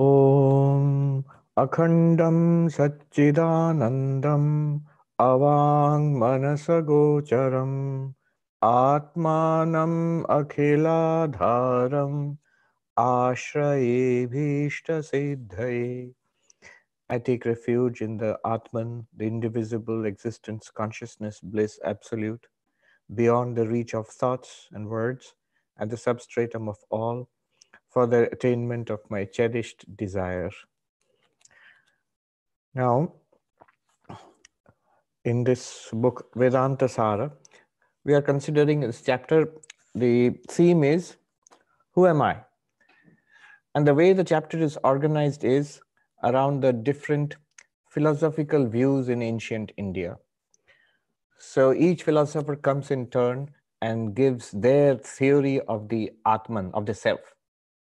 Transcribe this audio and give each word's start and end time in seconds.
ॐ 0.00 1.22
अखण्डं 1.62 2.38
सच्चिदानन्दम् 2.76 4.46
अवाङ्मनसगोचरम् 5.24 6.54
आत्मानम् 8.68 10.00
अखिलाधारम् 10.38 12.18
आश्रयेभीष्टसिद्धये 13.04 14.32
I 17.10 17.18
take 17.18 17.44
refuge 17.44 18.00
in 18.00 18.16
the 18.16 18.38
Atman, 18.46 19.06
the 19.14 19.26
indivisible 19.26 20.06
existence, 20.06 20.70
consciousness, 20.70 21.40
bliss, 21.42 21.78
absolute, 21.84 22.46
beyond 23.14 23.54
the 23.58 23.68
reach 23.68 23.92
of 23.94 24.08
thoughts 24.08 24.68
and 24.72 24.88
words, 24.88 25.34
at 25.78 25.90
the 25.90 25.98
substratum 25.98 26.70
of 26.70 26.78
all, 26.90 27.28
for 27.97 28.05
the 28.05 28.31
attainment 28.31 28.91
of 28.91 28.99
my 29.09 29.25
cherished 29.25 29.83
desire. 29.97 30.51
Now, 32.75 33.13
in 35.25 35.43
this 35.43 35.89
book, 35.91 36.29
Vedanta 36.35 36.87
Sara, 36.87 37.31
we 38.05 38.13
are 38.13 38.21
considering 38.21 38.81
this 38.81 39.01
chapter. 39.01 39.51
The 39.95 40.35
theme 40.47 40.83
is 40.83 41.15
Who 41.95 42.05
am 42.05 42.21
I? 42.21 42.41
And 43.73 43.87
the 43.87 43.95
way 43.95 44.13
the 44.13 44.23
chapter 44.23 44.59
is 44.59 44.77
organized 44.83 45.43
is 45.43 45.81
around 46.23 46.61
the 46.61 46.73
different 46.73 47.35
philosophical 47.89 48.67
views 48.67 49.09
in 49.09 49.23
ancient 49.23 49.71
India. 49.75 50.17
So 51.39 51.73
each 51.73 52.03
philosopher 52.03 52.57
comes 52.57 52.91
in 52.91 53.07
turn 53.07 53.49
and 53.81 54.13
gives 54.13 54.51
their 54.51 54.97
theory 54.97 55.61
of 55.61 55.89
the 55.89 56.11
Atman, 56.27 56.69
of 56.75 56.85
the 56.85 56.93
self. 56.93 57.33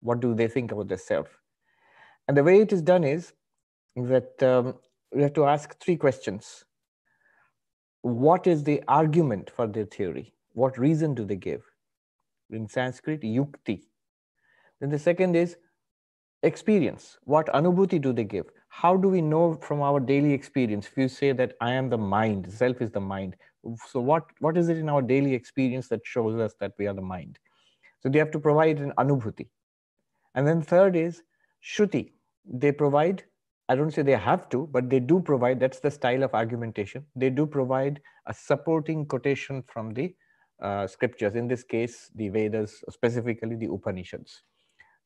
What 0.03 0.21
do 0.21 0.35
they 0.35 0.49
think 0.49 0.73
about 0.73 0.89
the 0.89 0.99
self? 0.99 1.29
And 2.29 2.37
the 2.37 2.45
way 2.45 2.61
it 2.61 2.73
is 2.73 2.83
done 2.83 3.05
is 3.05 3.33
that 3.97 4.43
um, 4.43 4.75
we 5.15 5.23
have 5.23 5.35
to 5.35 5.45
ask 5.45 5.79
three 5.81 5.97
questions. 5.97 6.65
What 8.03 8.47
is 8.47 8.65
the 8.65 8.83
argument 8.89 9.51
for 9.51 9.67
their 9.67 9.85
theory? 9.85 10.33
What 10.53 10.79
reason 10.79 11.15
do 11.15 11.25
they 11.25 11.37
give? 11.37 11.63
In 12.51 12.69
Sanskrit, 12.69 13.23
yukti. 13.23 13.83
Then 14.81 14.91
the 14.91 14.99
second 14.99 15.37
is 15.37 15.57
experience 16.43 17.19
what 17.25 17.47
anubhuti 17.49 18.01
do 18.01 18.13
they 18.15 18.25
give 18.25 18.47
how 18.69 18.97
do 18.97 19.09
we 19.09 19.21
know 19.21 19.55
from 19.61 19.83
our 19.83 20.01
daily 20.01 20.33
experience 20.33 20.87
if 20.87 20.97
you 20.97 21.07
say 21.07 21.33
that 21.33 21.53
i 21.61 21.71
am 21.71 21.91
the 21.91 21.99
mind 21.99 22.51
self 22.51 22.81
is 22.81 22.91
the 22.91 23.01
mind 23.01 23.37
so 23.91 24.01
what 24.01 24.25
what 24.39 24.57
is 24.57 24.71
it 24.71 24.79
in 24.79 24.89
our 24.89 25.03
daily 25.03 25.35
experience 25.35 25.89
that 25.89 26.01
shows 26.03 26.41
us 26.41 26.55
that 26.59 26.73
we 26.79 26.87
are 26.87 26.95
the 26.95 27.03
mind 27.03 27.39
so 28.03 28.09
they 28.09 28.19
have 28.19 28.31
to 28.31 28.39
provide 28.39 28.79
an 28.79 28.91
anubhuti 28.97 29.49
and 30.35 30.47
then 30.47 30.63
third 30.63 30.97
is 30.97 31.23
shruti 31.63 32.13
they 32.45 32.73
provide 32.73 33.25
i 33.69 33.75
don't 33.75 33.93
say 33.93 34.03
they 34.03 34.21
have 34.29 34.49
to 34.49 34.69
but 34.73 34.91
they 34.91 35.01
do 35.01 35.21
provide 35.21 35.61
that's 35.61 35.81
the 35.81 35.91
style 35.91 36.23
of 36.23 36.35
argumentation 36.35 37.05
they 37.17 37.31
do 37.31 37.47
provide 37.47 38.01
a 38.27 38.35
supporting 38.35 39.07
quotation 39.07 39.63
from 39.63 39.93
the 39.95 40.15
uh, 40.63 40.87
scriptures 40.87 41.35
in 41.35 41.49
this 41.49 41.63
case 41.65 42.11
the 42.15 42.29
vedas 42.29 42.83
specifically 42.91 43.57
the 43.57 43.71
upanishads 43.79 44.43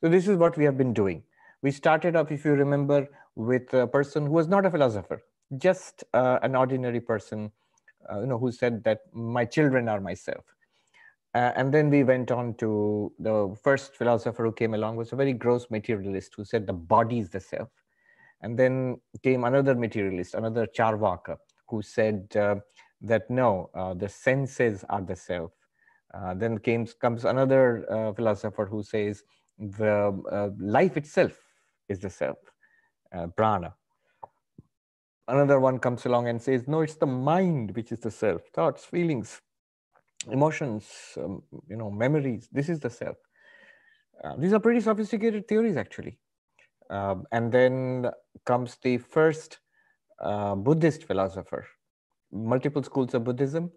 so 0.01 0.11
this 0.11 0.29
is 0.29 0.37
what 0.37 0.57
we 0.59 0.65
have 0.65 0.77
been 0.77 0.93
doing. 0.93 1.23
We 1.63 1.71
started 1.71 2.15
off, 2.15 2.31
if 2.31 2.45
you 2.45 2.53
remember, 2.53 3.09
with 3.37 3.73
a 3.73 3.87
person 3.87 4.27
who 4.27 4.33
was 4.33 4.49
not 4.49 4.67
a 4.67 4.71
philosopher, 4.71 5.23
just 5.57 6.05
uh, 6.13 6.39
an 6.43 6.55
ordinary 6.55 7.01
person, 7.01 7.51
uh, 8.13 8.21
you 8.21 8.27
know, 8.27 8.39
who 8.39 8.53
said 8.53 8.85
that 8.85 9.01
my 9.15 9.47
children 9.47 9.89
are 9.89 10.01
myself. 10.01 10.45
Uh, 11.35 11.53
and 11.57 11.75
then 11.75 11.91
we 11.91 12.05
went 12.05 12.31
on 12.31 12.55
to 12.55 13.13
the 13.19 13.55
first 13.63 13.97
philosopher 13.97 14.45
who 14.45 14.53
came 14.53 14.75
along 14.75 14.97
was 14.97 15.13
a 15.13 15.17
very 15.17 15.33
gross 15.33 15.67
materialist 15.69 16.33
who 16.37 16.45
said 16.45 16.67
the 16.67 16.73
body 16.73 17.19
is 17.19 17.29
the 17.29 17.41
self. 17.41 17.69
And 18.41 18.59
then 18.59 19.01
came 19.23 19.45
another 19.45 19.75
materialist, 19.75 20.35
another 20.35 20.67
Charvaka, 20.67 21.37
who 21.69 21.83
said 21.83 22.29
uh, 22.37 22.57
that 23.01 23.29
no, 23.31 23.71
uh, 23.75 23.95
the 23.95 24.09
senses 24.09 24.85
are 24.89 25.03
the 25.03 25.17
self. 25.17 25.51
Uh, 26.13 26.35
then 26.35 26.59
came, 26.59 26.87
comes 27.01 27.25
another 27.25 28.13
philosopher 28.15 28.67
who 28.67 28.83
says 28.85 29.25
the 29.59 30.23
uh, 30.31 30.51
life 30.59 30.97
itself 30.97 31.33
is 31.89 31.99
the 31.99 32.11
self, 32.11 32.39
uh, 33.15 33.27
prana. 33.29 33.75
Another 35.27 35.59
one 35.59 35.79
comes 35.79 36.05
along 36.07 36.29
and 36.29 36.41
says, 36.41 36.69
no, 36.69 36.83
it's 36.83 36.97
the 36.97 37.07
mind 37.07 37.75
which 37.75 37.93
is 37.93 38.01
the 38.01 38.11
self, 38.11 38.43
thoughts, 38.53 38.85
feelings, 38.85 39.41
emotions, 40.31 40.87
um, 41.17 41.43
you 41.69 41.77
know, 41.77 41.91
memories. 41.91 42.49
This 42.53 42.69
is 42.69 42.81
the 42.81 42.91
self. 42.91 43.17
Uh, 44.23 44.37
these 44.37 44.53
are 44.53 44.61
pretty 44.61 44.81
sophisticated 44.81 45.49
theories, 45.49 45.77
actually. 45.77 46.19
Um, 46.91 47.25
and 47.33 47.51
then 47.51 48.11
comes 48.45 48.77
the 48.83 48.99
first 48.99 49.59
uh, 50.21 50.55
Buddhist 50.55 51.05
philosopher, 51.05 51.67
multiple 52.33 52.83
schools 52.83 53.15
of 53.15 53.25
Buddhism. 53.25 53.71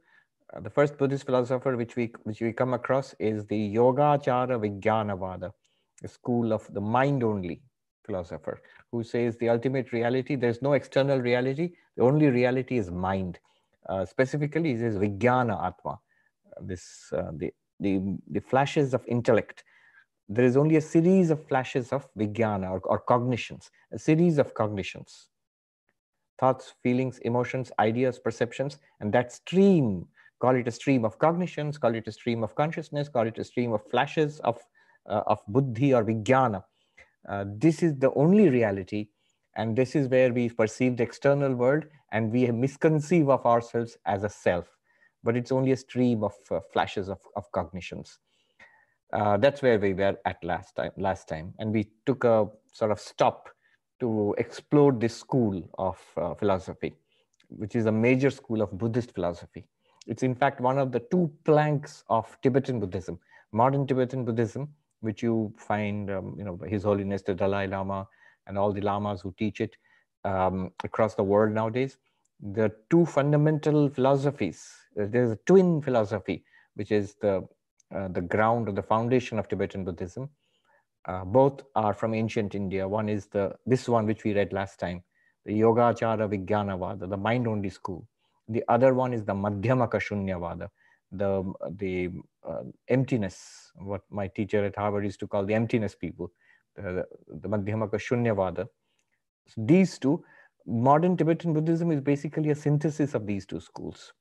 Uh, 0.54 0.60
the 0.60 0.70
first 0.70 0.98
Buddhist 0.98 1.26
philosopher 1.26 1.76
which 1.76 1.96
we 1.96 2.14
which 2.24 2.42
we 2.42 2.54
come 2.54 2.74
across 2.74 3.14
is 3.20 3.46
the 3.48 3.76
Yogacara 3.76 4.58
Vijnanavada 4.60 5.52
a 6.04 6.08
school 6.08 6.54
of 6.54 6.72
the 6.74 6.82
mind 6.82 7.24
only 7.24 7.62
philosopher 8.06 8.62
who 8.92 9.04
says 9.04 9.38
the 9.38 9.50
ultimate 9.50 9.92
reality, 9.92 10.36
there's 10.36 10.62
no 10.62 10.74
external 10.74 11.20
reality, 11.20 11.72
the 11.96 12.04
only 12.04 12.28
reality 12.28 12.78
is 12.78 12.90
mind. 12.92 13.40
Uh, 13.90 14.06
specifically, 14.06 14.74
he 14.74 14.78
says 14.78 14.98
Vijnana 14.98 15.66
Atma, 15.66 16.00
this, 16.62 17.12
uh, 17.14 17.32
the, 17.36 17.54
the, 17.80 18.18
the 18.30 18.42
flashes 18.42 18.94
of 18.94 19.06
intellect. 19.08 19.64
There 20.30 20.46
is 20.46 20.58
only 20.58 20.76
a 20.76 20.82
series 20.82 21.30
of 21.30 21.48
flashes 21.48 21.94
of 21.94 22.08
Vijnana 22.18 22.70
or, 22.72 22.80
or 22.80 23.00
cognitions, 23.00 23.72
a 23.92 24.00
series 24.00 24.38
of 24.38 24.54
cognitions. 24.54 25.30
Thoughts, 26.40 26.74
feelings, 26.84 27.20
emotions, 27.20 27.72
ideas, 27.80 28.20
perceptions, 28.20 28.78
and 29.00 29.12
that 29.14 29.32
stream, 29.32 30.08
call 30.40 30.56
it 30.56 30.68
a 30.68 30.72
stream 30.72 31.06
of 31.06 31.18
cognitions, 31.18 31.78
call 31.78 31.96
it 31.96 32.08
a 32.08 32.12
stream 32.12 32.44
of 32.44 32.54
consciousness, 32.56 33.10
call 33.10 33.26
it 33.26 33.40
a 33.40 33.44
stream 33.44 33.74
of 33.74 33.82
flashes 33.90 34.40
of 34.42 34.60
uh, 35.10 35.24
of 35.26 35.40
buddhi 35.48 35.94
or 35.94 36.04
vijnana. 36.04 36.64
Uh, 37.28 37.46
this 37.48 37.82
is 37.82 37.96
the 37.98 38.14
only 38.14 38.50
reality, 38.50 39.08
and 39.56 39.76
this 39.76 39.96
is 39.96 40.08
where 40.10 40.32
we 40.32 40.50
perceive 40.50 40.98
the 40.98 41.04
external 41.04 41.54
world 41.54 41.86
and 42.12 42.32
we 42.32 42.50
misconceive 42.52 43.30
of 43.30 43.46
ourselves 43.46 43.98
as 44.06 44.24
a 44.24 44.30
self. 44.30 44.77
But 45.24 45.36
it's 45.36 45.52
only 45.52 45.72
a 45.72 45.78
stream 45.78 46.24
of 46.24 46.34
uh, 46.52 46.60
flashes 46.72 47.10
of, 47.10 47.20
of 47.36 47.52
cognitions. 47.52 48.20
Uh, 49.14 49.38
that's 49.38 49.62
where 49.62 49.80
we 49.80 49.94
were 49.94 50.18
at 50.26 50.44
last 50.44 50.76
time, 50.76 50.92
last 50.98 51.28
time. 51.28 51.54
And 51.60 51.72
we 51.72 51.90
took 52.06 52.24
a 52.24 52.48
sort 52.74 52.92
of 52.92 53.00
stop 53.00 53.50
to 54.00 54.36
explore 54.38 54.92
this 54.92 55.16
school 55.16 55.70
of 55.78 56.00
uh, 56.18 56.34
philosophy, 56.36 56.96
which 57.50 57.76
is 57.76 57.86
a 57.86 57.92
major 57.92 58.30
school 58.30 58.62
of 58.62 58.78
Buddhist 58.78 59.14
philosophy. 59.14 59.66
It's 60.06 60.24
in 60.24 60.36
fact 60.36 60.62
one 60.62 60.78
of 60.78 60.92
the 60.92 61.02
two 61.12 61.32
planks 61.46 62.04
of 62.10 62.38
Tibetan 62.42 62.80
Buddhism. 62.80 63.20
Modern 63.52 63.88
Tibetan 63.88 64.24
Buddhism 64.24 64.70
which 65.02 65.22
you 65.22 65.54
find, 65.58 66.10
um, 66.10 66.36
you 66.38 66.44
know, 66.44 66.60
His 66.66 66.84
Holiness 66.84 67.22
the 67.22 67.34
Dalai 67.34 67.68
Lama 67.68 68.08
and 68.48 68.58
all 68.58 68.72
the 68.72 68.82
lamas 68.82 69.22
who 69.22 69.34
teach 69.38 69.62
it 69.62 69.76
um, 70.24 70.72
across 70.84 71.16
the 71.16 71.24
world 71.24 71.54
nowadays. 71.54 71.98
The 72.54 72.72
two 72.90 73.06
fundamental 73.06 73.90
philosophies. 73.90 74.70
Uh, 75.00 75.06
there's 75.10 75.32
a 75.32 75.40
twin 75.46 75.82
philosophy, 75.82 76.44
which 76.76 76.92
is 76.92 77.16
the 77.22 77.48
uh, 77.96 78.08
the 78.10 78.22
ground 78.22 78.68
or 78.68 78.74
the 78.74 78.84
foundation 78.84 79.40
of 79.40 79.48
Tibetan 79.48 79.86
Buddhism. 79.86 80.30
Uh, 81.06 81.24
both 81.24 81.62
are 81.76 81.94
from 81.94 82.14
ancient 82.14 82.54
India. 82.54 82.88
One 82.88 83.08
is 83.08 83.28
the 83.28 83.54
this 83.66 83.88
one 83.88 84.06
which 84.06 84.24
we 84.24 84.34
read 84.34 84.52
last 84.52 84.80
time, 84.80 85.04
the 85.46 85.54
Yogacara 85.54 86.28
Vijnanavada, 86.28 87.10
the 87.10 87.18
mind-only 87.18 87.70
school. 87.70 88.08
The 88.50 88.64
other 88.68 88.94
one 88.94 89.14
is 89.14 89.24
the 89.24 89.34
Madhyamaka 89.34 90.02
Shunyavada, 90.02 90.70
the 91.12 91.54
the 91.78 92.10
uh, 92.48 92.64
emptiness, 92.88 93.72
what 93.76 94.02
my 94.10 94.28
teacher 94.28 94.66
at 94.66 94.76
Harvard 94.76 95.06
used 95.06 95.20
to 95.22 95.28
call 95.28 95.46
the 95.46 95.54
emptiness 95.54 95.96
people, 95.96 96.32
the, 96.76 97.06
the 97.28 97.48
Madhyamaka 97.48 97.96
Shunyavada. 97.96 98.68
So 99.48 99.62
these 99.66 99.98
two, 99.98 100.24
modern 100.66 101.16
Tibetan 101.16 101.54
Buddhism 101.54 101.92
is 101.92 102.02
basically 102.02 102.50
a 102.50 102.56
synthesis 102.56 103.14
of 103.14 103.26
these 103.26 103.46
two 103.46 103.62
schools. 103.62 104.14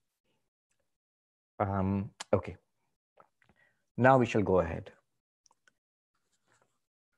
Um, 1.59 2.11
okay. 2.33 2.55
Now 3.97 4.17
we 4.17 4.25
shall 4.25 4.41
go 4.41 4.59
ahead. 4.59 4.91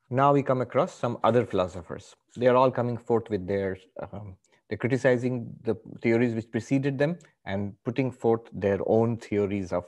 Now 0.09 0.33
we 0.33 0.43
come 0.43 0.61
across 0.61 0.93
some 0.93 1.17
other 1.23 1.45
philosophers. 1.45 2.15
They 2.35 2.47
are 2.47 2.55
all 2.55 2.71
coming 2.71 2.97
forth 2.97 3.29
with 3.29 3.47
their 3.47 3.77
um, 4.01 4.35
they're 4.69 4.77
criticizing 4.77 5.53
the 5.63 5.75
theories 6.01 6.33
which 6.33 6.49
preceded 6.51 6.97
them 6.97 7.17
and 7.45 7.73
putting 7.83 8.11
forth 8.11 8.41
their 8.51 8.79
own 8.85 9.17
theories 9.17 9.71
of 9.71 9.85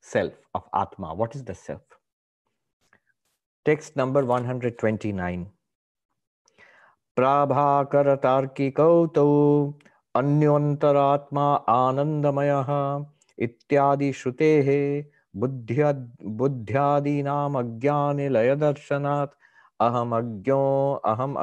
self, 0.00 0.32
of 0.54 0.62
Atma. 0.74 1.14
What 1.14 1.34
is 1.34 1.44
the 1.44 1.54
self? 1.54 1.82
Text 3.64 3.96
number 3.96 4.24
129. 4.24 5.46
Prabhakara 7.16 8.20
tarkikauto 8.20 9.74
अन्योन्तरात्मा 10.18 11.42
आनन्दमयः 11.70 12.70
इत्यादि 13.37 14.11
श्रुते 14.13 14.51
बुद्ध्यादीनाम 16.39 17.57
अज्ञानी 17.59 18.27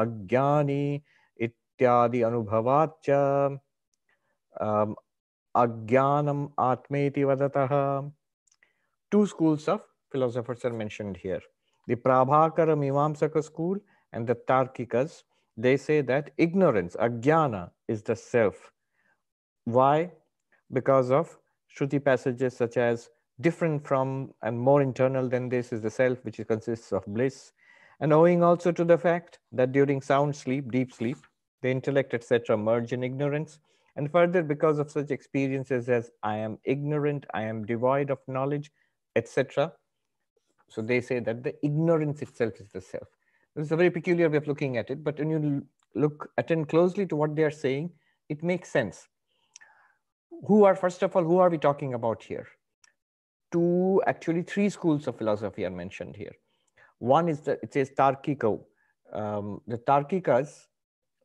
अज्ञानी 0.00 0.84
इत्यादि 1.38 2.22
अनुभवाच्च 2.22 3.10
अज्ञानम 5.54 6.48
आत्मेति 6.60 7.24
वदतः। 7.24 7.72
Two 9.12 9.24
of 9.68 9.80
philosophers 10.12 10.66
are 10.66 10.72
here 11.16 11.48
the 11.88 12.74
Mimamsaka 12.76 13.38
school 13.38 13.80
and 14.12 14.26
the 14.28 14.36
ignorance 16.40 16.96
ajnana 17.06 17.54
is 17.90 18.02
the 18.10 18.14
self 18.14 18.70
why 19.66 20.04
because 20.70 21.12
of 21.14 21.36
Shruti 21.76 22.02
passages 22.04 22.56
such 22.56 22.76
as 22.76 23.08
different 23.40 23.86
from 23.86 24.32
and 24.42 24.58
more 24.58 24.82
internal 24.82 25.28
than 25.28 25.48
this 25.48 25.72
is 25.72 25.80
the 25.80 25.90
self, 25.90 26.24
which 26.24 26.40
consists 26.46 26.92
of 26.92 27.04
bliss. 27.06 27.52
And 28.00 28.12
owing 28.12 28.42
also 28.42 28.72
to 28.72 28.84
the 28.84 28.98
fact 28.98 29.38
that 29.52 29.72
during 29.72 30.00
sound 30.00 30.34
sleep, 30.34 30.70
deep 30.70 30.92
sleep, 30.92 31.19
the 31.62 31.70
intellect, 31.70 32.14
etc., 32.14 32.56
merge 32.56 32.92
in 32.92 33.04
ignorance. 33.04 33.58
And 33.96 34.10
further, 34.10 34.42
because 34.42 34.78
of 34.78 34.90
such 34.90 35.10
experiences 35.10 35.88
as 35.88 36.10
I 36.22 36.36
am 36.36 36.58
ignorant, 36.64 37.26
I 37.32 37.42
am 37.42 37.64
devoid 37.64 38.10
of 38.10 38.19
knowledge, 38.26 38.72
etc. 39.16 39.72
So 40.69 40.82
they 40.82 41.00
say 41.00 41.20
that 41.20 41.42
the 41.42 41.54
ignorance 41.64 42.22
itself 42.22 42.54
is 42.60 42.72
the 42.72 42.80
self. 42.80 43.06
This 43.54 43.66
is 43.66 43.72
a 43.72 43.76
very 43.76 43.90
peculiar 43.90 44.30
way 44.30 44.38
of 44.38 44.48
looking 44.48 44.78
at 44.78 44.90
it, 44.90 45.04
but 45.04 45.19
when 45.19 45.30
you 45.30 45.66
look 45.94 46.30
attend 46.38 46.69
closely 46.69 47.06
to 47.06 47.16
what 47.16 47.36
they 47.36 47.42
are 47.42 47.50
saying, 47.50 47.90
it 48.30 48.42
makes 48.42 48.70
sense. 48.70 49.08
Who 50.44 50.64
are, 50.64 50.74
first 50.74 51.02
of 51.02 51.14
all, 51.14 51.22
who 51.22 51.38
are 51.38 51.48
we 51.48 51.58
talking 51.58 51.94
about 51.94 52.22
here? 52.22 52.48
Two, 53.52 54.02
actually 54.06 54.42
three 54.42 54.68
schools 54.68 55.06
of 55.06 55.16
philosophy 55.16 55.64
are 55.64 55.70
mentioned 55.70 56.16
here. 56.16 56.32
One 56.98 57.28
is 57.28 57.40
that 57.40 57.60
it 57.62 57.72
says 57.72 57.90
Tarkiko. 57.90 58.60
Um, 59.12 59.60
the 59.66 59.78
Tarkikas, 59.78 60.66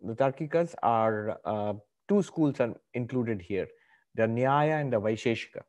the 0.02 0.14
Tarkikas 0.14 0.76
are 0.84 1.40
uh, 1.46 1.74
two 2.08 2.22
schools 2.22 2.60
are 2.60 2.76
included 2.94 3.42
here. 3.42 3.68
The 4.16 4.24
Nyaya 4.24 4.82
and 4.82 4.92
the 4.94 5.00
Vaisheshika. 5.00 5.62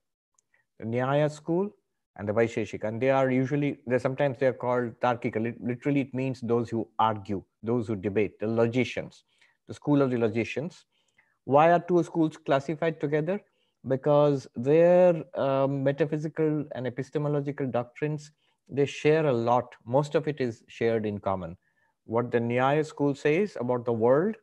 The 0.78 0.86
Nyaya 0.86 1.30
school 1.30 1.70
and 2.16 2.28
the 2.28 2.32
Vaisheshika. 2.32 2.84
And 2.84 3.00
they 3.00 3.10
are 3.10 3.30
usually, 3.30 3.78
they 3.86 3.98
sometimes 3.98 4.38
they're 4.38 4.52
called 4.52 4.98
Tarkika. 5.00 5.54
Literally, 5.60 6.00
it 6.02 6.12
means 6.12 6.40
those 6.40 6.68
who 6.68 6.88
argue, 6.98 7.42
those 7.62 7.86
who 7.86 7.96
debate, 7.96 8.38
the 8.40 8.46
logicians, 8.46 9.24
the 9.68 9.74
school 9.74 10.02
of 10.02 10.10
the 10.10 10.18
logicians. 10.18 10.84
Why 11.48 11.72
are 11.72 11.80
two 11.80 12.02
schools 12.02 12.36
classified 12.36 13.00
together? 13.00 13.40
Because 13.86 14.46
their 14.54 15.24
um, 15.34 15.82
metaphysical 15.82 16.66
and 16.74 16.86
epistemological 16.86 17.70
doctrines, 17.70 18.32
they 18.68 18.84
share 18.84 19.24
a 19.24 19.32
lot. 19.32 19.74
Most 19.86 20.14
of 20.14 20.28
it 20.28 20.42
is 20.42 20.62
shared 20.68 21.06
in 21.06 21.16
common. 21.18 21.56
What 22.04 22.30
the 22.30 22.38
Nyaya 22.38 22.84
school 22.84 23.14
says 23.14 23.56
about 23.58 23.86
the 23.86 23.94
world 23.94 24.36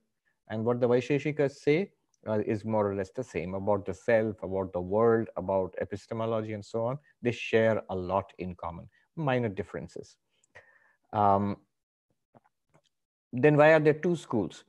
and 0.49 0.65
what 0.65 0.81
the 0.81 0.87
Vaisheshikas 0.87 1.51
say 1.51 1.91
uh, 2.27 2.39
is 2.39 2.65
more 2.65 2.89
or 2.89 2.95
less 2.95 3.11
the 3.11 3.23
same 3.23 3.53
about 3.53 3.85
the 3.85 3.93
self, 3.93 4.41
about 4.41 4.73
the 4.73 4.81
world, 4.81 5.27
about 5.37 5.75
epistemology, 5.79 6.53
and 6.53 6.65
so 6.65 6.85
on. 6.85 6.97
They 7.21 7.31
share 7.31 7.83
a 7.91 7.95
lot 7.95 8.33
in 8.39 8.55
common, 8.55 8.89
minor 9.15 9.49
differences. 9.49 10.17
Um, 11.13 11.57
then 13.31 13.57
why 13.57 13.73
are 13.73 13.79
there 13.79 13.93
two 13.93 14.15
schools? 14.15 14.63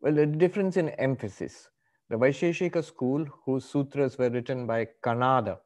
Well, 0.00 0.14
the 0.14 0.26
difference 0.26 0.76
in 0.76 0.88
emphasis. 0.88 1.68
The 2.08 2.16
Vaisheshika 2.16 2.84
school, 2.84 3.24
whose 3.44 3.64
sutras 3.64 4.16
were 4.16 4.30
written 4.30 4.66
by 4.66 4.86
Kanada, 5.02 5.58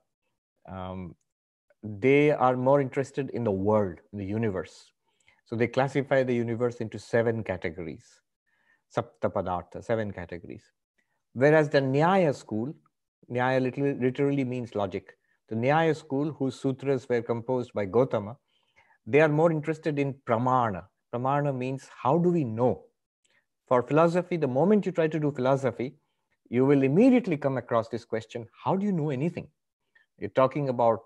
um, 0.66 1.14
they 1.82 2.30
are 2.30 2.56
more 2.56 2.80
interested 2.80 3.30
in 3.30 3.44
the 3.44 3.50
world, 3.50 3.98
in 4.12 4.18
the 4.18 4.24
universe. 4.24 4.92
So 5.44 5.56
they 5.56 5.66
classify 5.66 6.22
the 6.22 6.34
universe 6.34 6.76
into 6.76 6.98
seven 6.98 7.42
categories, 7.42 8.04
saptapadartha, 8.96 9.84
seven 9.84 10.12
categories. 10.12 10.62
Whereas 11.34 11.68
the 11.68 11.80
Nyaya 11.80 12.34
school, 12.34 12.74
Nyaya 13.30 13.60
literally, 14.00 14.44
means 14.44 14.74
logic. 14.74 15.16
The 15.48 15.56
Nyaya 15.56 15.96
school, 15.96 16.32
whose 16.32 16.58
sutras 16.58 17.08
were 17.08 17.22
composed 17.22 17.72
by 17.74 17.86
Gotama, 17.86 18.36
they 19.06 19.20
are 19.20 19.28
more 19.28 19.50
interested 19.50 19.98
in 19.98 20.14
pramana. 20.26 20.84
Pramana 21.12 21.56
means 21.56 21.88
how 22.02 22.16
do 22.18 22.30
we 22.30 22.44
know? 22.44 22.84
For 23.66 23.82
philosophy, 23.82 24.36
the 24.36 24.48
moment 24.48 24.86
you 24.86 24.92
try 24.92 25.08
to 25.08 25.18
do 25.18 25.32
philosophy, 25.32 25.96
you 26.50 26.66
will 26.66 26.82
immediately 26.82 27.36
come 27.36 27.56
across 27.56 27.88
this 27.88 28.04
question 28.04 28.46
how 28.64 28.76
do 28.76 28.84
you 28.84 28.92
know 28.92 29.10
anything? 29.10 29.48
You're 30.18 30.30
talking 30.30 30.68
about 30.68 31.00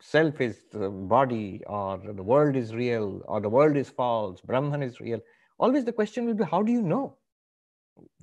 self 0.00 0.40
is 0.40 0.64
the 0.70 0.88
body, 0.88 1.62
or 1.66 1.98
the 1.98 2.22
world 2.22 2.54
is 2.54 2.74
real, 2.74 3.22
or 3.26 3.40
the 3.40 3.48
world 3.48 3.76
is 3.76 3.90
false, 3.90 4.40
Brahman 4.40 4.82
is 4.82 5.00
real. 5.00 5.20
Always 5.58 5.84
the 5.84 5.92
question 5.92 6.26
will 6.26 6.34
be 6.34 6.44
how 6.44 6.62
do 6.62 6.70
you 6.70 6.82
know? 6.82 7.16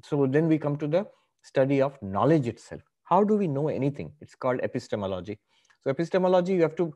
so 0.03 0.25
then 0.25 0.47
we 0.47 0.57
come 0.57 0.77
to 0.77 0.87
the 0.87 1.05
study 1.41 1.81
of 1.81 2.01
knowledge 2.01 2.47
itself. 2.47 2.81
How 3.03 3.23
do 3.23 3.35
we 3.35 3.47
know 3.47 3.67
anything? 3.67 4.11
It's 4.21 4.35
called 4.35 4.59
epistemology. 4.63 5.39
So 5.81 5.89
epistemology, 5.89 6.53
you 6.53 6.61
have 6.61 6.75
to 6.77 6.93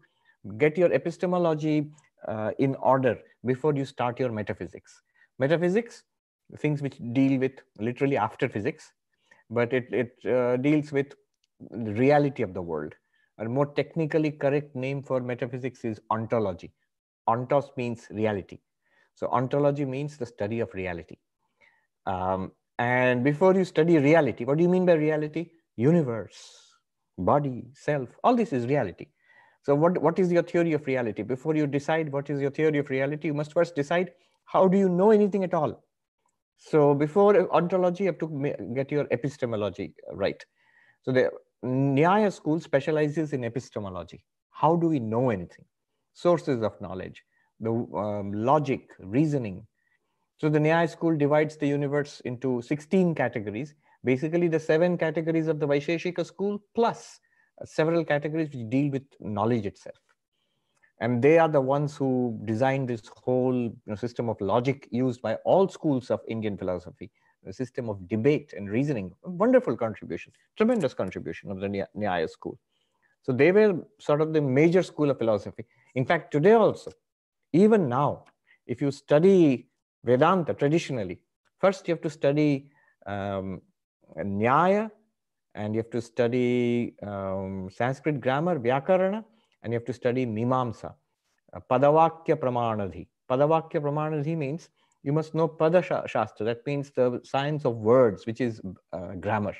get 0.57 0.77
your 0.77 0.91
epistemology 0.91 1.91
uh, 2.27 2.51
in 2.57 2.75
order 2.75 3.19
before 3.45 3.75
you 3.75 3.85
start 3.85 4.19
your 4.19 4.31
metaphysics. 4.31 5.01
Metaphysics, 5.37 6.03
things 6.57 6.81
which 6.81 6.97
deal 7.13 7.39
with 7.39 7.51
literally 7.79 8.17
after 8.17 8.49
physics, 8.49 8.91
but 9.49 9.73
it, 9.73 9.87
it 9.91 10.31
uh, 10.31 10.57
deals 10.57 10.91
with 10.91 11.13
the 11.71 11.93
reality 11.93 12.43
of 12.43 12.53
the 12.53 12.61
world. 12.61 12.93
A 13.39 13.45
more 13.45 13.67
technically 13.67 14.31
correct 14.31 14.75
name 14.75 15.01
for 15.01 15.21
metaphysics 15.21 15.85
is 15.85 15.99
ontology. 16.11 16.71
Ontos 17.27 17.65
means 17.77 18.07
reality. 18.11 18.59
So 19.15 19.27
ontology 19.27 19.85
means 19.85 20.17
the 20.17 20.25
study 20.25 20.59
of 20.59 20.73
reality. 20.73 21.17
Um, 22.05 22.51
and 22.79 23.23
before 23.23 23.53
you 23.55 23.65
study 23.65 23.97
reality, 23.97 24.45
what 24.45 24.57
do 24.57 24.63
you 24.63 24.69
mean 24.69 24.85
by 24.85 24.93
reality? 24.93 25.51
Universe, 25.75 26.75
body, 27.17 27.65
self, 27.73 28.09
all 28.23 28.35
this 28.35 28.53
is 28.53 28.65
reality. 28.65 29.07
So 29.63 29.75
what, 29.75 30.01
what 30.01 30.17
is 30.19 30.31
your 30.31 30.43
theory 30.43 30.73
of 30.73 30.87
reality? 30.87 31.21
Before 31.21 31.55
you 31.55 31.67
decide 31.67 32.11
what 32.11 32.29
is 32.29 32.41
your 32.41 32.51
theory 32.51 32.79
of 32.79 32.89
reality, 32.89 33.27
you 33.27 33.33
must 33.33 33.53
first 33.53 33.75
decide 33.75 34.11
how 34.45 34.67
do 34.67 34.77
you 34.77 34.89
know 34.89 35.11
anything 35.11 35.43
at 35.43 35.53
all? 35.53 35.83
So 36.59 36.93
before 36.93 37.51
ontology, 37.53 38.03
you 38.03 38.09
have 38.09 38.19
to 38.19 38.55
get 38.75 38.91
your 38.91 39.07
epistemology 39.11 39.93
right. 40.13 40.43
So 41.01 41.11
the 41.11 41.31
Nyaya 41.65 42.31
school 42.31 42.59
specializes 42.59 43.33
in 43.33 43.43
epistemology. 43.43 44.23
How 44.51 44.75
do 44.75 44.87
we 44.87 44.99
know 44.99 45.29
anything? 45.29 45.65
Sources 46.13 46.61
of 46.61 46.79
knowledge, 46.81 47.23
the 47.59 47.71
um, 47.71 48.33
logic, 48.33 48.91
reasoning, 48.99 49.65
so 50.39 50.47
the 50.47 50.59
Nyaya 50.59 50.89
school 50.89 51.17
divides 51.17 51.57
the 51.57 51.67
universe 51.67 52.21
into 52.21 52.61
16 52.61 53.13
categories, 53.13 53.75
basically 54.05 54.47
the 54.47 54.59
seven 54.59 54.97
categories 54.97 55.49
of 55.49 55.59
the 55.59 55.67
Vaisheshika 55.67 56.25
school 56.25 56.61
plus 56.75 57.19
uh, 57.61 57.65
several 57.65 58.05
categories 58.05 58.47
which 58.53 58.69
deal 58.69 58.89
with 58.89 59.03
knowledge 59.19 59.65
itself. 59.65 59.97
And 61.01 61.21
they 61.21 61.37
are 61.37 61.47
the 61.47 61.61
ones 61.61 61.95
who 61.95 62.37
designed 62.43 62.89
this 62.89 63.01
whole 63.23 63.55
you 63.55 63.77
know, 63.85 63.95
system 63.95 64.27
of 64.29 64.39
logic 64.41 64.87
used 64.91 65.21
by 65.21 65.35
all 65.45 65.69
schools 65.69 66.11
of 66.11 66.19
Indian 66.27 66.57
philosophy, 66.57 67.09
a 67.47 67.53
system 67.53 67.89
of 67.89 68.07
debate 68.07 68.53
and 68.55 68.69
reasoning. 68.69 69.13
Wonderful 69.23 69.77
contribution, 69.77 70.33
tremendous 70.57 70.93
contribution 70.93 71.51
of 71.51 71.59
the 71.61 71.85
Nyaya 71.97 72.29
school. 72.29 72.59
So 73.21 73.31
they 73.31 73.51
were 73.51 73.79
sort 73.99 74.21
of 74.21 74.33
the 74.33 74.41
major 74.41 74.83
school 74.83 75.09
of 75.09 75.17
philosophy. 75.17 75.65
In 75.95 76.05
fact, 76.05 76.31
today 76.31 76.53
also, 76.53 76.91
even 77.53 77.87
now, 77.87 78.25
if 78.67 78.81
you 78.81 78.91
study 78.91 79.69
Vedanta 80.03 80.53
traditionally. 80.53 81.19
First, 81.59 81.87
you 81.87 81.93
have 81.93 82.01
to 82.01 82.09
study 82.09 82.69
um, 83.05 83.61
Nyaya, 84.17 84.91
and 85.55 85.73
you 85.73 85.79
have 85.79 85.89
to 85.91 86.01
study 86.01 86.95
um, 87.01 87.69
Sanskrit 87.71 88.21
grammar, 88.21 88.59
Vyakarana, 88.59 89.23
and 89.63 89.73
you 89.73 89.79
have 89.79 89.85
to 89.85 89.93
study 89.93 90.25
Mimamsa, 90.25 90.93
uh, 91.53 91.59
Padavakya 91.69 92.35
Pramanadhi. 92.35 93.07
Padavakya 93.29 93.81
Pramanadhi 93.81 94.37
means 94.37 94.69
you 95.03 95.13
must 95.13 95.33
know 95.33 95.47
Pada 95.47 95.83
Shastra, 95.83 96.45
that 96.45 96.65
means 96.65 96.91
the 96.91 97.21
science 97.23 97.65
of 97.65 97.77
words, 97.77 98.25
which 98.25 98.41
is 98.41 98.61
uh, 98.93 99.15
grammar. 99.19 99.55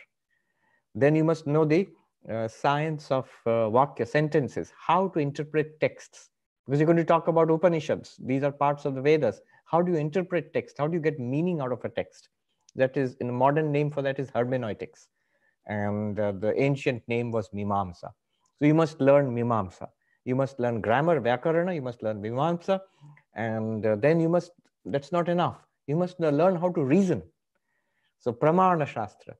Then 0.96 1.16
you 1.16 1.24
must 1.24 1.48
know 1.48 1.66
the 1.66 1.88
uh, 2.30 2.48
science 2.48 3.12
of 3.12 3.30
uh, 3.46 3.70
Vakya, 3.70 4.08
sentences, 4.08 4.74
how 4.78 5.08
to 5.10 5.20
interpret 5.20 5.80
texts. 5.80 6.30
Because 6.66 6.80
you're 6.80 6.86
going 6.86 6.98
to 6.98 7.06
talk 7.06 7.28
about 7.28 7.50
Upanishads. 7.50 8.18
These 8.24 8.44
are 8.44 8.52
parts 8.52 8.86
of 8.86 8.96
the 8.96 9.02
Vedas. 9.02 9.42
How 9.66 9.82
do 9.82 9.92
you 9.92 9.98
interpret 9.98 10.54
text? 10.54 10.78
How 10.78 10.88
do 10.88 10.94
you 10.94 11.02
get 11.02 11.20
meaning 11.20 11.62
out 11.62 11.72
of 11.72 11.84
a 11.84 11.90
text? 11.90 12.30
That 12.76 12.96
is, 12.98 13.16
in 13.16 13.30
a 13.30 13.32
modern 13.32 13.72
name 13.72 13.90
for 13.90 14.02
that 14.02 14.20
is 14.20 14.30
hermeneutics. 14.30 15.08
And 15.66 16.20
uh, 16.20 16.34
the 16.34 16.60
ancient 16.62 17.02
name 17.08 17.32
was 17.32 17.50
Mimamsa. 17.50 18.12
So 18.60 18.66
you 18.66 18.74
must 18.74 19.00
learn 19.00 19.34
Mimamsa. 19.34 19.88
You 20.26 20.36
must 20.36 20.60
learn 20.60 20.82
grammar, 20.82 21.22
Vyakarana, 21.22 21.74
you 21.74 21.82
must 21.82 22.04
learn 22.04 22.22
Mimamsa. 22.22 22.82
And 23.36 23.86
uh, 23.86 23.96
then 23.96 24.20
you 24.20 24.28
must, 24.28 24.52
that's 24.86 25.12
not 25.12 25.30
enough. 25.30 25.58
You 25.88 25.96
must 25.96 26.20
learn 26.20 26.58
how 26.58 26.70
to 26.74 26.84
reason. 26.84 27.24
So 28.20 28.34
Pramana 28.34 28.86
Shastra, 28.86 29.36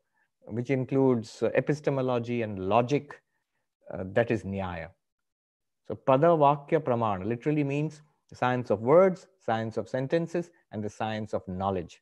which 0.46 0.70
includes 0.70 1.44
uh, 1.44 1.50
epistemology 1.54 2.44
and 2.44 2.58
logic, 2.58 3.22
uh, 3.94 4.06
that 4.14 4.32
is 4.32 4.44
Nyaya. 4.44 4.90
So 5.88 5.96
Pada 5.96 6.38
Vakya 6.38 6.80
Pramana 6.80 7.26
literally 7.26 7.64
means 7.64 8.02
the 8.30 8.36
science 8.36 8.70
of 8.70 8.80
words, 8.80 9.28
science 9.44 9.76
of 9.76 9.90
sentences, 9.90 10.50
and 10.72 10.82
the 10.84 10.90
science 10.90 11.34
of 11.34 11.46
knowledge, 11.48 12.02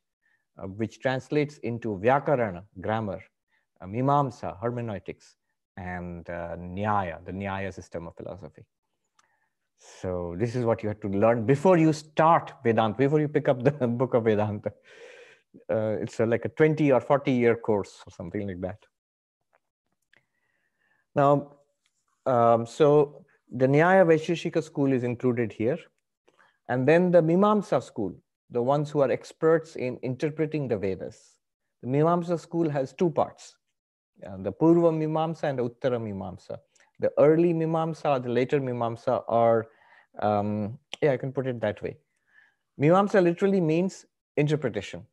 uh, 0.62 0.66
which 0.66 1.00
translates 1.00 1.58
into 1.58 1.98
Vyakarana, 1.98 2.62
grammar, 2.80 3.20
uh, 3.80 3.86
Mimamsa, 3.86 4.56
hermeneutics, 4.60 5.34
and 5.78 6.28
uh, 6.28 6.56
Nyaya, 6.56 7.24
the 7.24 7.32
Nyaya 7.32 7.72
system 7.72 8.06
of 8.08 8.16
philosophy. 8.16 8.64
So 10.00 10.34
this 10.38 10.56
is 10.56 10.64
what 10.64 10.82
you 10.82 10.88
have 10.88 11.00
to 11.00 11.08
learn 11.08 11.46
before 11.46 11.78
you 11.78 11.92
start 11.92 12.52
Vedanta, 12.64 12.98
before 12.98 13.20
you 13.20 13.28
pick 13.28 13.48
up 13.48 13.62
the 13.62 13.70
book 14.00 14.14
of 14.14 14.24
Vedanta. 14.24 14.72
Uh, 15.70 15.96
it's 16.02 16.20
a, 16.20 16.26
like 16.26 16.44
a 16.44 16.48
20 16.48 16.92
or 16.92 17.00
40 17.00 17.32
year 17.32 17.56
course 17.56 18.02
or 18.06 18.10
something 18.10 18.46
like 18.46 18.60
that. 18.60 18.78
Now, 21.14 21.58
um, 22.26 22.66
so 22.66 23.24
the 23.50 23.66
Nyaya 23.66 24.04
Vaisheshika 24.04 24.62
school 24.62 24.92
is 24.92 25.04
included 25.04 25.52
here. 25.52 25.78
And 26.68 26.86
then 26.86 27.10
the 27.10 27.22
Mimamsa 27.22 27.82
school, 27.82 28.14
the 28.50 28.62
ones 28.62 28.90
who 28.90 29.00
are 29.00 29.10
experts 29.10 29.76
in 29.76 29.98
interpreting 30.02 30.68
the 30.68 30.76
Vedas. 30.76 31.38
The 31.82 31.88
Mimamsa 31.88 32.38
school 32.38 32.68
has 32.68 32.92
two 32.92 33.10
parts, 33.10 33.54
uh, 33.54 33.57
the 34.20 34.52
Purva 34.52 34.92
Mimamsa 34.92 35.44
and 35.44 35.58
the 35.58 35.68
Uttara 35.68 36.00
Mimamsa. 36.00 36.58
The 37.00 37.12
early 37.18 37.54
Mimamsa, 37.54 38.22
the 38.22 38.28
later 38.28 38.60
Mimamsa 38.60 39.22
are, 39.28 39.66
um, 40.20 40.78
yeah, 41.00 41.12
I 41.12 41.16
can 41.16 41.32
put 41.32 41.46
it 41.46 41.60
that 41.60 41.82
way. 41.82 41.96
Mimamsa 42.80 43.22
literally 43.22 43.60
means 43.60 44.06
interpretation. 44.36 45.06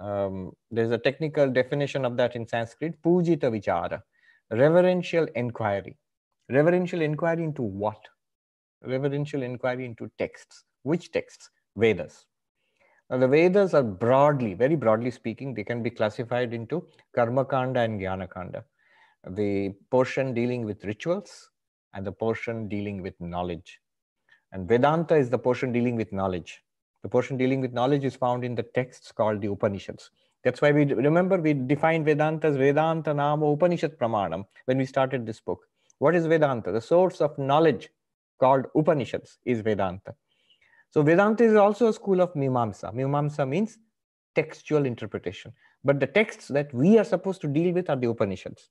Um, 0.00 0.52
there's 0.70 0.90
a 0.90 0.98
technical 0.98 1.50
definition 1.50 2.04
of 2.04 2.16
that 2.16 2.36
in 2.36 2.46
Sanskrit, 2.46 3.00
Pujita 3.02 3.50
Vichara, 3.50 4.02
reverential 4.50 5.26
inquiry. 5.34 5.96
Reverential 6.48 7.00
inquiry 7.00 7.44
into 7.44 7.62
what? 7.62 7.98
Reverential 8.82 9.42
inquiry 9.42 9.86
into 9.86 10.10
texts. 10.18 10.64
Which 10.82 11.10
texts? 11.10 11.50
Vedas. 11.76 12.26
Now, 13.08 13.18
the 13.18 13.28
Vedas 13.28 13.72
are 13.72 13.84
broadly, 13.84 14.54
very 14.54 14.74
broadly 14.74 15.12
speaking, 15.12 15.54
they 15.54 15.62
can 15.62 15.82
be 15.82 15.90
classified 15.90 16.52
into 16.52 16.86
Karma 17.14 17.44
Kanda 17.44 17.80
and 17.80 18.00
Jnana 18.00 18.28
Kanda. 18.28 18.64
The 19.28 19.74
portion 19.90 20.34
dealing 20.34 20.64
with 20.64 20.84
rituals 20.84 21.50
and 21.94 22.04
the 22.04 22.12
portion 22.12 22.68
dealing 22.68 23.02
with 23.02 23.14
knowledge. 23.20 23.80
And 24.52 24.68
Vedanta 24.68 25.14
is 25.14 25.30
the 25.30 25.38
portion 25.38 25.72
dealing 25.72 25.94
with 25.94 26.12
knowledge. 26.12 26.62
The 27.02 27.08
portion 27.08 27.36
dealing 27.36 27.60
with 27.60 27.72
knowledge 27.72 28.04
is 28.04 28.16
found 28.16 28.44
in 28.44 28.56
the 28.56 28.64
texts 28.64 29.12
called 29.12 29.40
the 29.40 29.48
Upanishads. 29.48 30.10
That's 30.42 30.60
why 30.60 30.72
we 30.72 30.84
remember 30.84 31.38
we 31.38 31.54
defined 31.54 32.04
Vedanta 32.04 32.48
as 32.48 32.56
Vedanta 32.56 33.14
Nama 33.14 33.46
Upanishad 33.52 33.98
Pramanam 33.98 34.46
when 34.64 34.78
we 34.78 34.84
started 34.84 35.26
this 35.26 35.40
book. 35.40 35.60
What 35.98 36.14
is 36.16 36.26
Vedanta? 36.26 36.72
The 36.72 36.80
source 36.80 37.20
of 37.20 37.38
knowledge 37.38 37.90
called 38.40 38.66
Upanishads 38.74 39.38
is 39.44 39.60
Vedanta. 39.60 40.14
So 40.90 41.02
Vedanta 41.02 41.44
is 41.44 41.54
also 41.54 41.88
a 41.88 41.92
school 41.92 42.20
of 42.20 42.32
Mimamsa. 42.34 42.94
Mimamsa 42.94 43.46
means 43.48 43.78
textual 44.34 44.86
interpretation. 44.86 45.52
But 45.84 46.00
the 46.00 46.06
texts 46.06 46.48
that 46.48 46.72
we 46.72 46.98
are 46.98 47.04
supposed 47.04 47.40
to 47.42 47.48
deal 47.48 47.72
with 47.72 47.90
are 47.90 47.96
the 47.96 48.08
Upanishads. 48.08 48.70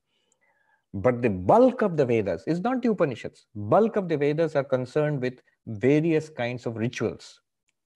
But 0.94 1.22
the 1.22 1.30
bulk 1.30 1.82
of 1.82 1.98
the 1.98 2.06
Vedas 2.06 2.44
is 2.48 2.62
not 2.62 2.82
the 2.82 2.90
Upanishads. 2.90 3.48
Bulk 3.54 3.96
of 3.98 4.08
the 4.08 4.18
Vedas 4.18 4.56
are 4.56 4.64
concerned 4.64 5.22
with 5.22 5.42
various 5.68 6.30
kinds 6.30 6.66
of 6.66 6.78
rituals, 6.78 7.42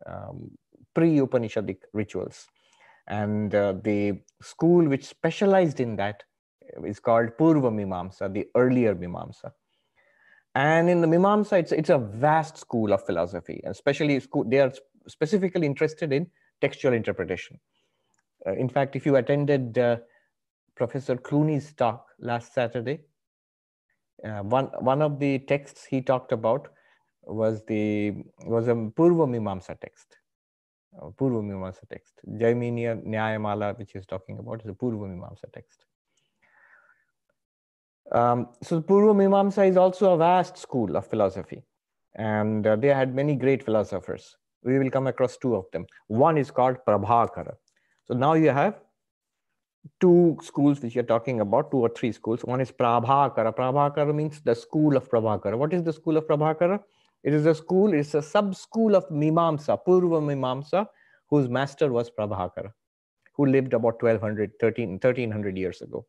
um, 0.05 0.51
pre-Upanishadic 0.93 1.77
rituals. 1.93 2.45
And 3.07 3.55
uh, 3.55 3.73
the 3.83 4.19
school 4.41 4.85
which 4.87 5.05
specialized 5.05 5.79
in 5.79 5.95
that 5.95 6.23
is 6.85 6.99
called 6.99 7.29
Purva 7.39 7.71
Mimamsa, 7.71 8.31
the 8.31 8.47
earlier 8.55 8.95
Mimamsa. 8.95 9.51
And 10.55 10.89
in 10.89 11.01
the 11.01 11.07
Mimamsa, 11.07 11.59
it's, 11.59 11.71
it's 11.71 11.89
a 11.89 11.97
vast 11.97 12.57
school 12.57 12.91
of 12.91 13.05
philosophy, 13.05 13.61
especially 13.65 14.19
school, 14.19 14.43
they 14.47 14.59
are 14.59 14.73
specifically 15.07 15.65
interested 15.65 16.11
in 16.11 16.27
textual 16.61 16.93
interpretation. 16.93 17.59
Uh, 18.45 18.53
in 18.53 18.69
fact, 18.69 18.95
if 18.95 19.05
you 19.05 19.15
attended 19.15 19.77
uh, 19.77 19.97
Professor 20.75 21.15
Clooney's 21.15 21.73
talk 21.73 22.07
last 22.19 22.53
Saturday, 22.53 23.01
uh, 24.23 24.39
one, 24.39 24.65
one 24.79 25.01
of 25.01 25.19
the 25.19 25.39
texts 25.39 25.85
he 25.85 26.01
talked 26.01 26.31
about 26.31 26.69
was 27.23 27.63
the 27.65 28.13
was 28.45 28.67
a 28.67 28.73
Purva 28.73 29.27
Mimamsa 29.27 29.79
text. 29.79 30.17
Uh, 30.99 31.07
Purva 31.09 31.43
Mimamsa 31.43 31.87
text. 31.89 32.19
Jaiminiya 32.27 33.05
Nyayamala, 33.05 33.77
which 33.77 33.95
is 33.95 34.05
talking 34.05 34.39
about, 34.39 34.61
is 34.63 34.69
a 34.69 34.73
Purva 34.73 35.07
Mimamsa 35.07 35.51
text. 35.53 35.85
Um, 38.11 38.49
so 38.63 38.81
Purva 38.81 39.13
Mimamsa 39.15 39.69
is 39.69 39.77
also 39.77 40.13
a 40.13 40.17
vast 40.17 40.57
school 40.57 40.95
of 40.95 41.05
philosophy. 41.07 41.63
And 42.15 42.65
uh, 42.65 42.75
they 42.75 42.87
had 42.87 43.13
many 43.13 43.35
great 43.35 43.63
philosophers. 43.63 44.35
We 44.63 44.79
will 44.79 44.89
come 44.89 45.07
across 45.07 45.37
two 45.37 45.55
of 45.55 45.65
them. 45.71 45.85
One 46.07 46.37
is 46.37 46.51
called 46.51 46.77
Prabhakara. 46.87 47.53
So 48.05 48.13
now 48.13 48.33
you 48.33 48.49
have 48.49 48.81
two 49.99 50.37
schools 50.41 50.81
which 50.81 50.95
you're 50.95 51.03
talking 51.03 51.39
about, 51.39 51.71
two 51.71 51.77
or 51.77 51.89
three 51.89 52.11
schools. 52.11 52.41
One 52.43 52.59
is 52.59 52.71
Prabhakara. 52.71 53.55
Prabhakara 53.55 54.13
means 54.13 54.41
the 54.41 54.55
school 54.55 54.97
of 54.97 55.09
Prabhakara. 55.09 55.57
What 55.57 55.73
is 55.73 55.83
the 55.83 55.93
school 55.93 56.17
of 56.17 56.25
Prabhakara? 56.27 56.79
It 57.23 57.33
is 57.33 57.45
a 57.45 57.53
school, 57.53 57.93
it's 57.93 58.13
a 58.13 58.21
sub-school 58.21 58.95
of 58.95 59.07
Mimamsa, 59.09 59.77
Purva 59.85 60.21
Mimamsa, 60.21 60.87
whose 61.29 61.49
master 61.49 61.91
was 61.91 62.09
Prabhakara, 62.09 62.71
who 63.35 63.45
lived 63.45 63.73
about 63.73 64.01
1200, 64.01 64.53
13, 64.59 64.91
1300 64.91 65.57
years 65.57 65.81
ago. 65.81 66.05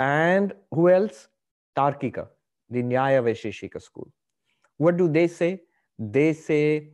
And 0.00 0.54
who 0.72 0.88
else? 0.88 1.28
Tarkika, 1.76 2.26
the 2.68 2.82
Nyaya 2.82 3.22
Vaisheshika 3.22 3.80
school. 3.80 4.10
What 4.78 4.96
do 4.96 5.08
they 5.08 5.28
say? 5.28 5.60
They 5.98 6.32
say 6.32 6.88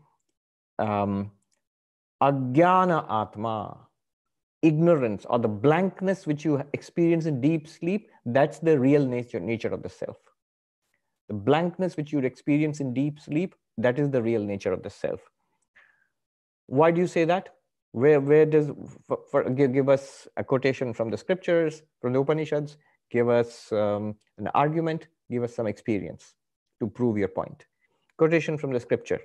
um, 0.78 1.30
Ajnana 2.22 3.06
Atma, 3.08 3.86
ignorance 4.62 5.24
or 5.30 5.38
the 5.38 5.48
blankness 5.48 6.26
which 6.26 6.44
you 6.44 6.62
experience 6.72 7.26
in 7.26 7.40
deep 7.40 7.68
sleep, 7.68 8.10
that's 8.24 8.58
the 8.58 8.78
real 8.78 9.06
nature, 9.06 9.38
nature 9.38 9.68
of 9.68 9.82
the 9.82 9.88
self. 9.88 10.16
The 11.28 11.34
blankness 11.34 11.96
which 11.96 12.12
you 12.12 12.18
experience 12.20 12.80
in 12.80 12.92
deep 12.92 13.20
sleep, 13.20 13.54
that 13.78 13.98
is 13.98 14.10
the 14.10 14.22
real 14.22 14.42
nature 14.42 14.72
of 14.72 14.82
the 14.82 14.90
self. 14.90 15.20
Why 16.66 16.90
do 16.90 17.00
you 17.00 17.06
say 17.06 17.24
that? 17.24 17.50
Where, 17.92 18.20
where 18.20 18.44
does, 18.44 18.70
for, 19.06 19.20
for, 19.30 19.48
give, 19.50 19.72
give 19.72 19.88
us 19.88 20.26
a 20.36 20.44
quotation 20.44 20.92
from 20.92 21.10
the 21.10 21.16
scriptures, 21.16 21.82
from 22.00 22.12
the 22.12 22.20
Upanishads, 22.20 22.76
give 23.10 23.28
us 23.28 23.72
um, 23.72 24.14
an 24.38 24.48
argument, 24.48 25.08
give 25.30 25.42
us 25.42 25.54
some 25.54 25.66
experience 25.66 26.34
to 26.80 26.86
prove 26.86 27.18
your 27.18 27.28
point. 27.28 27.66
Quotation 28.16 28.58
from 28.58 28.72
the 28.72 28.80
scripture. 28.80 29.20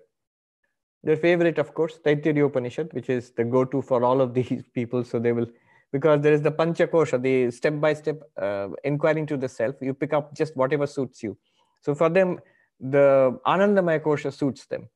Their 1.04 1.18
favorite, 1.18 1.58
of 1.58 1.74
course, 1.74 2.00
Taittiriya 2.06 2.46
Upanishad, 2.46 2.94
which 2.94 3.10
is 3.10 3.32
the 3.32 3.44
go-to 3.44 3.82
for 3.82 4.04
all 4.04 4.22
of 4.22 4.34
these 4.40 4.64
people. 4.74 5.04
So 5.04 5.20
they 5.20 5.32
will, 5.32 5.48
because 5.92 6.22
there 6.22 6.34
is 6.34 6.42
the 6.42 6.52
Panchakosha, 6.52 7.22
the 7.22 7.52
step-by-step 7.52 8.22
uh, 8.40 8.70
inquiring 8.84 9.26
to 9.28 9.38
the 9.38 9.50
self. 9.50 9.76
You 9.82 9.94
pick 9.94 10.14
up 10.14 10.36
just 10.36 10.56
whatever 10.56 10.86
suits 10.86 11.24
you. 11.24 11.38
So 11.82 11.96
for 11.96 12.10
them, 12.10 12.40
the 12.80 13.40
Anandamaya 13.46 14.00
Kosha 14.00 14.32
suits 14.32 14.66
them. 14.66 14.90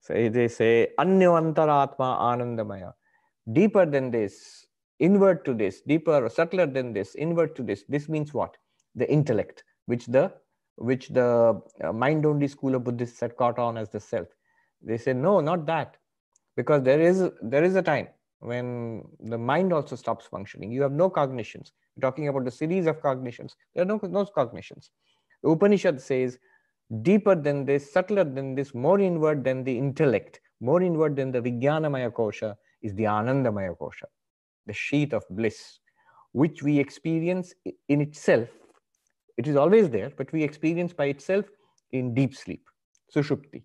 So 0.00 0.14
they 0.14 0.48
say, 0.48 0.88
Anyavantaratma 0.98 1.98
Anandamaya. 1.98 2.94
Deeper 3.50 3.84
than 3.84 4.10
this, 4.10 4.66
inward 5.00 5.44
to 5.46 5.54
this, 5.54 5.80
deeper, 5.80 6.28
subtler 6.28 6.66
than 6.66 6.92
this, 6.92 7.14
inward 7.14 7.56
to 7.56 7.62
this. 7.62 7.84
This 7.88 8.08
means 8.08 8.32
what? 8.32 8.56
The 8.94 9.10
intellect, 9.10 9.64
which 9.86 10.06
the 10.06 10.32
which 10.76 11.08
the 11.08 11.60
uh, 11.84 11.92
mind-only 11.92 12.48
school 12.48 12.74
of 12.74 12.84
Buddhists 12.84 13.20
had 13.20 13.36
caught 13.36 13.58
on 13.58 13.76
as 13.76 13.90
the 13.90 14.00
self. 14.00 14.28
They 14.80 14.96
say, 14.96 15.12
no, 15.12 15.40
not 15.40 15.66
that, 15.66 15.96
because 16.56 16.82
there 16.82 17.00
is 17.00 17.28
there 17.42 17.64
is 17.64 17.74
a 17.76 17.82
time 17.82 18.08
when 18.38 19.02
the 19.20 19.36
mind 19.36 19.72
also 19.72 19.96
stops 19.96 20.26
functioning. 20.26 20.72
You 20.72 20.82
have 20.82 20.92
no 20.92 21.10
cognitions. 21.10 21.72
You're 21.96 22.10
talking 22.10 22.28
about 22.28 22.44
the 22.44 22.50
series 22.50 22.86
of 22.86 23.02
cognitions. 23.02 23.56
There 23.74 23.82
are 23.82 23.86
no, 23.86 24.00
no 24.02 24.24
cognitions. 24.24 24.90
The 25.42 25.50
Upanishad 25.50 26.00
says, 26.00 26.38
deeper 27.02 27.34
than 27.34 27.64
this, 27.64 27.92
subtler 27.92 28.24
than 28.24 28.54
this, 28.54 28.74
more 28.74 29.00
inward 29.00 29.44
than 29.44 29.64
the 29.64 29.76
intellect, 29.76 30.40
more 30.60 30.82
inward 30.82 31.16
than 31.16 31.30
the 31.30 31.40
Vijnanamaya 31.40 32.10
Kosha 32.10 32.56
is 32.82 32.94
the 32.94 33.04
Anandamaya 33.04 33.76
Kosha 33.76 34.04
the 34.70 34.74
sheath 34.86 35.12
of 35.12 35.24
bliss, 35.30 35.60
which 36.42 36.62
we 36.62 36.78
experience 36.78 37.54
in 37.88 38.00
itself. 38.00 38.48
It 39.36 39.48
is 39.48 39.56
always 39.56 39.90
there, 39.96 40.10
but 40.16 40.32
we 40.32 40.44
experience 40.44 40.92
by 40.92 41.06
itself 41.14 41.46
in 41.90 42.14
deep 42.14 42.36
sleep, 42.36 42.64
sushupti. 43.14 43.62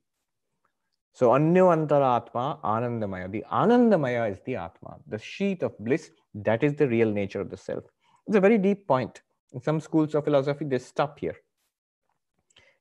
So 1.13 1.29
Anyo 1.29 1.65
Antaratma, 1.75 2.59
Anandamaya. 2.61 3.31
The 3.31 3.45
Anandamaya 3.51 4.31
is 4.31 4.39
the 4.47 4.55
Atma, 4.55 4.97
the 5.07 5.19
sheath 5.19 5.61
of 5.61 5.77
bliss. 5.79 6.09
That 6.33 6.63
is 6.63 6.73
the 6.73 6.87
real 6.87 7.11
nature 7.11 7.39
of 7.39 7.49
the 7.51 7.57
self. 7.57 7.83
It's 8.27 8.35
a 8.35 8.41
very 8.47 8.57
deep 8.57 8.87
point. 8.87 9.21
In 9.53 9.61
some 9.61 9.79
schools 9.79 10.15
of 10.15 10.25
philosophy, 10.25 10.65
they 10.65 10.79
stop 10.79 11.19
here. 11.19 11.37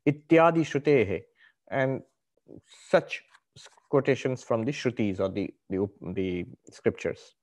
Ityadi 0.09 0.65
Shrutehe. 0.71 1.23
And 1.71 2.03
such 2.91 3.23
quotations 3.91 4.43
from 4.43 4.65
the 4.65 4.73
Shrutis 4.73 5.21
or 5.21 5.29
the, 5.29 5.47
the, 5.71 5.87
the 6.19 6.47
scriptures 6.71 7.35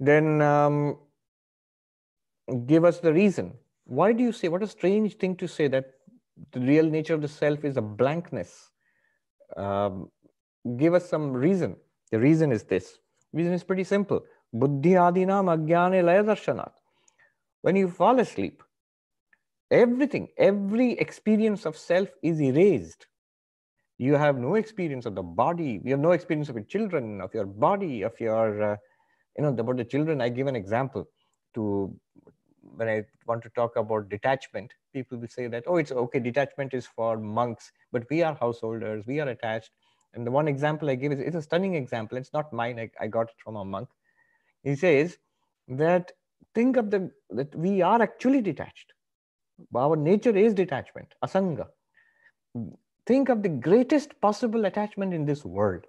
then 0.00 0.42
um, 0.42 0.98
give 2.66 2.84
us 2.84 3.00
the 3.00 3.12
reason. 3.12 3.54
Why 3.86 4.12
do 4.12 4.22
you 4.22 4.32
say, 4.32 4.48
what 4.48 4.62
a 4.62 4.66
strange 4.66 5.16
thing 5.16 5.36
to 5.36 5.48
say 5.48 5.68
that 5.68 5.86
the 6.52 6.60
real 6.60 6.86
nature 6.86 7.14
of 7.14 7.22
the 7.22 7.28
self 7.28 7.64
is 7.64 7.76
a 7.76 7.82
blankness. 7.82 8.70
um, 9.56 10.10
give 10.78 10.94
us 10.94 11.08
some 11.08 11.32
reason. 11.32 11.76
The 12.10 12.18
reason 12.18 12.52
is 12.52 12.64
this. 12.64 12.98
reason 13.32 13.52
is 13.52 13.64
pretty 13.64 13.84
simple. 13.84 14.24
Buddhi 14.52 14.90
adinam 14.90 15.46
agyane 15.54 16.04
laya 16.04 16.70
When 17.62 17.76
you 17.76 17.88
fall 17.88 18.20
asleep, 18.20 18.62
everything, 19.70 20.28
every 20.38 20.92
experience 20.92 21.66
of 21.66 21.76
self 21.76 22.08
is 22.22 22.40
erased. 22.40 23.06
You 23.98 24.14
have 24.14 24.38
no 24.38 24.56
experience 24.56 25.06
of 25.06 25.14
the 25.14 25.22
body. 25.22 25.80
You 25.84 25.92
have 25.92 26.00
no 26.00 26.12
experience 26.12 26.48
of 26.48 26.56
your 26.56 26.64
children, 26.64 27.20
of 27.20 27.34
your 27.34 27.46
body, 27.46 28.02
of 28.02 28.18
your, 28.20 28.62
uh, 28.62 28.76
you 29.36 29.42
know, 29.42 29.48
about 29.48 29.76
the 29.76 29.84
children. 29.84 30.20
I 30.20 30.28
give 30.28 30.46
an 30.46 30.56
example 30.56 31.08
to 31.54 31.94
when 32.76 32.88
I 32.88 33.04
want 33.26 33.42
to 33.42 33.50
talk 33.50 33.76
about 33.76 34.08
detachment, 34.08 34.72
people 34.92 35.18
will 35.18 35.28
say 35.28 35.46
that, 35.48 35.64
oh, 35.66 35.76
it's 35.76 35.92
okay, 35.92 36.18
detachment 36.18 36.74
is 36.74 36.86
for 36.86 37.18
monks, 37.18 37.70
but 37.92 38.04
we 38.10 38.22
are 38.22 38.34
householders, 38.34 39.06
we 39.06 39.20
are 39.20 39.28
attached. 39.28 39.70
And 40.14 40.26
the 40.26 40.30
one 40.30 40.48
example 40.48 40.88
I 40.88 40.94
give 40.94 41.12
is 41.12 41.20
it's 41.20 41.36
a 41.36 41.42
stunning 41.42 41.74
example. 41.74 42.16
It's 42.16 42.32
not 42.32 42.52
mine. 42.52 42.78
I, 42.78 42.90
I 43.00 43.08
got 43.08 43.28
it 43.28 43.34
from 43.38 43.56
a 43.56 43.64
monk. 43.64 43.88
He 44.62 44.76
says 44.76 45.18
that 45.68 46.12
think 46.54 46.76
of 46.76 46.90
the 46.90 47.10
that 47.30 47.54
we 47.54 47.82
are 47.82 48.00
actually 48.00 48.40
detached. 48.40 48.92
Our 49.74 49.96
nature 49.96 50.36
is 50.36 50.54
detachment, 50.54 51.14
asanga. 51.24 51.66
Think 53.06 53.28
of 53.28 53.42
the 53.42 53.48
greatest 53.48 54.20
possible 54.20 54.64
attachment 54.66 55.12
in 55.12 55.26
this 55.26 55.44
world. 55.44 55.84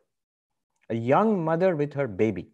A 0.89 0.95
young 0.95 1.43
mother 1.43 1.75
with 1.75 1.93
her 1.93 2.07
baby 2.07 2.49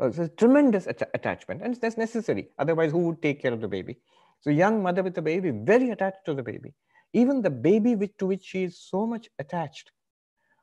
it's 0.00 0.18
a 0.18 0.28
tremendous 0.28 0.86
att 0.86 1.02
attachment, 1.14 1.62
and 1.62 1.74
that's 1.76 1.96
necessary. 1.96 2.48
Otherwise, 2.58 2.90
who 2.90 2.98
would 3.06 3.22
take 3.22 3.40
care 3.40 3.52
of 3.52 3.60
the 3.60 3.68
baby? 3.68 3.98
So, 4.40 4.50
young 4.50 4.82
mother 4.82 5.02
with 5.02 5.14
the 5.14 5.22
baby, 5.22 5.50
very 5.50 5.90
attached 5.90 6.24
to 6.26 6.34
the 6.34 6.42
baby. 6.42 6.74
Even 7.12 7.42
the 7.42 7.50
baby 7.50 7.94
which, 7.94 8.16
to 8.18 8.26
which 8.26 8.44
she 8.44 8.64
is 8.64 8.78
so 8.78 9.06
much 9.06 9.28
attached, 9.38 9.92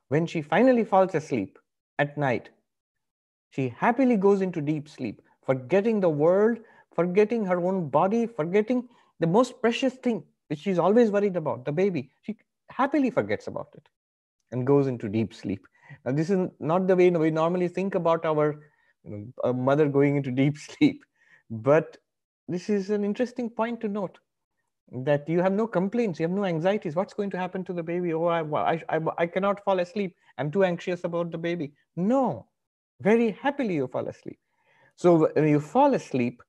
when 0.08 0.26
she 0.26 0.42
finally 0.42 0.84
falls 0.84 1.14
asleep 1.14 1.58
at 1.98 2.18
night, 2.18 2.50
she 3.50 3.68
happily 3.68 4.16
goes 4.16 4.42
into 4.42 4.60
deep 4.60 4.88
sleep, 4.88 5.22
forgetting 5.44 6.00
the 6.00 6.10
world, 6.10 6.58
forgetting 6.94 7.44
her 7.46 7.58
own 7.64 7.88
body, 7.88 8.26
forgetting 8.26 8.88
the 9.20 9.26
most 9.26 9.60
precious 9.62 9.94
thing 9.94 10.22
which 10.48 10.58
she's 10.58 10.78
always 10.78 11.10
worried 11.10 11.36
about, 11.36 11.64
the 11.64 11.72
baby. 11.72 12.10
She 12.20 12.36
happily 12.68 13.10
forgets 13.10 13.46
about 13.46 13.68
it 13.74 13.88
and 14.50 14.66
goes 14.66 14.86
into 14.86 15.08
deep 15.08 15.32
sleep. 15.32 15.66
Now, 16.04 16.12
this 16.12 16.28
is 16.28 16.48
not 16.60 16.86
the 16.86 16.96
way 16.96 17.10
we 17.10 17.30
normally 17.30 17.68
think 17.68 17.94
about 17.94 18.24
our 18.24 18.60
you 19.04 19.10
know, 19.10 19.26
a 19.44 19.52
mother 19.52 19.88
going 19.88 20.16
into 20.16 20.30
deep 20.30 20.58
sleep. 20.70 21.04
But 21.50 21.98
this 22.48 22.68
is 22.68 22.90
an 22.90 23.04
interesting 23.04 23.50
point 23.50 23.80
to 23.80 23.88
note 23.88 24.18
that 24.90 25.28
you 25.28 25.40
have 25.40 25.52
no 25.52 25.66
complaints, 25.66 26.20
you 26.20 26.24
have 26.24 26.36
no 26.36 26.44
anxieties. 26.44 26.94
What's 26.94 27.14
going 27.14 27.30
to 27.30 27.38
happen 27.38 27.64
to 27.64 27.72
the 27.72 27.82
baby? 27.82 28.12
Oh, 28.12 28.26
I, 28.26 28.82
I, 28.88 29.00
I 29.18 29.26
cannot 29.26 29.64
fall 29.64 29.80
asleep. 29.80 30.14
I'm 30.38 30.50
too 30.50 30.64
anxious 30.64 31.04
about 31.04 31.30
the 31.30 31.38
baby. 31.38 31.72
No, 31.96 32.46
very 33.00 33.32
happily 33.32 33.74
you 33.74 33.86
fall 33.86 34.08
asleep. 34.08 34.38
So 34.96 35.30
when 35.32 35.48
you 35.48 35.60
fall 35.60 35.94
asleep 35.94 36.42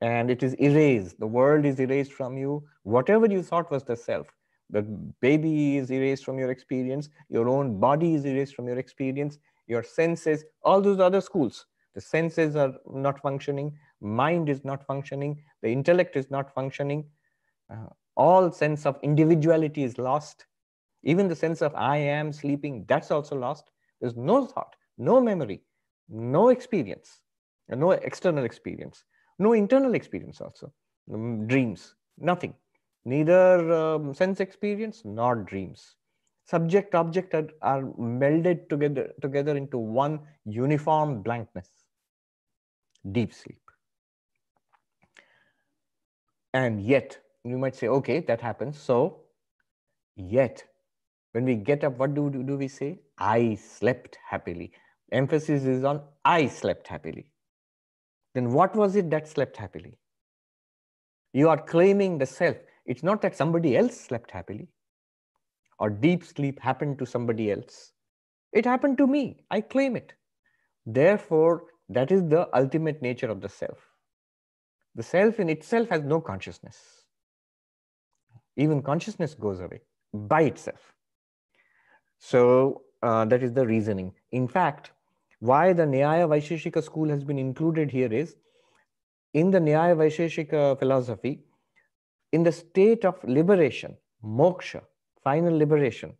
and 0.00 0.30
it 0.30 0.42
is 0.42 0.54
erased, 0.54 1.18
the 1.18 1.26
world 1.26 1.64
is 1.64 1.80
erased 1.80 2.12
from 2.12 2.36
you, 2.36 2.62
whatever 2.82 3.26
you 3.26 3.42
thought 3.42 3.70
was 3.70 3.82
the 3.82 3.96
self, 3.96 4.28
the 4.70 4.82
baby 5.20 5.76
is 5.76 5.90
erased 5.90 6.24
from 6.24 6.38
your 6.38 6.50
experience, 6.50 7.08
your 7.28 7.48
own 7.48 7.80
body 7.80 8.14
is 8.14 8.24
erased 8.24 8.54
from 8.54 8.68
your 8.68 8.78
experience, 8.78 9.38
your 9.66 9.82
senses, 9.82 10.44
all 10.62 10.80
those 10.80 11.00
other 11.00 11.20
schools 11.20 11.66
the 11.94 12.00
senses 12.00 12.56
are 12.56 12.74
not 12.92 13.20
functioning 13.20 13.76
mind 14.00 14.48
is 14.48 14.64
not 14.64 14.84
functioning 14.86 15.42
the 15.62 15.68
intellect 15.68 16.16
is 16.16 16.30
not 16.30 16.52
functioning. 16.54 17.04
Uh, 17.72 17.86
all 18.16 18.52
sense 18.52 18.86
of 18.86 18.98
individuality 19.02 19.82
is 19.82 19.98
lost. 19.98 20.46
Even 21.02 21.28
the 21.28 21.36
sense 21.36 21.62
of 21.62 21.74
i 21.74 21.96
am 21.96 22.32
sleeping 22.32 22.84
that's 22.88 23.10
also 23.10 23.36
lost. 23.36 23.70
There's 24.00 24.16
no 24.16 24.46
thought 24.46 24.76
no 24.98 25.20
memory 25.20 25.60
no 26.08 26.50
experience 26.50 27.20
no 27.68 27.90
external 27.92 28.44
experience 28.44 29.04
no 29.38 29.52
internal 29.52 29.94
experience 29.94 30.40
also. 30.40 30.72
Um, 31.12 31.46
dreams 31.46 31.94
nothing. 32.18 32.54
Neither 33.04 33.72
um, 33.72 34.14
sense 34.14 34.40
experience 34.40 35.02
nor 35.04 35.34
dreams. 35.36 35.96
Subject 36.46 36.94
object 36.94 37.34
are, 37.34 37.48
are 37.62 37.82
melded 37.82 38.68
together 38.68 39.12
together 39.22 39.56
into 39.56 39.78
one 39.78 40.20
uniform 40.44 41.22
blankness 41.22 41.83
deep 43.10 43.32
sleep. 43.32 43.58
And 46.52 46.82
yet, 46.82 47.18
you 47.44 47.58
might 47.58 47.74
say, 47.74 47.88
okay, 47.88 48.20
that 48.20 48.40
happens. 48.40 48.78
So, 48.78 49.20
yet, 50.16 50.64
when 51.32 51.44
we 51.44 51.56
get 51.56 51.82
up, 51.84 51.98
what 51.98 52.14
do, 52.14 52.30
do 52.30 52.56
we 52.56 52.68
say? 52.68 53.00
I 53.18 53.56
slept 53.56 54.18
happily. 54.28 54.72
Emphasis 55.12 55.64
is 55.64 55.84
on 55.84 56.00
I 56.24 56.46
slept 56.46 56.88
happily. 56.88 57.26
Then 58.34 58.52
what 58.52 58.74
was 58.74 58.96
it 58.96 59.10
that 59.10 59.28
slept 59.28 59.56
happily? 59.56 59.98
You 61.32 61.48
are 61.48 61.60
claiming 61.60 62.18
the 62.18 62.26
self. 62.26 62.56
It's 62.86 63.02
not 63.02 63.22
that 63.22 63.36
somebody 63.36 63.76
else 63.76 64.00
slept 64.00 64.30
happily 64.30 64.68
or 65.78 65.90
deep 65.90 66.24
sleep 66.24 66.60
happened 66.60 66.98
to 66.98 67.06
somebody 67.06 67.50
else. 67.50 67.92
It 68.52 68.64
happened 68.64 68.98
to 68.98 69.06
me. 69.06 69.44
I 69.50 69.60
claim 69.60 69.96
it. 69.96 70.12
Therefore, 70.86 71.64
that 71.88 72.10
is 72.10 72.22
the 72.28 72.48
ultimate 72.56 73.02
nature 73.02 73.30
of 73.30 73.40
the 73.40 73.48
self. 73.48 73.78
The 74.94 75.02
self 75.02 75.40
in 75.40 75.48
itself 75.48 75.88
has 75.90 76.02
no 76.02 76.20
consciousness. 76.20 76.78
Even 78.56 78.82
consciousness 78.82 79.34
goes 79.34 79.60
away 79.60 79.80
by 80.12 80.42
itself. 80.42 80.92
So 82.18 82.82
uh, 83.02 83.24
that 83.26 83.42
is 83.42 83.52
the 83.52 83.66
reasoning. 83.66 84.12
In 84.32 84.46
fact, 84.48 84.92
why 85.40 85.72
the 85.72 85.82
Nyaya 85.82 86.28
Vaisheshika 86.28 86.82
school 86.82 87.08
has 87.08 87.24
been 87.24 87.38
included 87.38 87.90
here 87.90 88.12
is 88.12 88.36
in 89.34 89.50
the 89.50 89.58
Nyaya 89.58 89.96
Vaisheshika 89.96 90.78
philosophy, 90.78 91.44
in 92.32 92.42
the 92.42 92.52
state 92.52 93.04
of 93.04 93.22
liberation, 93.24 93.96
moksha, 94.24 94.82
final 95.22 95.56
liberation, 95.56 96.14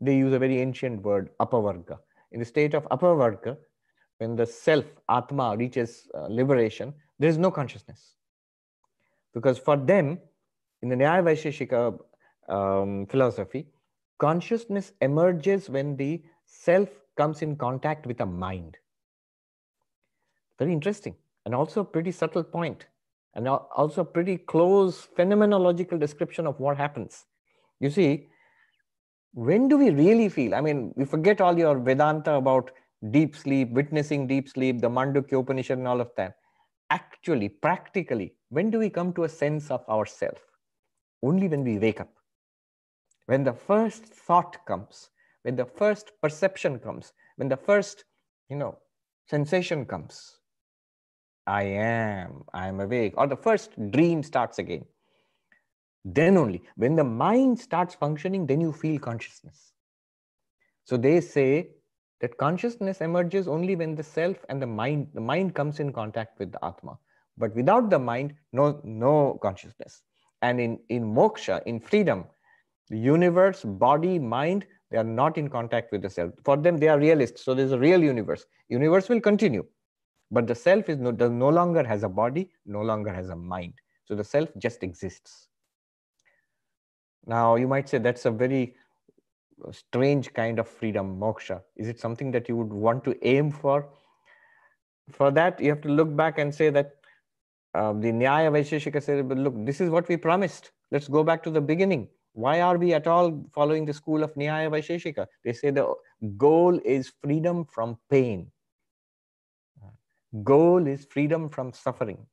they 0.00 0.16
use 0.16 0.32
a 0.32 0.38
very 0.38 0.60
ancient 0.60 1.02
word, 1.02 1.30
apavarga. 1.40 1.98
In 2.32 2.40
the 2.40 2.44
state 2.44 2.74
of 2.74 2.84
apavarga, 2.90 3.56
when 4.18 4.36
the 4.36 4.46
self, 4.46 4.84
Atma, 5.08 5.56
reaches 5.56 6.08
uh, 6.14 6.26
liberation, 6.28 6.94
there 7.18 7.28
is 7.28 7.38
no 7.38 7.50
consciousness. 7.50 8.14
Because 9.34 9.58
for 9.58 9.76
them, 9.76 10.18
in 10.82 10.88
the 10.88 10.96
Nyaya 10.96 11.22
Vaisheshika 11.22 11.98
um, 12.48 13.06
philosophy, 13.06 13.66
consciousness 14.18 14.92
emerges 15.00 15.68
when 15.68 15.96
the 15.96 16.22
self 16.44 16.88
comes 17.16 17.42
in 17.42 17.56
contact 17.56 18.06
with 18.06 18.20
a 18.20 18.26
mind. 18.26 18.76
Very 20.58 20.72
interesting, 20.72 21.14
and 21.44 21.54
also 21.54 21.80
a 21.82 21.84
pretty 21.84 22.12
subtle 22.12 22.44
point, 22.44 22.86
and 23.34 23.46
also 23.48 24.00
a 24.00 24.04
pretty 24.04 24.38
close 24.38 25.06
phenomenological 25.16 25.98
description 26.00 26.46
of 26.46 26.58
what 26.58 26.76
happens. 26.76 27.24
You 27.80 27.90
see, 27.90 28.28
when 29.34 29.68
do 29.68 29.76
we 29.76 29.90
really 29.90 30.30
feel? 30.30 30.54
I 30.54 30.62
mean, 30.62 30.94
we 30.96 31.04
forget 31.04 31.42
all 31.42 31.58
your 31.58 31.78
Vedanta 31.78 32.34
about 32.34 32.70
deep 33.10 33.36
sleep, 33.36 33.70
witnessing 33.70 34.26
deep 34.26 34.48
sleep, 34.48 34.80
the 34.80 34.88
Mandukya 34.88 35.40
Upanishad, 35.40 35.78
and 35.78 35.88
all 35.88 36.00
of 36.00 36.10
that. 36.16 36.36
Actually, 36.90 37.48
practically, 37.48 38.34
when 38.48 38.70
do 38.70 38.78
we 38.78 38.90
come 38.90 39.12
to 39.14 39.24
a 39.24 39.28
sense 39.28 39.70
of 39.70 39.86
ourself? 39.88 40.38
Only 41.22 41.48
when 41.48 41.64
we 41.64 41.78
wake 41.78 42.00
up. 42.00 42.12
When 43.26 43.42
the 43.42 43.52
first 43.52 44.04
thought 44.04 44.64
comes, 44.66 45.10
when 45.42 45.56
the 45.56 45.66
first 45.66 46.12
perception 46.22 46.78
comes, 46.78 47.12
when 47.36 47.48
the 47.48 47.56
first, 47.56 48.04
you 48.48 48.56
know, 48.56 48.78
sensation 49.28 49.84
comes. 49.84 50.38
I 51.46 51.62
am, 51.62 52.44
I 52.52 52.68
am 52.68 52.80
awake, 52.80 53.14
or 53.16 53.26
the 53.26 53.36
first 53.36 53.70
dream 53.90 54.22
starts 54.22 54.58
again. 54.58 54.84
Then 56.04 56.36
only, 56.36 56.62
when 56.76 56.94
the 56.94 57.04
mind 57.04 57.58
starts 57.58 57.94
functioning, 57.94 58.46
then 58.46 58.60
you 58.60 58.72
feel 58.72 58.98
consciousness. 58.98 59.72
So 60.84 60.96
they 60.96 61.20
say 61.20 61.70
that 62.20 62.36
consciousness 62.38 63.00
emerges 63.00 63.46
only 63.46 63.76
when 63.76 63.94
the 63.94 64.02
self 64.02 64.36
and 64.48 64.60
the 64.60 64.66
mind 64.66 65.08
the 65.14 65.20
mind 65.20 65.54
comes 65.54 65.80
in 65.80 65.92
contact 65.92 66.38
with 66.38 66.52
the 66.52 66.64
atma. 66.64 66.98
But 67.36 67.54
without 67.54 67.90
the 67.90 67.98
mind 67.98 68.34
no 68.52 68.80
no 68.84 69.38
consciousness. 69.42 70.02
And 70.42 70.60
in 70.60 70.78
in 70.88 71.04
moksha 71.14 71.62
in 71.66 71.80
freedom 71.80 72.24
the 72.88 72.98
universe 72.98 73.62
body 73.64 74.18
mind 74.18 74.66
they 74.90 74.98
are 74.98 75.04
not 75.04 75.36
in 75.36 75.48
contact 75.48 75.92
with 75.92 76.02
the 76.02 76.10
self. 76.10 76.32
For 76.44 76.56
them 76.56 76.78
they 76.78 76.88
are 76.88 76.98
realists. 76.98 77.44
So 77.44 77.54
there's 77.54 77.72
a 77.72 77.78
real 77.78 78.02
universe. 78.02 78.46
Universe 78.68 79.08
will 79.08 79.20
continue. 79.20 79.66
But 80.30 80.46
the 80.46 80.54
self 80.54 80.88
is 80.88 80.98
no, 80.98 81.10
no 81.10 81.48
longer 81.48 81.84
has 81.84 82.02
a 82.02 82.08
body 82.08 82.50
no 82.64 82.82
longer 82.82 83.12
has 83.12 83.28
a 83.28 83.36
mind. 83.36 83.74
So 84.04 84.14
the 84.14 84.24
self 84.24 84.48
just 84.58 84.82
exists. 84.82 85.48
Now 87.26 87.56
you 87.56 87.68
might 87.68 87.88
say 87.88 87.98
that's 87.98 88.24
a 88.24 88.30
very 88.30 88.76
strange 89.70 90.32
kind 90.32 90.58
of 90.58 90.68
freedom, 90.68 91.18
moksha? 91.18 91.62
Is 91.76 91.88
it 91.88 92.00
something 92.00 92.30
that 92.32 92.48
you 92.48 92.56
would 92.56 92.72
want 92.72 93.04
to 93.04 93.16
aim 93.26 93.50
for? 93.50 93.88
For 95.10 95.30
that, 95.30 95.60
you 95.60 95.70
have 95.70 95.80
to 95.82 95.88
look 95.88 96.14
back 96.14 96.38
and 96.38 96.54
say 96.54 96.70
that 96.70 96.96
uh, 97.74 97.92
the 97.92 98.10
Nyaya 98.12 98.50
Vaisheshika 98.50 99.02
said, 99.02 99.28
but 99.28 99.38
look, 99.38 99.54
this 99.64 99.80
is 99.80 99.90
what 99.90 100.08
we 100.08 100.16
promised. 100.16 100.70
Let's 100.90 101.08
go 101.08 101.22
back 101.22 101.42
to 101.44 101.50
the 101.50 101.60
beginning. 101.60 102.08
Why 102.32 102.60
are 102.60 102.76
we 102.76 102.92
at 102.92 103.06
all 103.06 103.44
following 103.54 103.86
the 103.86 103.94
school 103.94 104.22
of 104.22 104.34
Nyaya 104.34 104.70
Vaisheshika? 104.70 105.26
They 105.44 105.52
say 105.52 105.70
the 105.70 105.94
goal 106.36 106.80
is 106.84 107.12
freedom 107.22 107.64
from 107.64 107.98
pain. 108.10 108.50
Goal 110.42 110.86
is 110.86 111.06
freedom 111.06 111.48
from 111.48 111.72
suffering. 111.72 112.26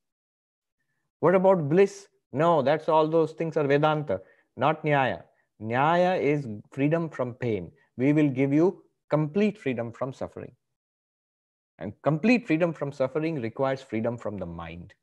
What 1.19 1.35
about 1.35 1.69
bliss? 1.69 2.07
No, 2.33 2.61
that's 2.61 2.89
all 2.89 3.07
those 3.07 3.31
things 3.31 3.55
are 3.55 3.65
Vedanta, 3.65 4.19
not 4.57 4.83
Nyaya. 4.83 5.23
Nyaya 5.63 6.21
is 6.21 6.45
freedom 6.71 7.09
from 7.09 7.33
pain. 7.35 7.71
We 7.97 8.11
will 8.11 8.29
give 8.29 8.51
you 8.51 8.83
complete 9.09 9.57
freedom 9.57 9.91
from 9.93 10.13
suffering. 10.13 10.53
And 11.79 11.93
complete 12.01 12.45
freedom 12.45 12.73
from 12.73 12.91
suffering 12.91 13.41
requires 13.41 13.81
freedom 13.81 14.17
from 14.17 14.37
the 14.37 14.45
mind. 14.45 14.93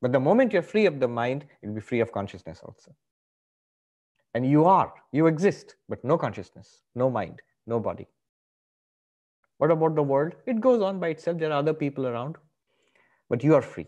But 0.00 0.12
the 0.12 0.20
moment 0.20 0.52
you're 0.52 0.62
free 0.62 0.86
of 0.86 1.00
the 1.00 1.08
mind, 1.08 1.46
you'll 1.62 1.74
be 1.74 1.80
free 1.80 2.00
of 2.00 2.12
consciousness 2.12 2.60
also. 2.62 2.94
And 4.34 4.48
you 4.48 4.64
are, 4.64 4.92
you 5.12 5.26
exist, 5.26 5.76
but 5.88 6.04
no 6.04 6.18
consciousness, 6.18 6.82
no 6.94 7.08
mind, 7.08 7.40
no 7.66 7.78
body. 7.78 8.08
What 9.58 9.70
about 9.70 9.94
the 9.94 10.02
world? 10.02 10.34
It 10.46 10.60
goes 10.60 10.82
on 10.82 10.98
by 10.98 11.08
itself. 11.08 11.38
There 11.38 11.50
are 11.50 11.58
other 11.58 11.72
people 11.74 12.06
around, 12.06 12.36
but 13.30 13.44
you 13.44 13.54
are 13.54 13.62
free. 13.62 13.86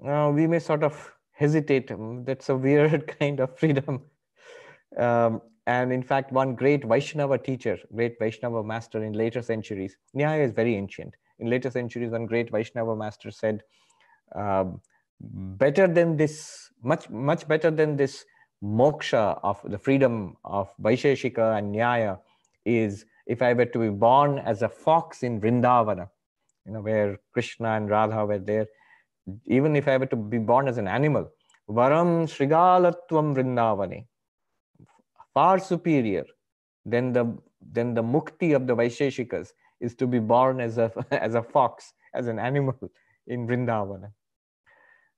Now, 0.00 0.30
we 0.30 0.46
may 0.46 0.58
sort 0.58 0.84
of 0.84 1.12
hesitate. 1.42 1.90
Um, 1.90 2.24
that's 2.24 2.48
a 2.48 2.56
weird 2.56 3.06
kind 3.20 3.40
of 3.40 3.58
freedom. 3.58 4.02
Um, 4.96 5.42
and 5.66 5.92
in 5.92 6.02
fact, 6.02 6.32
one 6.32 6.54
great 6.54 6.84
Vaishnava 6.84 7.38
teacher, 7.38 7.78
great 7.94 8.16
Vaishnava 8.18 8.62
master 8.72 9.04
in 9.04 9.12
later 9.12 9.42
centuries, 9.42 9.96
Nyaya 10.16 10.44
is 10.48 10.52
very 10.52 10.74
ancient. 10.82 11.14
In 11.38 11.50
later 11.54 11.70
centuries, 11.70 12.10
one 12.10 12.26
great 12.26 12.50
Vaishnava 12.50 12.96
master 12.96 13.30
said, 13.30 13.62
um, 14.34 14.80
better 15.64 15.86
than 15.86 16.16
this, 16.16 16.36
much, 16.82 17.08
much 17.10 17.46
better 17.46 17.70
than 17.70 17.96
this 17.96 18.24
moksha 18.62 19.38
of 19.42 19.60
the 19.64 19.78
freedom 19.78 20.36
of 20.44 20.68
Vaisheshika 20.80 21.58
and 21.58 21.74
Nyaya 21.74 22.18
is 22.64 23.04
if 23.26 23.42
I 23.42 23.52
were 23.52 23.66
to 23.66 23.78
be 23.78 23.88
born 23.88 24.38
as 24.38 24.62
a 24.62 24.68
fox 24.68 25.22
in 25.22 25.40
Vrindavana, 25.40 26.08
you 26.66 26.72
know, 26.72 26.80
where 26.80 27.18
Krishna 27.32 27.70
and 27.76 27.88
Radha 27.88 28.24
were 28.26 28.38
there, 28.38 28.66
even 29.46 29.76
if 29.76 29.88
I 29.88 29.96
were 29.96 30.06
to 30.06 30.16
be 30.16 30.38
born 30.38 30.68
as 30.68 30.78
an 30.78 30.88
animal, 30.88 31.30
Varam 31.68 32.26
Srigalatvam 32.26 33.34
Vrindavane, 33.34 34.06
far 35.32 35.58
superior 35.58 36.24
than 36.84 37.12
the 37.12 37.36
than 37.72 37.94
the 37.94 38.02
mukti 38.02 38.54
of 38.54 38.66
the 38.66 38.74
Vaisheshikas 38.74 39.52
is 39.80 39.94
to 39.94 40.06
be 40.06 40.18
born 40.18 40.60
as 40.60 40.78
a 40.78 40.90
as 41.10 41.34
a 41.34 41.42
fox, 41.42 41.92
as 42.14 42.26
an 42.26 42.38
animal 42.38 42.76
in 43.26 43.46
Vrindavana. 43.46 44.12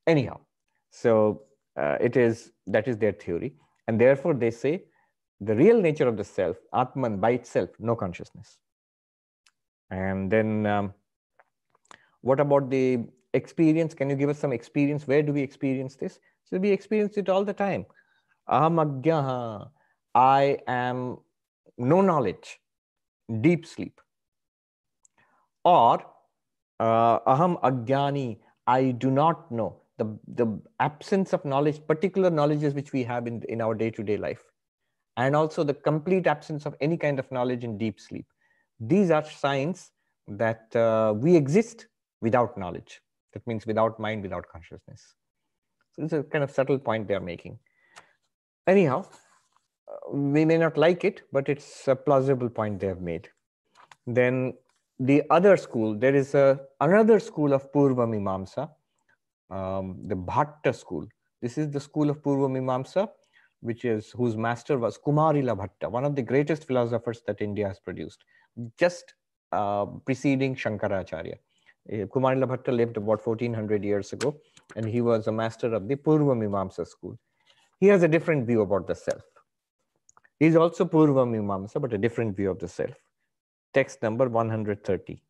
Anyhow, 0.06 0.40
so 0.90 1.42
uh, 1.76 1.96
it 2.00 2.16
is 2.16 2.52
that 2.66 2.86
is 2.86 2.98
their 2.98 3.12
theory, 3.12 3.54
and 3.88 4.00
therefore 4.00 4.34
they 4.34 4.50
say 4.50 4.84
the 5.40 5.54
real 5.54 5.80
nature 5.80 6.08
of 6.08 6.16
the 6.16 6.24
self, 6.24 6.56
Atman 6.72 7.18
by 7.18 7.32
itself, 7.32 7.70
no 7.78 7.96
consciousness. 7.96 8.58
And 9.90 10.30
then 10.30 10.66
um, 10.66 10.94
what 12.20 12.40
about 12.40 12.70
the 12.70 13.06
experience? 13.34 13.94
Can 13.94 14.08
you 14.10 14.16
give 14.16 14.30
us 14.30 14.38
some 14.38 14.52
experience? 14.52 15.06
Where 15.06 15.22
do 15.22 15.32
we 15.32 15.42
experience 15.42 15.96
this? 15.96 16.18
So 16.44 16.58
we 16.58 16.70
experience 16.70 17.16
it 17.16 17.28
all 17.28 17.44
the 17.44 17.52
time. 17.52 17.86
Aham 18.48 19.70
I 20.14 20.58
am 20.66 21.18
no 21.76 22.00
knowledge, 22.00 22.60
deep 23.40 23.66
sleep. 23.66 24.00
Or 25.64 26.04
uh, 26.78 27.20
aham 27.20 27.60
ajnani, 27.62 28.38
I 28.66 28.92
do 28.92 29.10
not 29.10 29.50
know. 29.50 29.80
The, 29.96 30.18
the 30.26 30.60
absence 30.80 31.32
of 31.32 31.44
knowledge, 31.44 31.80
particular 31.86 32.30
knowledges 32.30 32.74
which 32.74 32.92
we 32.92 33.04
have 33.04 33.26
in, 33.26 33.42
in 33.48 33.60
our 33.60 33.74
day-to-day 33.74 34.16
life. 34.16 34.42
And 35.16 35.36
also 35.36 35.62
the 35.62 35.74
complete 35.74 36.26
absence 36.26 36.66
of 36.66 36.74
any 36.80 36.96
kind 36.96 37.18
of 37.18 37.30
knowledge 37.30 37.64
in 37.64 37.78
deep 37.78 38.00
sleep. 38.00 38.26
These 38.80 39.10
are 39.10 39.24
signs 39.24 39.92
that 40.26 40.74
uh, 40.74 41.14
we 41.16 41.36
exist 41.36 41.86
without 42.20 42.58
knowledge. 42.58 43.00
That 43.34 43.46
means 43.46 43.66
without 43.66 44.00
mind, 44.00 44.22
without 44.22 44.48
consciousness. 44.48 45.14
So 45.92 46.04
it's 46.04 46.12
a 46.12 46.22
kind 46.22 46.42
of 46.42 46.50
subtle 46.50 46.78
point 46.78 47.06
they're 47.08 47.20
making. 47.20 47.58
Anyhow, 48.66 49.06
we 50.12 50.44
may 50.44 50.56
not 50.56 50.76
like 50.76 51.04
it, 51.04 51.22
but 51.32 51.48
it's 51.48 51.86
a 51.88 51.96
plausible 51.96 52.48
point 52.48 52.80
they 52.80 52.86
have 52.86 53.00
made. 53.00 53.28
Then 54.06 54.54
the 54.98 55.22
other 55.30 55.56
school, 55.56 55.98
there 55.98 56.14
is 56.14 56.34
a, 56.34 56.60
another 56.80 57.18
school 57.18 57.52
of 57.52 57.70
Purva 57.72 58.06
Mimamsa, 58.06 58.70
um, 59.50 59.98
the 60.06 60.14
Bhatta 60.14 60.74
school. 60.74 61.06
This 61.42 61.58
is 61.58 61.70
the 61.70 61.80
school 61.80 62.10
of 62.10 62.22
Purva 62.22 62.48
Mimamsa, 62.48 63.08
which 63.60 63.84
is 63.84 64.10
whose 64.10 64.36
master 64.36 64.78
was 64.78 64.98
Kumarila 64.98 65.56
Bhatta, 65.56 65.90
one 65.90 66.04
of 66.04 66.14
the 66.14 66.22
greatest 66.22 66.66
philosophers 66.66 67.22
that 67.26 67.40
India 67.40 67.66
has 67.66 67.80
produced, 67.80 68.24
just 68.78 69.14
uh, 69.52 69.86
preceding 70.06 70.54
Shankaracharya. 70.54 71.36
Uh, 71.92 72.06
Kumarila 72.06 72.48
Bhatta 72.48 72.72
lived 72.72 72.96
about 72.96 73.26
1400 73.26 73.84
years 73.84 74.12
ago, 74.12 74.36
and 74.76 74.86
he 74.86 75.00
was 75.00 75.26
a 75.26 75.32
master 75.32 75.74
of 75.74 75.86
the 75.86 75.96
Purva 75.96 76.34
Mimamsa 76.34 76.86
school. 76.86 77.18
He 77.78 77.88
has 77.88 78.02
a 78.02 78.08
different 78.08 78.46
view 78.46 78.62
about 78.62 78.86
the 78.86 78.94
self. 78.94 79.22
He's 80.38 80.56
also 80.56 80.84
Purva 80.84 81.26
Mimamsa, 81.26 81.80
but 81.80 81.92
a 81.92 81.98
different 81.98 82.36
view 82.36 82.50
of 82.50 82.58
the 82.58 82.68
self. 82.68 82.94
Text 83.74 84.02
number 84.02 84.28
130. 84.28 85.22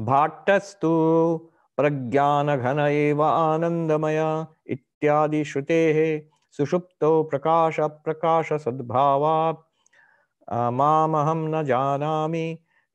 Bhattastu 0.00 1.50
eva 1.78 3.28
anandamaya 3.52 4.48
ityadi 4.68 5.42
shrutehe 5.42 6.26
sushupto 6.56 7.28
prakasha 7.28 7.90
prakasha 8.04 8.58
sadbhava 8.58 9.58
mamaham 10.48 11.50
na 11.50 11.62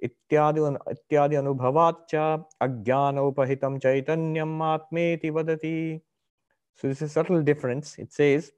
ityadi 0.07 0.61
ityadi 0.95 1.35
anubhavatcha 1.41 2.45
ajnanopahitam 2.61 3.79
chaitanyam 3.79 4.59
atmeti 4.73 5.31
vadati. 5.31 6.01
So 6.75 6.87
this 6.87 7.01
is 7.01 7.11
a 7.11 7.13
subtle 7.13 7.41
difference. 7.41 7.97
It 7.97 8.13
says 8.13 8.51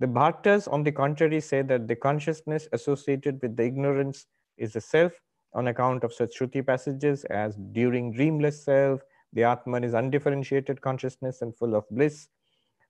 the 0.00 0.06
Bhattas, 0.06 0.72
on 0.72 0.84
the 0.84 0.92
contrary, 0.92 1.40
say 1.40 1.62
that 1.62 1.88
the 1.88 1.96
consciousness 1.96 2.68
associated 2.72 3.42
with 3.42 3.56
the 3.56 3.64
ignorance 3.64 4.26
is 4.56 4.72
the 4.72 4.80
self 4.80 5.12
on 5.54 5.68
account 5.68 6.04
of 6.04 6.12
such 6.12 6.38
Shruti 6.38 6.64
passages 6.64 7.24
as 7.24 7.56
during 7.72 8.12
dreamless 8.12 8.64
self, 8.64 9.00
the 9.32 9.44
Atman 9.44 9.84
is 9.84 9.94
undifferentiated 9.94 10.80
consciousness 10.80 11.42
and 11.42 11.56
full 11.56 11.74
of 11.74 11.84
bliss. 11.90 12.28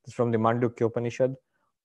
This 0.04 0.08
is 0.08 0.14
from 0.14 0.30
the 0.30 0.38
Mandukya 0.38 0.86
Upanishad. 0.86 1.34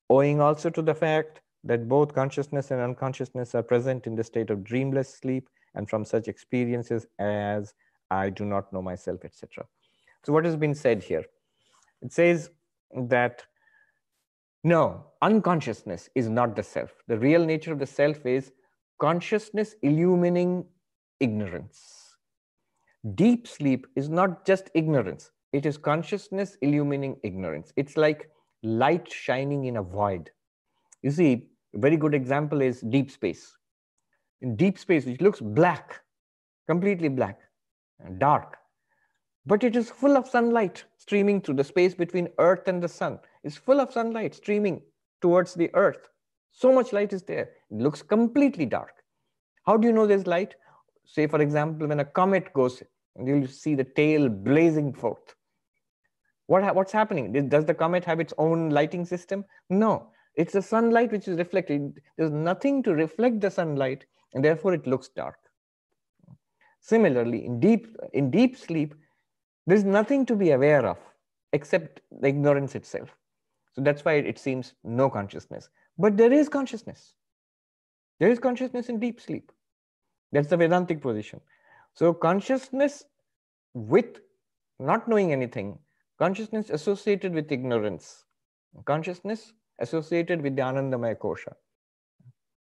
Owing 0.10 0.41
also 0.41 0.69
to 0.69 0.82
the 0.82 0.93
fact 0.93 1.41
that 1.63 1.88
both 1.88 2.13
consciousness 2.13 2.71
and 2.71 2.82
unconsciousness 2.82 3.56
are 3.56 3.63
present 3.63 4.06
in 4.06 4.15
the 4.15 4.23
state 4.23 4.49
of 4.49 4.63
dreamless 4.63 5.15
sleep 5.15 5.47
and 5.76 5.90
from 5.90 6.06
such 6.06 6.28
experiences 6.28 7.08
as 7.20 7.74
I 8.12 8.30
do 8.30 8.46
not 8.46 8.72
know 8.72 8.82
myself, 8.82 9.26
etc. 9.26 9.66
So, 10.24 10.34
what 10.34 10.46
has 10.46 10.56
been 10.56 10.76
said 10.76 11.04
here? 11.04 11.24
It 12.02 12.12
says 12.12 12.50
that 12.96 13.44
no, 14.64 15.06
unconsciousness 15.22 16.10
is 16.16 16.30
not 16.30 16.56
the 16.56 16.64
self. 16.64 16.92
The 17.08 17.18
real 17.18 17.46
nature 17.46 17.74
of 17.74 17.80
the 17.80 17.86
self 17.86 18.26
is 18.26 18.52
consciousness 19.00 19.76
illumining 19.84 20.66
ignorance. 21.20 22.16
Deep 23.16 23.48
sleep 23.48 23.88
is 23.98 24.08
not 24.08 24.46
just 24.46 24.70
ignorance, 24.74 25.32
it 25.52 25.66
is 25.66 25.78
consciousness 25.78 26.58
illumining 26.62 27.18
ignorance. 27.24 27.74
It's 27.76 27.98
like 27.98 28.30
light 28.64 29.12
shining 29.12 29.66
in 29.66 29.78
a 29.78 29.84
void. 29.84 30.32
You 31.02 31.12
see, 31.12 31.50
a 31.76 31.80
very 31.80 31.98
good 31.98 32.14
example 32.14 32.62
is 32.62 32.80
deep 32.82 33.12
space. 33.12 33.58
In 34.44 34.56
deep 34.56 34.78
space, 34.78 35.06
which 35.06 35.22
looks 35.22 35.40
black, 35.40 36.02
completely 36.68 37.08
black, 37.08 37.40
dark, 38.18 38.58
but 39.46 39.64
it 39.64 39.76
is 39.76 39.90
full 39.90 40.18
of 40.18 40.28
sunlight 40.28 40.84
streaming 40.98 41.42
through 41.42 41.56
the 41.56 41.64
space 41.64 41.96
between 41.96 42.28
Earth 42.38 42.68
and 42.68 42.84
the 42.84 42.88
sun 42.88 43.20
It's 43.44 43.58
full 43.58 43.80
of 43.80 43.92
sunlight 43.92 44.36
streaming 44.36 44.82
towards 45.22 45.54
the 45.54 45.70
earth. 45.74 46.10
So 46.52 46.72
much 46.72 46.94
light 46.94 47.14
is 47.14 47.24
there. 47.24 47.52
It 47.72 47.78
looks 47.78 48.02
completely 48.02 48.66
dark. 48.66 48.92
How 49.66 49.78
do 49.78 49.88
you 49.88 49.94
know 49.94 50.06
there's 50.06 50.28
light? 50.28 50.56
Say, 51.06 51.28
for 51.28 51.42
example, 51.42 51.88
when 51.88 52.02
a 52.02 52.06
comet 52.06 52.54
goes, 52.54 52.84
you'll 53.18 53.48
see 53.48 53.76
the 53.76 53.86
tail 53.86 54.30
blazing 54.30 54.94
forth. 54.94 55.36
What, 56.48 56.76
what's 56.76 56.92
happening? 56.92 57.32
Does 57.50 57.66
the 57.66 57.74
comet 57.74 58.04
have 58.04 58.20
its 58.20 58.34
own 58.38 58.70
lighting 58.70 59.06
system? 59.06 59.46
No. 59.70 60.10
It's 60.36 60.54
the 60.54 60.62
sunlight 60.62 61.12
which 61.12 61.28
is 61.28 61.38
reflected. 61.38 62.02
There's 62.18 62.32
nothing 62.32 62.84
to 62.84 62.94
reflect 62.94 63.40
the 63.40 63.50
sunlight, 63.50 64.06
and 64.34 64.43
therefore 64.43 64.74
it 64.74 64.88
looks 64.88 65.10
dark. 65.10 65.38
Similarly, 66.80 67.46
in 67.46 67.60
deep, 67.60 67.96
in 68.13 68.30
deep 68.30 68.58
sleep, 68.58 68.93
there's 69.65 69.84
nothing 69.84 70.26
to 70.26 70.36
be 70.36 70.52
aware 70.52 70.86
of 70.86 70.98
except 71.54 72.02
the 72.12 72.28
ignorance 72.28 72.76
itself. 72.76 73.10
So 73.74 73.82
that's 73.82 74.04
why 74.04 74.13
it 74.15 74.38
seems 74.38 74.74
no 74.84 75.10
consciousness. 75.10 75.69
But 75.98 76.17
there 76.17 76.34
is 76.34 76.50
consciousness. 76.50 77.13
There 78.19 78.30
is 78.30 78.39
consciousness 78.39 78.89
in 78.89 79.00
deep 79.00 79.22
sleep. 79.22 79.52
That's 80.32 80.50
the 80.50 80.58
Vedantic 80.58 81.02
position. 81.02 81.39
So 81.93 82.13
consciousness 82.13 83.04
with 83.74 84.19
not 84.80 85.08
knowing 85.08 85.32
anything, 85.32 85.78
consciousness 86.19 86.69
associated 86.69 87.34
with 87.34 87.52
ignorance, 87.52 88.26
consciousness 88.86 89.54
associated 89.80 90.41
with 90.41 90.56
the 90.56 90.62
Anandamaya 90.62 91.15
Kosha, 91.15 91.54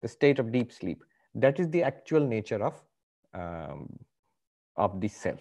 the 0.02 0.08
state 0.08 0.40
of 0.40 0.52
deep 0.52 0.72
sleep. 0.72 1.04
That 1.36 1.60
is 1.60 1.70
the 1.70 1.84
actual 1.84 2.26
nature 2.26 2.64
of, 2.64 2.82
um, 3.34 4.00
of 4.76 5.00
the 5.00 5.08
self. 5.08 5.40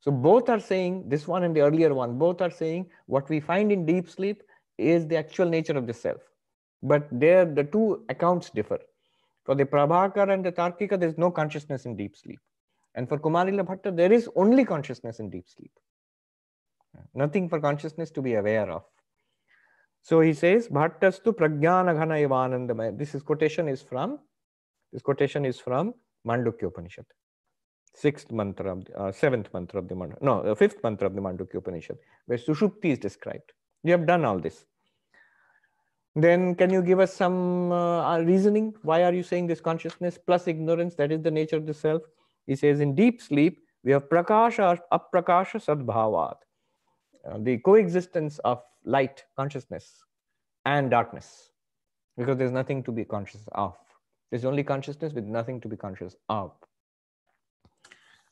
So 0.00 0.10
both 0.10 0.48
are 0.48 0.60
saying, 0.60 1.08
this 1.08 1.26
one 1.26 1.44
and 1.44 1.56
the 1.56 1.62
earlier 1.62 1.92
one, 1.92 2.18
both 2.18 2.40
are 2.40 2.50
saying 2.50 2.86
what 3.06 3.28
we 3.28 3.40
find 3.40 3.72
in 3.72 3.86
deep 3.86 4.08
sleep 4.08 4.42
is 4.78 5.06
the 5.06 5.16
actual 5.16 5.48
nature 5.48 5.76
of 5.76 5.86
the 5.86 5.94
self. 5.94 6.20
But 6.82 7.08
there, 7.10 7.44
the 7.44 7.64
two 7.64 8.04
accounts 8.08 8.50
differ. 8.50 8.78
For 9.44 9.54
the 9.54 9.64
Prabhakar 9.64 10.32
and 10.32 10.44
the 10.44 10.52
Tarkika, 10.52 10.98
there's 10.98 11.18
no 11.18 11.30
consciousness 11.30 11.86
in 11.86 11.96
deep 11.96 12.16
sleep. 12.16 12.38
And 12.94 13.08
for 13.08 13.18
Kumarila 13.18 13.66
Bhatta, 13.66 13.94
there 13.96 14.12
is 14.12 14.28
only 14.36 14.64
consciousness 14.64 15.18
in 15.20 15.30
deep 15.30 15.48
sleep. 15.48 15.72
Nothing 17.14 17.48
for 17.48 17.60
consciousness 17.60 18.10
to 18.12 18.22
be 18.22 18.34
aware 18.34 18.70
of. 18.70 18.82
So 20.02 20.20
he 20.20 20.34
says, 20.34 20.68
Bhattastu 20.68 21.32
pragyana 21.34 21.94
ghana. 21.94 22.92
This 22.92 23.14
is 23.14 23.22
quotation 23.22 23.68
is 23.68 23.82
from, 23.82 24.18
this 24.96 25.02
quotation 25.02 25.44
is 25.44 25.60
from 25.60 25.92
Mandukya 26.26 26.68
Upanishad. 26.68 27.04
Sixth 27.94 28.32
mantra, 28.32 28.72
of 28.72 28.86
the, 28.86 28.98
uh, 28.98 29.12
seventh 29.12 29.52
mantra 29.52 29.78
of 29.78 29.88
the 29.88 29.94
mantra, 29.94 30.16
no, 30.22 30.42
the 30.42 30.56
fifth 30.56 30.82
mantra 30.82 31.06
of 31.06 31.14
the 31.14 31.20
Mandukya 31.20 31.56
Upanishad, 31.56 31.98
where 32.24 32.38
Sushupti 32.38 32.86
is 32.92 32.98
described. 32.98 33.52
You 33.84 33.92
have 33.92 34.06
done 34.06 34.24
all 34.24 34.38
this. 34.38 34.64
Then 36.14 36.54
can 36.54 36.70
you 36.70 36.80
give 36.80 36.98
us 36.98 37.12
some 37.12 37.70
uh, 37.72 38.20
reasoning? 38.20 38.72
Why 38.80 39.04
are 39.04 39.12
you 39.12 39.22
saying 39.22 39.48
this 39.48 39.60
consciousness 39.60 40.16
plus 40.16 40.48
ignorance? 40.48 40.94
That 40.94 41.12
is 41.12 41.20
the 41.20 41.30
nature 41.30 41.56
of 41.56 41.66
the 41.66 41.74
self. 41.74 42.00
He 42.46 42.56
says 42.56 42.80
in 42.80 42.94
deep 42.94 43.20
sleep, 43.20 43.58
we 43.84 43.92
have 43.92 44.08
prakasha, 44.08 44.78
aprakasha 44.90 45.62
sadbhavat. 45.62 46.36
Uh, 47.28 47.36
the 47.40 47.58
coexistence 47.58 48.38
of 48.38 48.62
light, 48.86 49.24
consciousness, 49.36 50.04
and 50.64 50.90
darkness. 50.90 51.50
Because 52.16 52.38
there's 52.38 52.50
nothing 52.50 52.82
to 52.84 52.92
be 52.92 53.04
conscious 53.04 53.42
of. 53.52 53.76
There's 54.30 54.44
only 54.44 54.64
consciousness 54.64 55.12
with 55.12 55.24
nothing 55.24 55.60
to 55.60 55.68
be 55.68 55.76
conscious 55.76 56.16
of. 56.28 56.52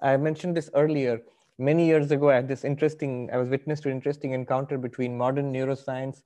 I 0.00 0.16
mentioned 0.16 0.56
this 0.56 0.70
earlier. 0.74 1.20
Many 1.58 1.86
years 1.86 2.10
ago, 2.10 2.30
I 2.30 2.34
had 2.36 2.48
this 2.48 2.64
interesting, 2.64 3.30
I 3.32 3.36
was 3.36 3.48
witness 3.48 3.80
to 3.82 3.88
an 3.88 3.94
interesting 3.94 4.32
encounter 4.32 4.76
between 4.76 5.16
modern 5.16 5.52
neuroscience 5.52 6.22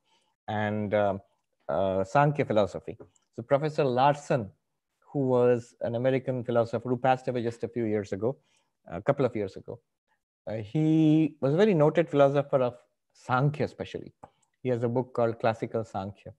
and 0.49 0.95
um, 0.95 1.21
uh, 1.69 2.03
Sankhya 2.03 2.47
philosophy. 2.47 2.97
So 3.37 3.43
Professor 3.43 3.85
Larson, 3.85 4.51
who 5.13 5.29
was 5.29 5.75
an 5.83 5.95
American 5.95 6.43
philosopher 6.45 6.89
who 6.89 6.97
passed 6.97 7.29
away 7.29 7.43
just 7.43 7.63
a 7.63 7.69
few 7.69 7.85
years 7.85 8.13
ago, 8.13 8.39
a 8.91 9.03
couple 9.03 9.27
of 9.27 9.37
years 9.37 9.57
ago, 9.57 9.79
uh, 10.47 10.55
he 10.55 11.37
was 11.43 11.53
a 11.53 11.57
very 11.57 11.75
noted 11.75 12.09
philosopher 12.09 12.63
of 12.63 12.75
Sankhya 13.13 13.67
especially. 13.67 14.15
He 14.63 14.71
has 14.71 14.83
a 14.83 14.89
book 14.89 15.13
called 15.13 15.39
Classical 15.39 15.85
Sankhya. 15.85 16.33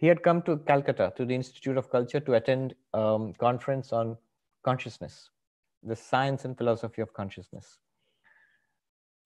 He 0.00 0.06
had 0.06 0.22
come 0.22 0.40
to 0.42 0.56
Calcutta 0.56 1.12
to 1.16 1.26
the 1.26 1.34
Institute 1.34 1.76
of 1.76 1.90
Culture 1.90 2.20
to 2.20 2.32
attend 2.34 2.74
a 2.94 2.98
um, 2.98 3.34
conference 3.34 3.92
on 3.92 4.16
consciousness, 4.64 5.28
the 5.82 5.94
science 5.94 6.46
and 6.46 6.56
philosophy 6.56 7.02
of 7.02 7.12
consciousness. 7.12 7.78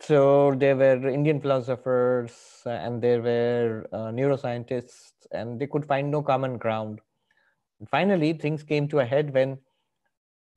So 0.00 0.56
there 0.56 0.74
were 0.74 1.08
Indian 1.08 1.40
philosophers 1.40 2.32
uh, 2.66 2.70
and 2.70 3.00
there 3.00 3.22
were 3.22 3.86
uh, 3.92 4.10
neuroscientists, 4.10 5.12
and 5.30 5.60
they 5.60 5.68
could 5.68 5.86
find 5.86 6.10
no 6.10 6.22
common 6.22 6.58
ground. 6.58 7.00
And 7.78 7.88
finally, 7.88 8.32
things 8.32 8.64
came 8.64 8.88
to 8.88 8.98
a 8.98 9.04
head 9.04 9.32
when 9.32 9.58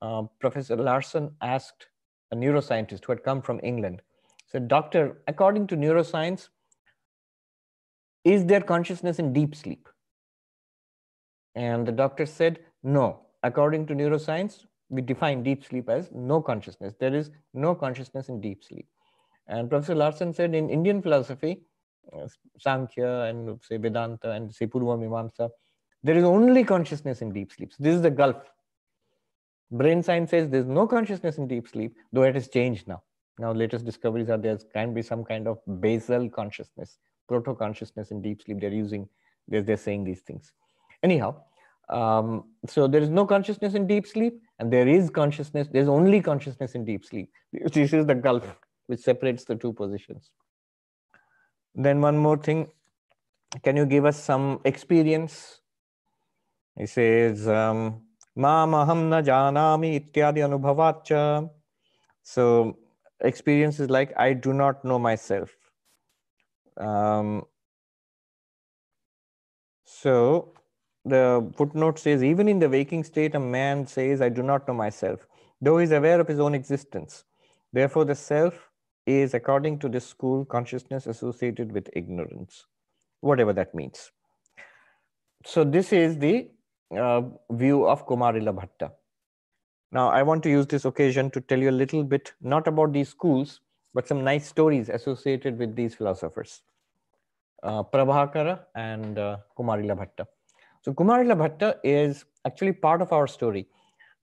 uh, 0.02 0.22
Professor 0.40 0.74
Larson 0.74 1.30
asked 1.42 1.86
a 2.32 2.36
neuroscientist 2.36 3.04
who 3.04 3.12
had 3.12 3.22
come 3.22 3.40
from 3.40 3.60
England, 3.62 4.02
said, 4.48 4.66
Doctor, 4.66 5.22
according 5.28 5.68
to 5.68 5.76
neuroscience, 5.76 6.48
is 8.24 8.44
there 8.46 8.60
consciousness 8.60 9.20
in 9.20 9.32
deep 9.32 9.54
sleep? 9.54 9.87
And 11.54 11.86
the 11.86 11.92
doctor 11.92 12.26
said, 12.26 12.60
No. 12.82 13.20
According 13.42 13.86
to 13.86 13.94
neuroscience, 13.94 14.64
we 14.88 15.02
define 15.02 15.42
deep 15.42 15.64
sleep 15.64 15.88
as 15.88 16.10
no 16.12 16.40
consciousness. 16.40 16.94
There 16.98 17.14
is 17.14 17.30
no 17.54 17.74
consciousness 17.74 18.28
in 18.28 18.40
deep 18.40 18.64
sleep. 18.64 18.86
And 19.46 19.68
Professor 19.70 19.94
Larson 19.94 20.32
said 20.32 20.54
in 20.54 20.68
Indian 20.70 21.00
philosophy, 21.02 21.62
uh, 22.12 22.26
Sankhya 22.58 23.22
and 23.22 23.60
say 23.62 23.76
Vedanta 23.76 24.32
and 24.32 24.54
say 24.54 24.66
Purva 24.66 24.98
Mimamsa, 24.98 25.50
there 26.02 26.16
is 26.16 26.24
only 26.24 26.64
consciousness 26.64 27.22
in 27.22 27.32
deep 27.32 27.52
sleep. 27.52 27.72
So 27.72 27.82
this 27.82 27.94
is 27.94 28.02
the 28.02 28.10
gulf. 28.10 28.36
Brain 29.70 30.02
science 30.02 30.30
says 30.30 30.48
there's 30.48 30.66
no 30.66 30.86
consciousness 30.86 31.38
in 31.38 31.46
deep 31.46 31.68
sleep, 31.68 31.94
though 32.12 32.22
it 32.22 32.34
has 32.34 32.48
changed 32.48 32.88
now. 32.88 33.02
Now, 33.38 33.52
latest 33.52 33.84
discoveries 33.84 34.30
are 34.30 34.38
there 34.38 34.58
can 34.72 34.94
be 34.94 35.02
some 35.02 35.24
kind 35.24 35.46
of 35.46 35.58
basal 35.80 36.28
consciousness, 36.28 36.98
proto 37.28 37.54
consciousness 37.54 38.10
in 38.10 38.22
deep 38.22 38.42
sleep. 38.42 38.60
They're 38.60 38.72
using, 38.72 39.08
they're, 39.46 39.62
they're 39.62 39.76
saying 39.76 40.04
these 40.04 40.20
things. 40.20 40.52
Anyhow, 41.02 41.36
um, 41.88 42.44
so 42.66 42.86
there 42.86 43.00
is 43.00 43.08
no 43.08 43.24
consciousness 43.26 43.74
in 43.74 43.86
deep 43.86 44.06
sleep, 44.06 44.40
and 44.58 44.72
there 44.72 44.88
is 44.88 45.10
consciousness, 45.10 45.68
there's 45.72 45.88
only 45.88 46.20
consciousness 46.20 46.74
in 46.74 46.84
deep 46.84 47.04
sleep. 47.04 47.30
This 47.72 47.92
is 47.92 48.06
the 48.06 48.14
gulf 48.14 48.44
which 48.86 49.00
separates 49.00 49.44
the 49.44 49.56
two 49.56 49.72
positions. 49.72 50.30
Then 51.74 52.00
one 52.00 52.18
more 52.18 52.36
thing, 52.36 52.68
can 53.62 53.76
you 53.76 53.86
give 53.86 54.04
us 54.04 54.22
some 54.22 54.60
experience? 54.64 55.60
He 56.76 56.86
says, 56.86 57.46
um. 57.48 58.02
So 62.22 62.78
experience 63.20 63.80
is 63.80 63.90
like, 63.90 64.12
I 64.16 64.32
do 64.32 64.52
not 64.52 64.84
know 64.84 64.98
myself. 64.98 65.50
Um, 66.76 67.44
so 69.84 70.54
the 71.08 71.50
footnote 71.56 71.98
says, 71.98 72.22
even 72.22 72.48
in 72.48 72.58
the 72.58 72.68
waking 72.68 73.04
state, 73.04 73.34
a 73.34 73.40
man 73.40 73.86
says, 73.86 74.20
I 74.20 74.28
do 74.28 74.42
not 74.42 74.66
know 74.68 74.74
myself, 74.74 75.26
though 75.60 75.78
he 75.78 75.84
is 75.84 75.92
aware 75.92 76.20
of 76.20 76.28
his 76.28 76.40
own 76.40 76.54
existence. 76.54 77.24
Therefore, 77.72 78.04
the 78.04 78.14
self 78.14 78.70
is, 79.06 79.34
according 79.34 79.78
to 79.80 79.88
this 79.88 80.06
school, 80.06 80.44
consciousness 80.44 81.06
associated 81.06 81.72
with 81.72 81.88
ignorance, 81.94 82.66
whatever 83.20 83.52
that 83.54 83.74
means. 83.74 84.10
So 85.44 85.64
this 85.64 85.92
is 85.92 86.18
the 86.18 86.50
uh, 86.96 87.22
view 87.50 87.86
of 87.86 88.06
Kumarila 88.06 88.54
Bhatta. 88.54 88.92
Now, 89.90 90.08
I 90.10 90.22
want 90.22 90.42
to 90.42 90.50
use 90.50 90.66
this 90.66 90.84
occasion 90.84 91.30
to 91.30 91.40
tell 91.40 91.58
you 91.58 91.70
a 91.70 91.78
little 91.82 92.04
bit, 92.04 92.32
not 92.40 92.68
about 92.68 92.92
these 92.92 93.08
schools, 93.08 93.60
but 93.94 94.06
some 94.06 94.22
nice 94.22 94.46
stories 94.46 94.88
associated 94.88 95.58
with 95.58 95.74
these 95.74 95.94
philosophers, 95.94 96.62
uh, 97.62 97.82
Prabhakara 97.82 98.60
and 98.74 99.18
uh, 99.18 99.38
Kumarila 99.58 99.96
Bhatta. 99.96 100.26
So 100.88 100.94
Kumarila 100.94 101.36
Bhatta 101.36 101.76
is 101.84 102.24
actually 102.46 102.72
part 102.72 103.02
of 103.02 103.12
our 103.12 103.26
story. 103.26 103.68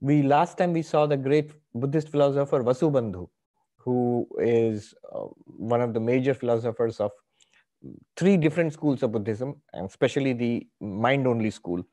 We 0.01 0.23
last 0.23 0.57
time 0.57 0.73
we 0.73 0.81
saw 0.81 1.05
the 1.05 1.15
great 1.15 1.51
Buddhist 1.75 2.09
philosopher 2.09 2.63
Vasubandhu, 2.63 3.29
who 3.77 4.27
is 4.39 4.95
uh, 5.13 5.27
one 5.45 5.79
of 5.79 5.93
the 5.93 5.99
major 5.99 6.33
philosophers 6.33 6.99
of 6.99 7.11
three 8.17 8.35
different 8.35 8.73
schools 8.73 9.03
of 9.03 9.11
Buddhism, 9.11 9.61
and 9.73 9.87
especially 9.87 10.33
the 10.33 10.67
mind 10.81 11.27
only 11.27 11.51
school. 11.51 11.85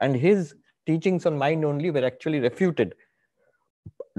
And 0.00 0.16
his 0.16 0.54
teachings 0.86 1.26
on 1.26 1.36
mind 1.36 1.62
only 1.62 1.90
were 1.90 2.06
actually 2.06 2.40
refuted 2.40 2.94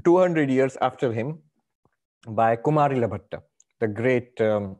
200 0.04 0.52
years 0.52 0.78
after 0.84 1.12
him 1.12 1.40
by 2.28 2.58
Kumarila 2.58 3.10
Bhatta, 3.10 3.42
the 3.80 3.88
great 3.88 4.40
um, 4.40 4.76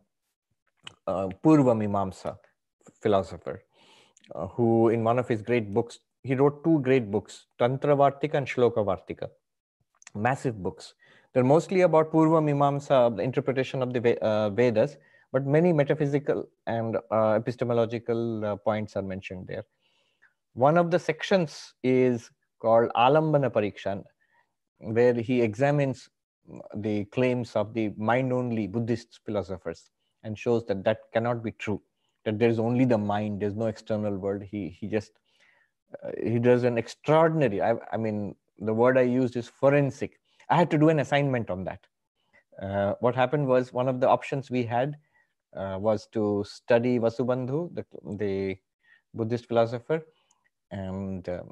uh, 1.08 1.30
Purva 1.44 1.74
Mimamsa 1.74 2.38
philosopher, 3.02 3.64
uh, 4.34 4.48
who 4.48 4.90
in 4.90 5.04
one 5.04 5.20
of 5.20 5.28
his 5.28 5.42
great 5.42 5.74
books, 5.74 6.00
he 6.24 6.36
wrote 6.36 6.64
two 6.64 6.80
great 6.80 7.12
books, 7.12 7.46
Tantra 7.60 7.96
Vartika 7.96 8.36
and 8.36 8.48
Shloka 8.48 8.84
Vartika, 8.84 9.30
massive 10.16 10.62
books. 10.64 10.96
They're 11.34 11.44
mostly 11.44 11.82
about 11.82 12.12
Purva 12.12 12.42
Mimamsa, 12.42 13.16
the 13.16 13.22
interpretation 13.22 13.82
of 13.82 13.94
the 13.94 14.18
uh, 14.24 14.50
Vedas, 14.50 14.98
but 15.32 15.46
many 15.46 15.74
metaphysical 15.74 16.48
and 16.66 16.98
uh, 17.12 17.34
epistemological 17.34 18.46
uh, 18.46 18.56
points 18.56 18.96
are 18.96 19.02
mentioned 19.02 19.48
there. 19.48 19.66
One 20.54 20.78
of 20.78 20.90
the 20.90 20.98
sections 20.98 21.74
is 21.84 22.32
called 22.62 22.90
Alambana 22.96 23.52
Pariksha, 23.52 24.02
where 24.80 25.14
he 25.14 25.42
examines 25.42 26.10
the 26.76 27.06
claims 27.06 27.56
of 27.56 27.74
the 27.74 27.90
mind-only 27.98 28.68
Buddhist 28.68 29.20
philosophers 29.26 29.90
and 30.24 30.38
shows 30.38 30.66
that 30.68 30.84
that 30.86 31.00
cannot 31.14 31.44
be 31.44 31.52
true, 31.52 31.82
that 32.26 32.40
there 32.40 32.50
is 32.50 32.60
only 32.60 32.86
the 32.86 32.98
mind, 32.98 33.42
there's 33.42 33.56
no 33.56 33.68
external 33.68 34.18
world. 34.18 34.44
He, 34.44 34.70
he 34.70 34.88
just, 34.88 35.12
uh, 36.04 36.12
he 36.22 36.40
does 36.40 36.64
an 36.64 36.78
extraordinary, 36.78 37.62
I, 37.62 37.76
I 37.92 37.98
mean, 37.98 38.36
the 38.60 38.74
word 38.74 38.98
I 38.98 39.02
used 39.02 39.36
is 39.36 39.48
forensic 39.48 40.20
I 40.50 40.56
had 40.56 40.70
to 40.72 40.78
do 40.78 40.90
an 40.90 41.00
assignment 41.00 41.50
on 41.50 41.64
that. 41.66 41.80
Uh, 42.62 42.94
what 43.00 43.16
happened 43.16 43.48
was 43.48 43.74
one 43.74 43.88
of 43.88 44.00
the 44.00 44.08
options 44.08 44.52
we 44.52 44.64
had 44.64 44.96
uh, 45.56 45.78
was 45.80 46.08
to 46.14 46.46
study 46.48 47.00
Vasubandhu, 47.00 47.74
the, 47.74 47.86
the 48.18 48.58
Buddhist 49.14 49.48
philosopher. 49.48 50.06
And 50.72 51.28
um, 51.30 51.52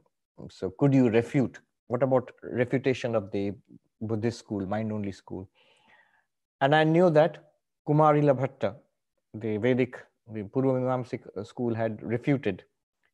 so, 0.49 0.73
could 0.77 0.93
you 0.93 1.09
refute? 1.09 1.59
What 1.88 2.03
about 2.03 2.31
refutation 2.43 3.15
of 3.15 3.31
the 3.31 3.53
Buddhist 4.01 4.39
school, 4.39 4.65
mind 4.65 4.91
only 4.91 5.12
school? 5.12 5.49
And 6.62 6.75
I 6.75 6.83
knew 6.83 7.09
that 7.09 7.51
Kumarila 7.88 8.38
Bhatta, 8.38 8.75
the 9.33 9.57
Vedic 9.57 9.97
the 10.31 10.43
Purva 10.43 11.45
school 11.45 11.73
had 11.73 12.01
refuted. 12.01 12.63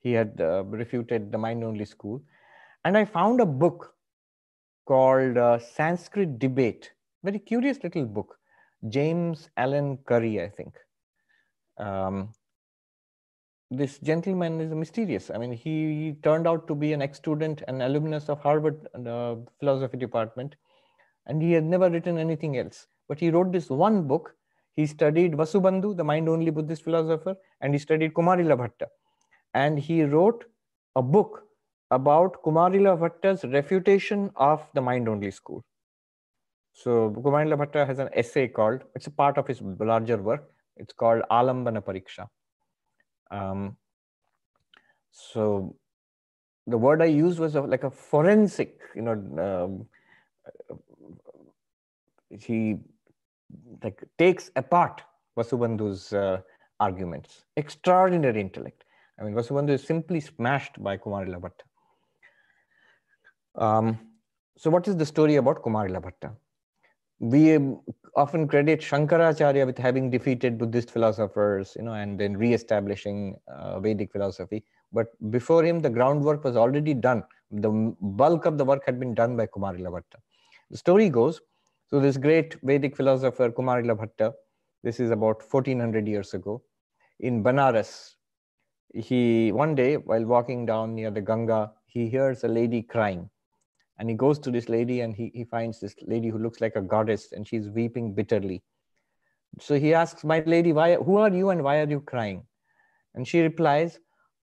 He 0.01 0.13
had 0.13 0.39
uh, 0.39 0.63
refuted 0.65 1.31
the 1.31 1.37
mind 1.37 1.63
only 1.63 1.85
school. 1.85 2.21
And 2.85 2.97
I 2.97 3.05
found 3.05 3.41
a 3.41 3.45
book 3.45 3.93
called 4.85 5.37
uh, 5.37 5.59
Sanskrit 5.59 6.39
Debate, 6.39 6.91
very 7.23 7.39
curious 7.39 7.83
little 7.83 8.05
book. 8.05 8.37
James 8.87 9.49
Allen 9.57 9.97
Curry, 10.05 10.41
I 10.41 10.49
think. 10.49 10.73
Um, 11.77 12.29
this 13.71 13.99
gentleman 13.99 14.59
is 14.61 14.73
mysterious. 14.73 15.29
I 15.29 15.37
mean, 15.37 15.51
he, 15.51 16.05
he 16.05 16.15
turned 16.23 16.47
out 16.47 16.67
to 16.67 16.75
be 16.75 16.93
an 16.93 17.01
ex-student, 17.01 17.61
an 17.67 17.81
alumnus 17.81 18.29
of 18.29 18.39
Harvard 18.39 18.87
uh, 19.05 19.35
philosophy 19.59 19.97
department, 19.97 20.55
and 21.27 21.41
he 21.41 21.51
had 21.51 21.63
never 21.63 21.89
written 21.89 22.17
anything 22.17 22.57
else. 22.57 22.87
But 23.07 23.19
he 23.19 23.29
wrote 23.29 23.51
this 23.51 23.69
one 23.69 24.07
book. 24.07 24.35
He 24.79 24.85
studied 24.85 25.33
Vasubandhu, 25.33 25.97
the 25.97 26.05
mind-only 26.09 26.51
Buddhist 26.57 26.83
philosopher, 26.83 27.35
and 27.59 27.73
he 27.73 27.79
studied 27.85 28.13
Kumarila 28.13 28.55
Bhatta. 28.59 28.87
And 29.53 29.77
he 29.77 30.03
wrote 30.03 30.45
a 30.95 31.01
book 31.01 31.43
about 31.91 32.37
Kumarila 32.43 32.93
Bhatta's 33.01 33.43
refutation 33.43 34.31
of 34.35 34.65
the 34.75 34.81
mind-only 34.81 35.31
school. 35.31 35.65
So 36.71 36.91
Kumarila 37.09 37.57
Bhatta 37.61 37.85
has 37.85 37.99
an 37.99 38.09
essay 38.13 38.47
called, 38.47 38.85
it's 38.95 39.07
a 39.07 39.11
part 39.11 39.37
of 39.37 39.47
his 39.47 39.59
larger 39.61 40.15
work, 40.15 40.49
it's 40.77 40.93
called 40.93 41.23
Alambana 41.29 41.81
Pariksha. 41.81 42.27
Um, 43.31 43.75
so 45.11 45.75
the 46.67 46.77
word 46.77 47.01
I 47.01 47.11
used 47.23 47.39
was 47.39 47.55
like 47.55 47.83
a 47.83 47.91
forensic, 47.91 48.79
you 48.95 49.01
know, 49.01 49.17
um, 49.47 50.79
he 52.29 52.77
like 53.83 54.03
takes 54.17 54.51
apart 54.55 55.01
Vasubandhu's 55.37 56.13
uh, 56.13 56.41
arguments. 56.79 57.45
Extraordinary 57.57 58.41
intellect. 58.41 58.85
I 59.19 59.23
mean, 59.23 59.33
Vasubandhu 59.33 59.71
is 59.71 59.83
simply 59.83 60.19
smashed 60.19 60.81
by 60.81 60.97
Kumarila 60.97 61.41
Bhatta. 61.41 61.65
Um, 63.55 63.99
so 64.57 64.69
what 64.69 64.87
is 64.87 64.95
the 64.95 65.05
story 65.05 65.35
about 65.35 65.61
Kumarila 65.61 66.01
Bhatta? 66.01 66.31
We 67.19 67.59
often 68.15 68.47
credit 68.47 68.79
Shankaracharya 68.79 69.65
with 69.65 69.77
having 69.77 70.09
defeated 70.09 70.57
Buddhist 70.57 70.89
philosophers, 70.91 71.75
you 71.75 71.83
know, 71.83 71.93
and 71.93 72.17
then 72.17 72.37
re-establishing 72.37 73.37
uh, 73.53 73.79
Vedic 73.81 74.11
philosophy. 74.11 74.63
But 74.93 75.07
before 75.29 75.63
him, 75.63 75.79
the 75.79 75.89
groundwork 75.89 76.43
was 76.43 76.55
already 76.55 76.93
done. 76.93 77.23
The 77.51 77.69
bulk 78.01 78.45
of 78.45 78.57
the 78.57 78.63
work 78.63 78.83
had 78.85 78.99
been 78.99 79.13
done 79.13 79.35
by 79.35 79.47
Kumarila 79.47 79.91
Bhatta. 79.91 80.19
The 80.71 80.77
story 80.77 81.09
goes, 81.09 81.41
so 81.89 81.99
this 81.99 82.17
great 82.17 82.55
Vedic 82.63 82.95
philosopher 82.95 83.51
Kumarila 83.51 83.97
Bhatta, 83.97 84.33
this 84.83 84.99
is 84.99 85.11
about 85.11 85.43
1400 85.49 86.07
years 86.07 86.33
ago, 86.33 86.61
in 87.19 87.43
Banaras, 87.43 88.15
he 88.93 89.51
one 89.51 89.75
day 89.75 89.97
while 89.97 90.25
walking 90.25 90.65
down 90.65 90.95
near 90.95 91.11
the 91.11 91.21
Ganga, 91.21 91.71
he 91.85 92.09
hears 92.09 92.43
a 92.43 92.47
lady 92.47 92.81
crying. 92.81 93.29
And 93.97 94.09
he 94.09 94.15
goes 94.15 94.39
to 94.39 94.51
this 94.51 94.69
lady 94.69 95.01
and 95.01 95.13
he, 95.13 95.29
he 95.33 95.43
finds 95.43 95.79
this 95.79 95.93
lady 96.07 96.29
who 96.29 96.37
looks 96.37 96.61
like 96.61 96.77
a 96.77 96.81
goddess 96.81 97.33
and 97.33 97.45
she's 97.45 97.69
weeping 97.69 98.13
bitterly. 98.13 98.63
So 99.59 99.77
he 99.77 99.93
asks 99.93 100.23
my 100.23 100.41
lady 100.45 100.71
why 100.71 100.95
who 100.95 101.17
are 101.17 101.29
you 101.29 101.49
and 101.49 101.63
why 101.63 101.79
are 101.79 101.89
you 101.89 101.99
crying? 101.99 102.43
And 103.15 103.27
she 103.27 103.41
replies 103.41 103.99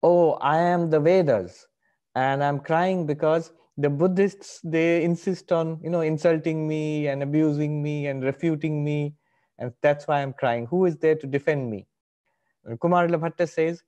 oh 0.02 0.32
i 0.34 0.58
am 0.58 0.90
the 0.90 1.00
vedas 1.00 1.66
and 2.14 2.42
i'm 2.42 2.58
crying 2.58 3.06
because 3.06 3.52
the 3.82 3.90
buddhists 3.90 4.60
they 4.74 5.04
insist 5.04 5.52
on 5.52 5.78
you 5.82 5.90
know 5.90 6.00
insulting 6.00 6.66
me 6.72 7.08
and 7.08 7.22
abusing 7.22 7.82
me 7.82 7.94
and 8.06 8.24
refuting 8.30 8.82
me 8.84 9.14
and 9.58 9.72
that's 9.82 10.06
why 10.08 10.22
i'm 10.22 10.32
crying. 10.32 10.66
Who 10.66 10.84
is 10.86 10.96
there 10.96 11.14
to 11.16 11.26
defend 11.26 11.70
me? 11.70 11.86
Kumar 12.80 13.06
bhatta 13.08 13.48
says 13.48 13.82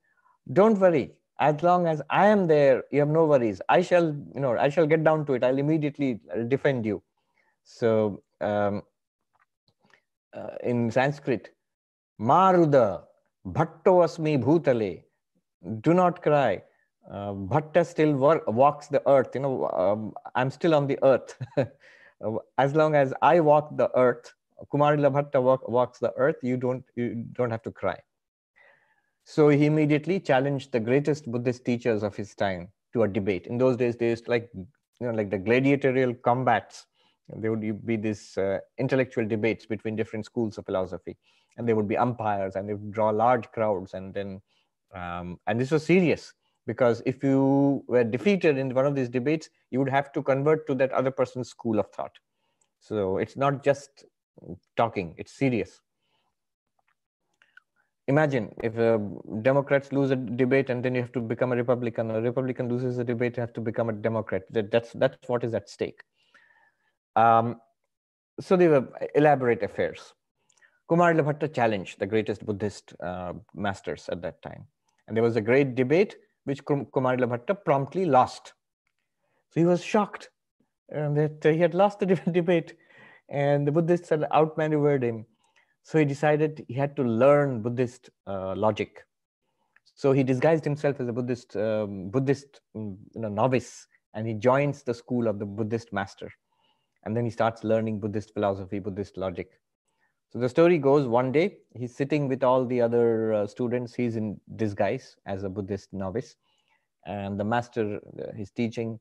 don't 0.53 0.79
worry. 0.79 1.13
As 1.41 1.63
long 1.63 1.87
as 1.87 2.03
i 2.11 2.27
am 2.27 2.47
there 2.47 2.85
you 2.91 3.01
have 3.01 3.09
no 3.09 3.25
worries. 3.25 3.61
I 3.69 3.83
shall 3.83 4.07
you 4.35 4.41
know 4.41 4.57
i 4.59 4.69
shall 4.69 4.87
get 4.87 5.05
down 5.05 5.27
to 5.27 5.35
it. 5.35 5.45
I'll 5.45 5.59
immediately 5.59 6.21
defend 6.49 6.87
you. 6.87 7.03
So 7.65 8.23
um, 8.41 8.83
uh, 10.35 10.55
in 10.63 10.91
sanskrit 10.91 11.51
maruda 12.21 12.87
bhatto 13.59 13.95
asmi 14.07 14.35
bhutale 14.47 15.05
do 15.87 15.95
not 15.95 16.23
cry 16.23 16.63
uh, 17.11 17.33
bhatta 17.33 17.85
still 17.85 18.15
walks 18.15 18.89
the 18.89 19.03
earth 19.09 19.31
you 19.35 19.41
know 19.41 19.69
um, 19.71 20.13
i'm 20.35 20.51
still 20.51 20.75
on 20.75 20.87
the 20.87 20.99
earth 21.03 21.37
as 22.59 22.75
long 22.75 22.95
as 22.95 23.13
i 23.23 23.41
walk 23.41 23.77
the 23.77 23.91
earth 23.97 24.33
kumarila 24.73 25.13
bhatta 25.13 25.41
walk, 25.41 25.69
walks 25.69 25.99
the 25.99 26.13
earth 26.17 26.37
you 26.43 26.57
don't 26.57 26.85
you 26.97 27.15
don't 27.33 27.51
have 27.51 27.63
to 27.63 27.71
cry 27.71 27.99
so 29.25 29.49
he 29.49 29.65
immediately 29.67 30.21
challenged 30.21 30.71
the 30.73 30.81
greatest 30.81 31.31
Buddhist 31.31 31.65
teachers 31.65 32.03
of 32.03 32.15
his 32.15 32.35
time 32.35 32.69
to 32.93 33.05
a 33.05 33.09
debate. 33.09 33.47
In 33.47 33.57
those 33.57 33.77
days, 33.77 33.97
they 33.97 34.11
used 34.11 34.29
like 34.29 34.51
you 34.55 34.67
know 35.01 35.13
like 35.13 35.31
the 35.31 35.39
gladiatorial 35.39 36.15
combats. 36.15 36.87
There 37.29 37.51
would 37.51 37.87
be 37.87 37.97
these 37.97 38.37
uh, 38.37 38.59
intellectual 38.77 39.27
debates 39.27 39.65
between 39.65 39.97
different 39.97 40.27
schools 40.27 40.59
of 40.59 40.67
philosophy, 40.67 41.17
and 41.57 41.67
there 41.67 41.75
would 41.75 41.89
be 41.89 41.97
umpires, 41.97 42.55
and 42.55 42.69
they 42.69 42.75
would 42.75 42.93
draw 42.93 43.09
large 43.09 43.51
crowds, 43.51 43.95
and 43.95 44.13
then 44.13 44.43
um, 44.95 45.41
and 45.47 45.59
this 45.59 45.71
was 45.71 45.87
serious 45.87 46.35
because 46.67 47.03
if 47.07 47.23
you 47.23 47.85
were 47.87 48.05
defeated 48.05 48.59
in 48.59 48.75
one 48.75 48.87
of 48.87 48.95
these 48.95 49.09
debates, 49.09 49.51
you 49.71 49.79
would 49.79 49.91
have 49.91 50.13
to 50.13 50.23
convert 50.23 50.67
to 50.67 50.75
that 50.77 50.93
other 50.93 51.11
person's 51.11 51.49
school 51.49 51.79
of 51.79 51.91
thought. 51.91 52.19
So 52.81 53.19
it's 53.19 53.37
not 53.37 53.65
just 53.65 54.05
talking; 54.77 55.15
it's 55.17 55.33
serious. 55.33 55.81
Imagine 58.07 58.55
if 58.63 58.79
uh, 58.79 58.99
democrats 59.41 59.91
lose 59.91 60.11
a 60.11 60.17
debate 60.17 60.69
and 60.69 60.85
then 60.85 60.95
you 60.95 61.01
have 61.01 61.13
to 61.13 61.21
become 61.21 61.53
a 61.53 61.57
republican 61.57 62.11
a 62.11 62.21
republican 62.21 62.69
loses 62.69 62.99
a 62.99 63.05
debate 63.05 63.39
you 63.39 63.41
have 63.41 63.55
to 63.55 63.63
become 63.63 63.89
a 63.89 63.95
democrat. 63.95 64.43
That, 64.51 64.71
that's 64.71 64.93
that's 64.93 65.27
what 65.27 65.43
is 65.43 65.55
at 65.55 65.71
stake. 65.71 66.03
Um, 67.17 67.61
so 68.41 68.57
they 68.57 68.69
were 68.69 68.87
elaborate 69.15 69.63
affairs. 69.63 70.13
Kumar 70.89 71.15
bhatta 71.15 71.49
challenged 71.49 71.99
the 71.99 72.07
greatest 72.07 72.45
buddhist 72.45 72.93
uh, 73.03 73.33
masters 73.55 74.09
at 74.11 74.21
that 74.21 74.43
time. 74.43 74.67
And 75.07 75.17
there 75.17 75.25
was 75.25 75.37
a 75.37 75.41
great 75.41 75.75
debate 75.75 76.17
which 76.45 76.65
kumar 76.65 77.17
bhatta 77.17 77.55
promptly 77.55 78.05
lost 78.05 78.55
so 79.51 79.61
he 79.61 79.67
was 79.67 79.83
shocked 79.83 80.31
uh, 80.95 81.09
that 81.11 81.39
he 81.43 81.59
had 81.59 81.75
lost 81.75 82.01
the 82.01 82.07
debate 82.41 82.75
and 83.29 83.67
the 83.67 83.73
buddhists 83.73 84.11
had 84.11 84.25
outmaneuvered 84.33 85.03
him 85.03 85.25
so 85.85 85.99
he 85.99 86.07
decided 86.07 86.65
he 86.67 86.75
had 86.75 86.97
to 86.97 87.03
learn 87.03 87.61
Buddhist 87.61 88.09
uh, 88.27 88.55
logic. 88.57 89.05
So 89.95 90.13
he 90.13 90.25
disguised 90.25 90.65
himself 90.65 90.99
as 90.99 91.09
a 91.09 91.13
Buddhist, 91.13 91.55
um, 91.57 92.09
Buddhist 92.09 92.63
mm, 92.75 92.97
you 93.15 93.21
know, 93.21 93.29
novice, 93.29 93.87
and 94.15 94.27
he 94.27 94.33
joins 94.33 94.83
the 94.83 94.95
school 94.95 95.29
of 95.29 95.39
the 95.39 95.45
Buddhist 95.45 95.93
master. 95.93 96.31
And 97.05 97.15
then 97.15 97.25
he 97.25 97.31
starts 97.31 97.65
learning 97.65 98.01
Buddhist 98.01 98.33
philosophy, 98.33 98.79
Buddhist 98.79 99.19
logic. 99.19 99.51
So 100.35 100.41
the 100.41 100.49
story 100.49 100.79
goes 100.79 101.07
one 101.07 101.31
day, 101.31 101.59
he's 101.77 101.95
sitting 101.95 102.29
with 102.29 102.43
all 102.43 102.67
the 102.67 102.81
other 102.81 103.33
uh, 103.33 103.47
students. 103.47 103.95
He's 103.95 104.17
in 104.17 104.41
disguise 104.57 105.15
as 105.27 105.45
a 105.45 105.49
Buddhist 105.49 105.93
novice. 105.93 106.35
And 107.07 107.39
the 107.39 107.45
master 107.45 108.01
uh, 108.19 108.33
is 108.37 108.51
teaching. 108.51 108.99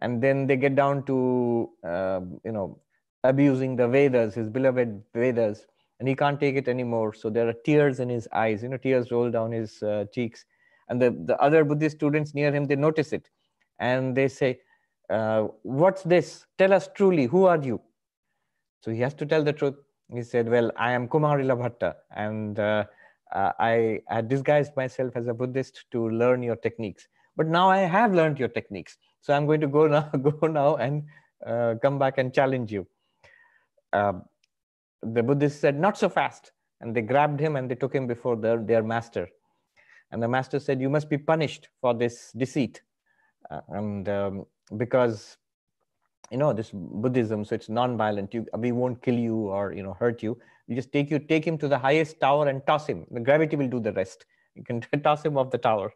And 0.00 0.22
then 0.22 0.46
they 0.46 0.56
get 0.56 0.76
down 0.76 1.04
to, 1.06 1.68
uh, 1.82 2.20
you 2.44 2.52
know, 2.52 2.80
abusing 3.24 3.74
the 3.74 3.88
Vedas, 3.88 4.36
his 4.36 4.48
beloved 4.48 5.02
Vedas 5.14 5.66
and 5.98 6.08
he 6.08 6.14
can't 6.14 6.38
take 6.38 6.54
it 6.54 6.68
anymore. 6.68 7.12
So 7.12 7.28
there 7.28 7.48
are 7.48 7.54
tears 7.64 7.98
in 7.98 8.08
his 8.08 8.28
eyes, 8.32 8.62
you 8.62 8.68
know, 8.68 8.76
tears 8.76 9.10
roll 9.10 9.32
down 9.32 9.50
his 9.50 9.82
uh, 9.82 10.04
cheeks. 10.12 10.44
And 10.88 11.02
the, 11.02 11.10
the 11.26 11.40
other 11.40 11.64
Buddhist 11.64 11.96
students 11.96 12.34
near 12.34 12.52
him, 12.52 12.66
they 12.66 12.76
notice 12.76 13.12
it. 13.12 13.30
And 13.80 14.16
they 14.16 14.28
say, 14.28 14.60
uh, 15.10 15.48
what's 15.62 16.02
this? 16.02 16.46
Tell 16.56 16.72
us 16.72 16.88
truly, 16.94 17.26
who 17.26 17.46
are 17.46 17.60
you? 17.60 17.80
So 18.80 18.92
he 18.92 19.00
has 19.00 19.14
to 19.14 19.26
tell 19.26 19.42
the 19.42 19.52
truth. 19.52 19.76
He 20.12 20.22
said, 20.22 20.48
well, 20.48 20.70
I 20.76 20.92
am 20.92 21.08
Kumarila 21.08 21.56
Bhatta. 21.58 21.94
And 22.14 22.58
uh, 22.58 22.84
uh, 23.32 23.52
I 23.58 24.00
had 24.08 24.28
disguised 24.28 24.76
myself 24.76 25.16
as 25.16 25.26
a 25.26 25.34
Buddhist 25.34 25.86
to 25.92 26.08
learn 26.10 26.42
your 26.42 26.56
techniques. 26.56 27.08
But 27.36 27.46
now 27.46 27.70
I 27.70 27.78
have 27.78 28.12
learned 28.14 28.38
your 28.38 28.48
techniques. 28.48 28.98
So 29.22 29.32
I'm 29.32 29.46
going 29.46 29.62
to 29.62 29.68
go 29.68 29.86
now, 29.96 30.02
go 30.10 30.46
now 30.46 30.76
and 30.76 31.04
uh, 31.46 31.76
come 31.80 31.98
back 31.98 32.18
and 32.18 32.32
challenge 32.34 32.70
you. 32.70 32.86
Uh, 33.92 34.14
the 35.02 35.22
Buddhist 35.22 35.60
said, 35.60 35.78
not 35.78 35.96
so 35.96 36.08
fast. 36.08 36.52
And 36.80 36.94
they 36.94 37.02
grabbed 37.02 37.40
him 37.40 37.56
and 37.56 37.70
they 37.70 37.74
took 37.74 37.94
him 37.94 38.06
before 38.06 38.36
their, 38.36 38.58
their 38.58 38.82
master. 38.82 39.28
And 40.10 40.22
the 40.22 40.28
master 40.28 40.58
said, 40.58 40.80
you 40.80 40.90
must 40.90 41.08
be 41.08 41.16
punished 41.16 41.68
for 41.80 41.94
this 41.94 42.32
deceit. 42.32 42.82
Uh, 43.50 43.60
and 43.68 44.08
um, 44.08 44.46
because, 44.76 45.38
you 46.32 46.38
know, 46.38 46.52
this 46.52 46.70
Buddhism, 46.72 47.44
so 47.44 47.54
it's 47.54 47.68
non-violent. 47.68 48.32
You, 48.32 48.46
we 48.56 48.72
won't 48.72 49.02
kill 49.02 49.14
you 49.14 49.36
or, 49.48 49.72
you 49.72 49.82
know, 49.82 49.92
hurt 49.92 50.22
you. 50.22 50.38
You 50.66 50.74
just 50.74 50.90
take 50.90 51.10
you, 51.10 51.18
take 51.18 51.46
him 51.46 51.58
to 51.58 51.68
the 51.68 51.78
highest 51.78 52.18
tower 52.20 52.48
and 52.48 52.66
toss 52.66 52.86
him. 52.86 53.06
The 53.10 53.20
gravity 53.20 53.54
will 53.56 53.68
do 53.68 53.80
the 53.80 53.92
rest. 53.92 54.24
You 54.54 54.64
can 54.64 54.80
toss 55.02 55.24
him 55.24 55.38
off 55.38 55.50
the 55.50 55.58
tower. 55.58 55.92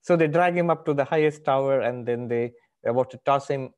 So 0.00 0.16
they 0.16 0.26
drag 0.26 0.56
him 0.56 0.70
up 0.70 0.84
to 0.86 0.94
the 0.94 1.04
highest 1.04 1.44
tower 1.44 1.80
and 1.80 2.06
then 2.06 2.26
they, 2.26 2.52
they're 2.82 2.92
about 2.92 3.10
to 3.10 3.18
toss 3.18 3.46
him 3.48 3.72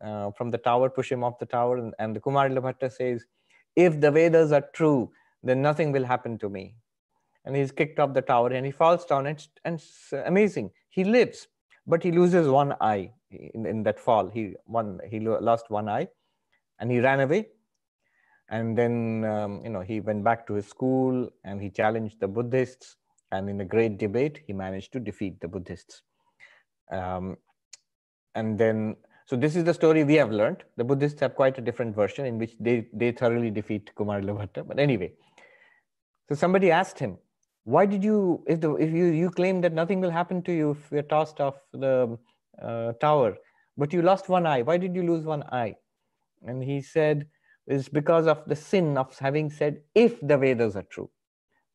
uh, 0.00 0.30
from 0.32 0.50
the 0.50 0.58
tower, 0.58 0.88
push 0.90 1.10
him 1.10 1.24
off 1.24 1.38
the 1.40 1.46
tower. 1.46 1.78
And, 1.78 1.94
and 1.98 2.14
the 2.14 2.20
Kumarila 2.20 2.60
Bhatta 2.62 2.90
says, 2.92 3.24
if 3.74 4.00
the 4.00 4.10
Vedas 4.10 4.52
are 4.52 4.64
true, 4.72 5.10
then 5.42 5.62
nothing 5.62 5.90
will 5.90 6.04
happen 6.04 6.38
to 6.38 6.48
me. 6.48 6.76
and 7.44 7.54
he's 7.56 7.72
kicked 7.72 7.98
off 7.98 8.14
the 8.14 8.22
tower 8.22 8.50
and 8.50 8.64
he 8.64 8.72
falls 8.72 9.04
down 9.04 9.26
and, 9.26 9.46
and 9.64 9.74
it's 9.76 10.12
amazing. 10.26 10.70
He 10.90 11.04
lives, 11.04 11.48
but 11.86 12.02
he 12.02 12.10
loses 12.10 12.48
one 12.48 12.74
eye 12.80 13.12
in, 13.30 13.66
in 13.66 13.82
that 13.84 14.00
fall. 14.00 14.28
He 14.28 14.54
one 14.64 15.00
he 15.08 15.20
lost 15.20 15.70
one 15.70 15.88
eye, 15.88 16.08
and 16.78 16.90
he 16.90 17.00
ran 17.00 17.20
away. 17.20 17.48
And 18.50 18.76
then 18.76 19.24
um, 19.24 19.62
you 19.64 19.70
know 19.70 19.80
he 19.80 20.00
went 20.00 20.24
back 20.24 20.46
to 20.48 20.54
his 20.54 20.66
school 20.66 21.30
and 21.44 21.60
he 21.60 21.70
challenged 21.70 22.20
the 22.20 22.28
Buddhists. 22.28 22.96
And 23.32 23.50
in 23.50 23.60
a 23.60 23.64
great 23.64 23.98
debate, 23.98 24.42
he 24.46 24.52
managed 24.52 24.92
to 24.92 25.00
defeat 25.00 25.40
the 25.40 25.48
Buddhists. 25.48 26.02
Um, 26.92 27.36
and 28.36 28.56
then 28.56 28.96
so 29.26 29.36
this 29.36 29.56
is 29.56 29.64
the 29.64 29.72
story 29.72 30.04
we 30.04 30.14
have 30.14 30.30
learned. 30.30 30.64
The 30.76 30.84
Buddhists 30.84 31.20
have 31.20 31.34
quite 31.34 31.56
a 31.56 31.62
different 31.62 31.94
version 31.94 32.26
in 32.26 32.38
which 32.38 32.54
they, 32.60 32.86
they 32.92 33.10
thoroughly 33.12 33.50
defeat 33.50 33.90
Kumarila 33.96 34.36
Bhatta. 34.36 34.66
But 34.66 34.78
anyway, 34.78 35.12
so 36.28 36.34
somebody 36.34 36.70
asked 36.70 36.98
him, 36.98 37.16
why 37.64 37.86
did 37.86 38.04
you, 38.04 38.44
if, 38.46 38.60
the, 38.60 38.74
if 38.74 38.92
you, 38.92 39.06
you 39.06 39.30
claim 39.30 39.60
that 39.62 39.72
nothing 39.72 40.00
will 40.00 40.10
happen 40.10 40.42
to 40.42 40.52
you 40.52 40.72
if 40.72 40.92
you're 40.92 41.02
tossed 41.02 41.40
off 41.40 41.56
the 41.72 42.18
uh, 42.62 42.92
tower, 43.00 43.36
but 43.76 43.92
you 43.92 44.02
lost 44.02 44.28
one 44.28 44.46
eye, 44.46 44.62
why 44.62 44.76
did 44.76 44.94
you 44.94 45.02
lose 45.02 45.24
one 45.24 45.42
eye? 45.44 45.74
And 46.46 46.62
he 46.62 46.82
said, 46.82 47.26
it's 47.66 47.88
because 47.88 48.26
of 48.26 48.42
the 48.46 48.54
sin 48.54 48.98
of 48.98 49.18
having 49.18 49.50
said, 49.50 49.80
if 49.94 50.20
the 50.20 50.36
Vedas 50.36 50.76
are 50.76 50.84
true. 50.90 51.10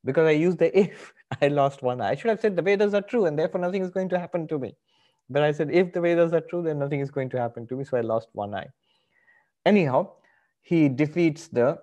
Because 0.06 0.28
I 0.28 0.32
used 0.32 0.60
the 0.60 0.78
if, 0.80 1.12
I 1.42 1.48
lost 1.48 1.82
one 1.82 2.02
eye. 2.02 2.12
I 2.12 2.16
should 2.16 2.30
have 2.30 2.40
said 2.40 2.56
the 2.56 2.62
Vedas 2.62 2.94
are 2.94 3.02
true 3.02 3.26
and 3.26 3.38
therefore 3.38 3.62
nothing 3.62 3.82
is 3.82 3.90
going 3.90 4.10
to 4.10 4.20
happen 4.20 4.48
to 4.48 4.60
me. 4.60 4.76
But 5.30 5.44
I 5.44 5.52
said, 5.52 5.72
if 5.72 5.92
the 5.94 6.02
Vedas 6.02 6.34
are 6.34 6.42
true, 6.42 6.64
then 6.64 6.80
nothing 6.80 7.00
is 7.00 7.12
going 7.12 7.30
to 7.32 7.40
happen 7.40 7.68
to 7.68 7.76
me. 7.76 7.84
So 7.84 7.98
I 7.98 8.02
lost 8.02 8.30
one 8.34 8.54
eye. 8.54 8.68
Anyhow, 9.66 10.12
he 10.62 10.90
defeats 10.90 11.48
the 11.48 11.80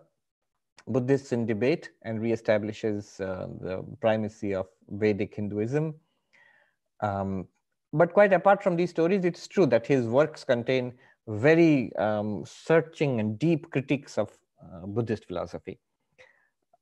Buddhists 0.88 1.32
in 1.32 1.46
debate 1.46 1.90
and 2.02 2.20
reestablishes 2.20 3.20
uh, 3.20 3.48
the 3.60 3.84
primacy 4.00 4.54
of 4.54 4.66
Vedic 4.88 5.34
Hinduism. 5.34 5.94
Um, 7.00 7.48
but 7.92 8.12
quite 8.12 8.32
apart 8.32 8.62
from 8.62 8.76
these 8.76 8.90
stories, 8.90 9.24
it's 9.24 9.46
true 9.48 9.66
that 9.66 9.86
his 9.86 10.06
works 10.06 10.44
contain 10.44 10.92
very 11.28 11.94
um, 11.96 12.44
searching 12.46 13.20
and 13.20 13.38
deep 13.38 13.70
critiques 13.70 14.16
of 14.18 14.30
uh, 14.62 14.86
Buddhist 14.86 15.26
philosophy, 15.26 15.78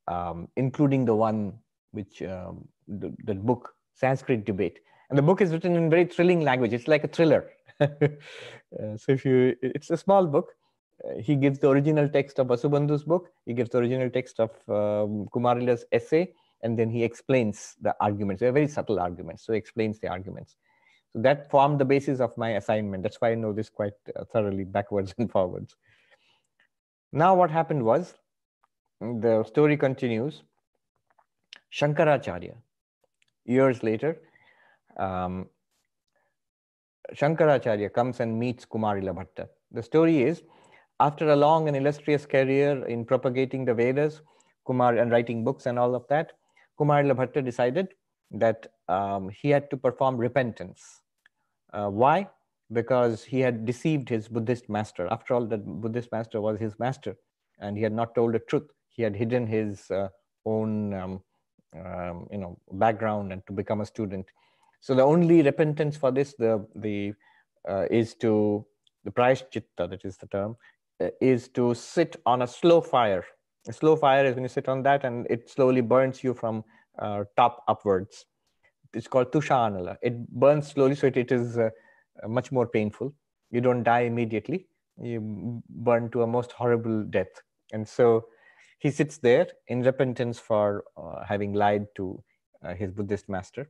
um, 0.09 0.49
including 0.57 1.05
the 1.05 1.15
one 1.15 1.55
which 1.93 2.23
um, 2.23 2.69
the, 2.89 3.15
the 3.25 3.35
book 3.35 3.75
Sanskrit 3.95 4.45
Debate, 4.45 4.81
and 5.09 5.19
the 5.19 5.23
book 5.23 5.41
is 5.41 5.53
written 5.53 5.77
in 5.77 5.89
very 5.89 6.05
thrilling 6.05 6.41
language. 6.41 6.73
It's 6.73 6.89
like 6.89 7.05
a 7.05 7.09
thriller. 7.09 7.51
uh, 7.81 7.89
so 8.97 9.13
if 9.13 9.25
you, 9.25 9.55
it's 9.63 9.91
a 9.91 9.97
small 9.97 10.27
book. 10.27 10.55
He 11.21 11.37
gives 11.37 11.59
the 11.59 11.69
original 11.69 12.09
text 12.09 12.39
of 12.39 12.47
Vasubandhu's 12.47 13.05
book. 13.05 13.31
He 13.47 13.53
gives 13.53 13.71
the 13.71 13.79
original 13.79 14.11
text 14.11 14.41
of 14.41 14.51
um, 14.69 15.29
Kumarila's 15.35 15.85
essay, 15.93 16.33
and 16.63 16.79
then 16.79 16.89
he 16.89 17.03
explains 17.05 17.77
the 17.81 17.95
arguments. 18.01 18.41
They're 18.41 18.53
very 18.53 18.69
subtle 18.69 19.01
arguments. 19.01 19.45
So 19.45 19.53
he 19.53 19.59
explains 19.59 19.99
the 19.99 20.09
arguments. 20.09 20.57
So 21.13 21.21
that 21.23 21.51
formed 21.51 21.79
the 21.79 21.85
basis 21.85 22.21
of 22.21 22.37
my 22.39 22.51
assignment. 22.51 23.03
That's 23.03 23.21
why 23.21 23.33
I 23.33 23.35
know 23.35 23.53
this 23.53 23.69
quite 23.69 23.93
uh, 24.17 24.25
thoroughly, 24.33 24.65
backwards 24.65 25.15
and 25.19 25.31
forwards. 25.31 25.77
Now, 27.13 27.35
what 27.35 27.51
happened 27.51 27.85
was 27.85 28.15
the 29.01 29.45
story 29.45 29.77
continues. 29.77 30.43
Shankaracharya, 31.73 32.55
years 33.45 33.83
later, 33.83 34.21
um, 34.97 35.49
Shankaracharya 37.13 37.93
comes 37.93 38.21
and 38.21 38.39
meets 38.39 38.65
Kumarila 38.65 39.15
Bhatta. 39.15 39.49
The 39.73 39.83
story 39.83 40.23
is, 40.23 40.43
after 41.07 41.31
a 41.31 41.37
long 41.37 41.69
and 41.69 41.77
illustrious 41.77 42.25
career 42.35 42.71
in 42.87 43.05
propagating 43.05 43.65
the 43.65 43.75
Vedas, 43.75 44.23
Kumar 44.67 44.97
and 44.97 45.11
writing 45.11 45.45
books 45.45 45.67
and 45.67 45.79
all 45.79 45.95
of 45.95 46.05
that, 46.09 46.33
Kumar 46.79 47.03
Bhatta 47.03 47.43
decided 47.45 47.89
that 48.31 48.67
um, 48.89 49.29
he 49.29 49.51
had 49.51 49.71
to 49.71 49.77
perform 49.77 50.17
repentance. 50.17 51.03
Uh, 51.73 51.89
why? 51.89 52.29
Because 52.73 53.23
he 53.23 53.41
had 53.41 53.67
deceived 53.67 54.09
his 54.09 54.29
Buddhist 54.29 54.69
master. 54.69 55.07
After 55.11 55.35
all, 55.35 55.45
the 55.45 55.59
Buddhist 55.59 56.11
master 56.11 56.41
was 56.41 56.59
his 56.59 56.79
master, 56.79 57.17
and 57.59 57.77
he 57.77 57.83
had 57.83 57.93
not 57.93 58.15
told 58.15 58.33
the 58.33 58.39
truth. 58.39 58.69
He 58.89 59.03
had 59.03 59.15
hidden 59.15 59.47
his 59.47 59.91
uh, 59.91 60.09
own, 60.47 60.95
um, 60.95 61.23
um, 61.85 62.27
you 62.33 62.39
know, 62.39 62.59
background 62.73 63.33
and 63.33 63.47
to 63.47 63.53
become 63.53 63.81
a 63.83 63.87
student. 63.87 64.27
So 64.81 64.95
the 64.95 65.03
only 65.03 65.43
repentance 65.43 65.97
for 65.97 66.11
this, 66.11 66.35
the 66.39 66.67
the 66.75 67.15
uh, 67.69 67.87
is 67.91 68.15
to 68.17 68.65
the 69.05 69.11
prayashchitta, 69.11 69.89
that 69.91 70.05
is 70.05 70.17
the 70.17 70.27
term, 70.27 70.57
is 71.21 71.49
to 71.49 71.75
sit 71.75 72.17
on 72.27 72.43
a 72.43 72.47
slow 72.47 72.81
fire. 72.81 73.25
A 73.69 73.73
slow 73.73 73.97
fire 73.97 74.25
is 74.25 74.35
when 74.35 74.45
you 74.45 74.49
sit 74.49 74.69
on 74.69 74.83
that 74.83 75.05
and 75.05 75.27
it 75.31 75.51
slowly 75.51 75.81
burns 75.81 76.23
you 76.23 76.35
from 76.35 76.65
uh, 76.99 77.25
top 77.37 77.65
upwards. 77.69 78.27
It's 78.93 79.09
called 79.09 79.33
tushanala. 79.33 79.97
It 80.03 80.29
burns 80.29 80.69
slowly, 80.69 80.95
so 80.95 81.07
it, 81.09 81.17
it 81.17 81.33
is 81.33 81.59
uh, 81.59 81.71
much 82.29 82.53
more 82.53 82.67
painful. 82.67 83.13
You 83.51 83.61
don't 83.61 83.83
die 83.83 84.01
immediately. 84.01 84.67
You 85.01 85.63
burn 85.69 86.11
to 86.11 86.23
a 86.23 86.27
most 86.27 86.53
horrible 86.53 87.05
death. 87.05 87.43
And 87.73 87.89
so 87.89 88.27
he 88.79 88.91
sits 88.91 89.19
there 89.19 89.49
in 89.69 89.83
repentance 89.83 90.39
for 90.39 90.85
uh, 90.97 91.25
having 91.25 91.55
lied 91.55 91.87
to 91.97 92.23
uh, 92.63 92.75
his 92.75 92.93
Buddhist 92.93 93.29
master 93.29 93.69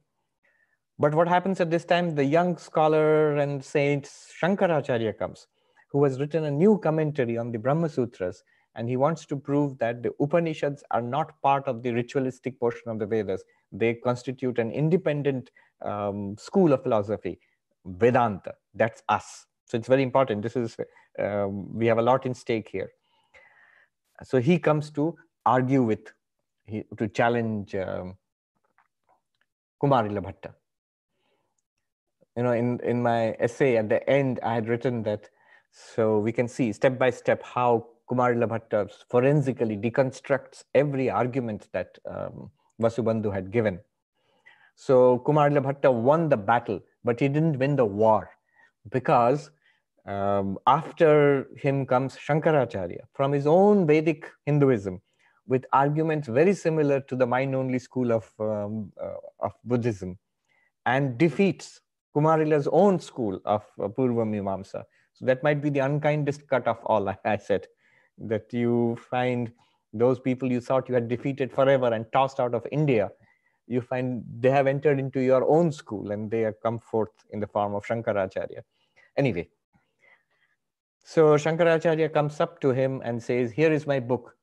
but 0.99 1.15
what 1.15 1.29
happens 1.29 1.61
at 1.61 1.71
this 1.71 1.85
time? 1.85 2.15
The 2.15 2.25
young 2.25 2.57
scholar 2.57 3.37
and 3.37 3.65
saint 3.65 4.05
Shankaracharya 4.05 5.19
comes, 5.19 5.49
who 5.95 6.03
has 6.03 6.19
written 6.19 6.45
a 6.45 6.51
new 6.51 6.77
commentary 6.77 7.39
on 7.39 7.53
the 7.53 7.59
Brahma 7.59 7.89
Sutras, 7.89 8.43
and 8.75 8.89
he 8.89 8.97
wants 8.97 9.25
to 9.27 9.37
prove 9.37 9.79
that 9.79 10.03
the 10.03 10.11
Upanishads 10.19 10.83
are 10.91 11.01
not 11.01 11.41
part 11.41 11.69
of 11.69 11.85
the 11.85 11.93
ritualistic 11.93 12.59
portion 12.59 12.91
of 12.91 12.99
the 12.99 13.07
Vedas. 13.07 13.45
They 13.71 13.95
constitute 13.95 14.59
an 14.59 14.73
independent 14.73 15.53
um, 15.83 16.37
school 16.37 16.73
of 16.73 16.83
philosophy, 16.83 17.39
Vedanta. 17.85 18.55
That's 18.75 19.05
us. 19.09 19.47
So 19.67 19.79
it's 19.79 19.87
very 19.87 20.03
important. 20.03 20.43
This 20.43 20.57
is 20.57 20.77
um, 21.17 21.73
we 21.73 21.87
have 21.87 21.99
a 21.99 22.03
lot 22.03 22.27
in 22.27 22.35
stake 22.35 22.69
here. 22.69 22.91
So 24.25 24.41
he 24.41 24.59
comes 24.59 24.91
to 24.91 25.15
argue 25.47 25.85
with, 25.85 26.13
he, 26.67 26.83
to 26.97 27.07
challenge 27.07 27.77
um, 27.77 28.17
Kumarila 29.81 30.25
Bhatta 30.25 30.55
you 32.37 32.43
know, 32.43 32.53
in, 32.53 32.81
in 32.81 33.01
my 33.03 33.37
essay 33.39 33.77
at 33.77 33.89
the 33.89 34.09
end, 34.11 34.41
I 34.43 34.55
had 34.55 34.69
written 34.69 35.05
that 35.05 35.29
so 35.75 36.21
we 36.21 36.31
can 36.31 36.47
see 36.47 36.73
step 36.73 36.99
by 36.99 37.11
step 37.11 37.43
how 37.43 37.87
Kumarila 38.09 38.49
Bhatta 38.49 38.89
forensically 39.11 39.77
deconstructs 39.77 40.63
every 40.75 41.11
argument 41.11 41.69
that 41.73 41.99
um, 42.09 42.51
Vasubandhu 42.81 43.33
had 43.33 43.51
given. 43.51 43.81
So 44.77 45.19
Kumarila 45.27 45.63
Bhatta 45.63 45.91
won 45.91 46.29
the 46.29 46.37
battle, 46.37 46.81
but 47.03 47.19
he 47.19 47.29
didn't 47.29 47.59
win 47.59 47.75
the 47.75 47.85
war 47.85 48.31
because 48.93 49.51
um, 50.07 50.59
after 50.67 51.49
him 51.57 51.87
comes 51.87 52.17
Shankaracharya 52.17 53.01
from 53.13 53.33
his 53.33 53.47
own 53.47 53.87
Vedic 53.87 54.31
Hinduism 54.47 55.01
with 55.49 55.65
arguments 55.73 56.29
very 56.29 56.55
similar 56.55 57.01
to 57.01 57.17
the 57.17 57.27
mind-only 57.27 57.79
school 57.81 58.13
of, 58.13 58.31
um, 58.39 58.93
uh, 59.03 59.15
of 59.41 59.53
Buddhism 59.65 60.19
and 60.87 61.19
defeats 61.19 61.81
Kumarila's 62.15 62.69
own 62.71 63.01
school 63.01 63.41
of 63.45 63.65
uh, 63.83 63.89
Purva 63.89 64.25
Mimamsa. 64.25 64.85
So 65.15 65.25
that 65.27 65.43
might 65.43 65.63
be 65.63 65.71
the 65.71 65.81
unkindest 65.81 66.47
cut 66.49 66.67
of 66.67 66.79
all, 66.85 67.09
I 67.25 67.37
said, 67.37 67.67
that 68.19 68.53
you 68.53 68.99
find 69.11 69.53
those 69.93 70.19
people 70.19 70.51
you 70.51 70.61
thought 70.61 70.89
you 70.89 70.95
had 70.95 71.09
defeated 71.09 71.53
forever 71.53 71.93
and 71.93 72.05
tossed 72.13 72.41
out 72.41 72.55
of 72.55 72.67
India, 72.73 73.11
you 73.67 73.81
find 73.81 74.25
they 74.41 74.51
have 74.51 74.67
entered 74.67 74.99
into 74.99 75.21
your 75.21 75.49
own 75.49 75.73
school 75.73 76.11
and 76.11 76.31
they 76.31 76.41
have 76.41 76.61
come 76.61 76.79
forth 76.79 77.13
in 77.31 77.41
the 77.41 77.47
form 77.47 77.75
of 77.75 77.87
Shankaracharya. 77.87 78.63
Anyway, 79.17 79.49
so 81.05 81.35
Shankaracharya 81.37 82.13
comes 82.13 82.41
up 82.41 82.61
to 82.61 82.71
him 82.71 83.01
and 83.05 83.23
says, 83.23 83.53
Here 83.53 83.73
is 83.73 83.87
my 83.87 84.01
book. 84.01 84.37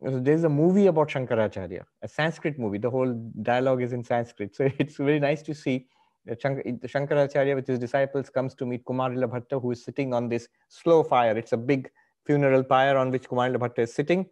There's 0.00 0.44
a 0.44 0.48
movie 0.48 0.86
about 0.88 1.08
Shankaracharya, 1.08 1.84
a 2.02 2.08
Sanskrit 2.08 2.58
movie. 2.58 2.78
The 2.78 2.90
whole 2.90 3.14
dialogue 3.40 3.82
is 3.82 3.92
in 3.92 4.04
Sanskrit. 4.04 4.54
So 4.56 4.68
it's 4.78 4.96
very 4.96 5.20
nice 5.20 5.42
to 5.42 5.54
see 5.54 5.86
Shankaracharya 6.28 7.54
with 7.54 7.66
his 7.66 7.78
disciples 7.78 8.30
comes 8.30 8.54
to 8.54 8.66
meet 8.66 8.84
Kumarila 8.84 9.28
Bhatta, 9.30 9.60
who 9.60 9.72
is 9.72 9.84
sitting 9.84 10.14
on 10.14 10.28
this 10.28 10.48
slow 10.68 11.02
fire. 11.02 11.36
It's 11.36 11.52
a 11.52 11.56
big 11.56 11.90
funeral 12.24 12.62
pyre 12.62 12.96
on 12.96 13.10
which 13.10 13.28
Kumarila 13.28 13.58
Bhatta 13.58 13.82
is 13.82 13.92
sitting. 13.92 14.26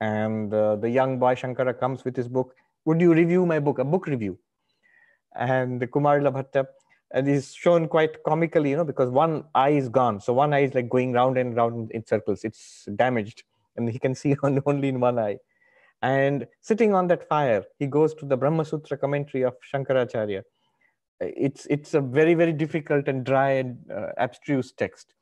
And 0.00 0.52
uh, 0.52 0.76
the 0.76 0.90
young 0.90 1.18
boy 1.18 1.34
Shankara 1.34 1.78
comes 1.78 2.04
with 2.04 2.16
his 2.16 2.28
book. 2.28 2.54
Would 2.84 3.00
you 3.00 3.14
review 3.14 3.46
my 3.46 3.60
book? 3.60 3.78
A 3.78 3.84
book 3.84 4.06
review. 4.06 4.38
And 5.34 5.80
Kumarila 5.80 6.32
Bhatta, 6.32 6.66
and 7.12 7.26
he's 7.26 7.54
shown 7.54 7.88
quite 7.88 8.22
comically, 8.24 8.70
you 8.70 8.76
know, 8.76 8.84
because 8.84 9.10
one 9.10 9.44
eye 9.54 9.70
is 9.70 9.88
gone. 9.88 10.20
So 10.20 10.32
one 10.32 10.52
eye 10.52 10.64
is 10.64 10.74
like 10.74 10.88
going 10.88 11.12
round 11.12 11.38
and 11.38 11.56
round 11.56 11.90
in 11.92 12.04
circles. 12.04 12.44
It's 12.44 12.88
damaged. 12.96 13.44
And 13.76 13.88
he 13.88 13.98
can 13.98 14.14
see 14.22 14.36
only 14.42 14.88
in 14.88 15.00
one 15.00 15.18
eye. 15.18 15.38
And 16.02 16.48
sitting 16.60 16.94
on 16.94 17.06
that 17.08 17.28
fire, 17.28 17.64
he 17.78 17.86
goes 17.86 18.12
to 18.14 18.26
the 18.26 18.36
Brahma 18.36 18.64
Sutra 18.64 18.98
commentary 18.98 19.44
of 19.44 19.54
Shankaracharya 19.72 20.42
it's 21.36 21.66
it's 21.66 21.94
a 21.94 22.00
very 22.00 22.34
very 22.34 22.52
difficult 22.52 23.08
and 23.08 23.24
dry 23.24 23.50
and 23.50 23.78
uh, 23.90 24.08
abstruse 24.18 24.72
text 24.72 25.14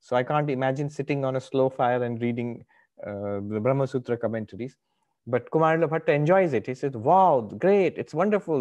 so 0.00 0.16
i 0.16 0.22
can't 0.22 0.50
imagine 0.50 0.88
sitting 0.90 1.24
on 1.24 1.36
a 1.36 1.40
slow 1.40 1.68
fire 1.68 2.02
and 2.02 2.20
reading 2.22 2.64
uh, 3.06 3.40
the 3.52 3.60
brahma 3.60 3.86
sutra 3.86 4.16
commentaries 4.16 4.76
But 5.34 5.46
Kumarila 5.54 5.86
Bhatta 5.92 6.12
enjoys 6.18 6.52
it. 6.56 6.66
He 6.70 6.74
says, 6.80 6.96
wow, 7.06 7.30
great, 7.62 7.94
it's 8.02 8.14
wonderful, 8.18 8.60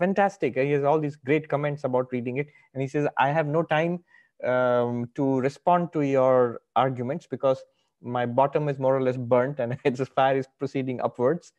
fantastic. 0.00 0.56
He 0.62 0.72
has 0.72 0.84
all 0.84 1.00
these 1.04 1.16
great 1.28 1.48
comments 1.52 1.84
about 1.88 2.10
reading 2.16 2.38
it. 2.42 2.48
And 2.72 2.82
he 2.82 2.88
says, 2.94 3.06
I 3.26 3.28
have 3.36 3.46
no 3.46 3.62
time 3.62 4.04
um, 4.52 5.08
to 5.14 5.40
respond 5.40 5.92
to 5.92 6.02
your 6.02 6.60
arguments 6.74 7.28
because 7.34 7.62
my 8.02 8.26
bottom 8.40 8.68
is 8.68 8.78
more 8.86 8.96
or 8.96 9.02
less 9.02 9.16
burnt 9.34 9.60
and 9.66 9.78
its 9.84 10.02
fire 10.18 10.36
is 10.44 10.48
proceeding 10.58 11.00
upwards. 11.00 11.52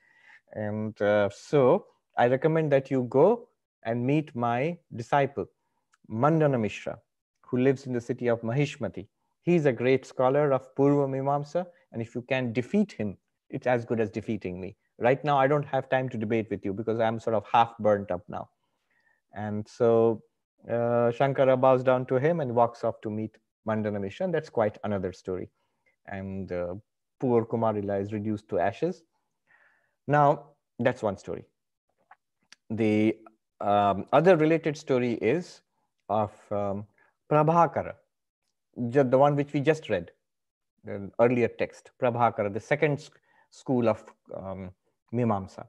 And 0.54 1.00
uh, 1.02 1.30
so 1.32 1.86
I 2.18 2.28
recommend 2.28 2.72
that 2.72 2.92
you 2.92 3.04
go 3.10 3.50
and 3.84 4.06
meet 4.06 4.36
my 4.36 4.78
disciple, 4.96 5.46
Mandana 6.08 6.58
Mishra, 6.58 7.00
who 7.42 7.58
lives 7.58 7.86
in 7.86 7.94
the 7.94 8.02
city 8.02 8.28
of 8.28 8.42
Mahishmati. 8.42 9.08
He's 9.42 9.66
a 9.66 9.72
great 9.72 10.06
scholar 10.06 10.52
of 10.52 10.74
Purva 10.76 11.08
Mimamsa, 11.08 11.66
and 11.92 12.02
if 12.02 12.14
you 12.16 12.22
can 12.22 12.52
defeat 12.54 12.92
him, 12.92 13.18
it's 13.50 13.68
as 13.68 13.86
good 13.86 14.00
as 14.00 14.10
defeating 14.10 14.60
me. 14.60 14.76
Right 15.00 15.24
now, 15.24 15.38
I 15.38 15.48
don't 15.48 15.66
have 15.66 15.90
time 15.90 16.10
to 16.10 16.18
debate 16.18 16.50
with 16.50 16.66
you 16.66 16.74
because 16.74 17.00
I'm 17.00 17.20
sort 17.20 17.36
of 17.36 17.46
half 17.52 17.78
burnt 17.78 18.12
up 18.12 18.24
now. 18.28 18.50
And 19.34 19.68
so 19.68 20.24
uh, 20.68 21.12
Shankara 21.18 21.60
bows 21.60 21.84
down 21.84 22.06
to 22.08 22.16
him 22.16 22.40
and 22.40 22.54
walks 22.54 22.84
off 22.84 23.00
to 23.02 23.10
meet 23.10 23.38
Mandana 23.66 24.00
Mishra, 24.00 24.26
and 24.26 24.34
that's 24.34 24.50
quite 24.50 24.78
another 24.84 25.14
story. 25.14 25.50
And 26.08 26.52
uh, 26.52 26.76
poor 27.20 27.46
Kumarila 27.46 28.02
is 28.02 28.12
reduced 28.12 28.50
to 28.50 28.60
ashes. 28.60 29.04
Now, 30.08 30.52
that's 30.80 31.04
one 31.04 31.18
story. 31.18 31.46
The 32.70 33.18
um, 33.62 34.06
other 34.14 34.38
related 34.38 34.78
story 34.78 35.14
is 35.14 35.62
of 36.10 36.32
um, 36.52 36.86
Prabhakara, 37.32 37.94
the 38.76 39.18
one 39.18 39.36
which 39.36 39.54
we 39.54 39.60
just 39.60 39.90
read, 39.90 40.12
the 40.84 41.12
earlier 41.20 41.48
text, 41.48 41.92
Prabhakara, 42.02 42.54
the 42.54 42.60
second 42.60 43.10
school 43.50 43.90
of 43.90 44.04
um, 44.36 44.72
Mimamsa. 45.14 45.66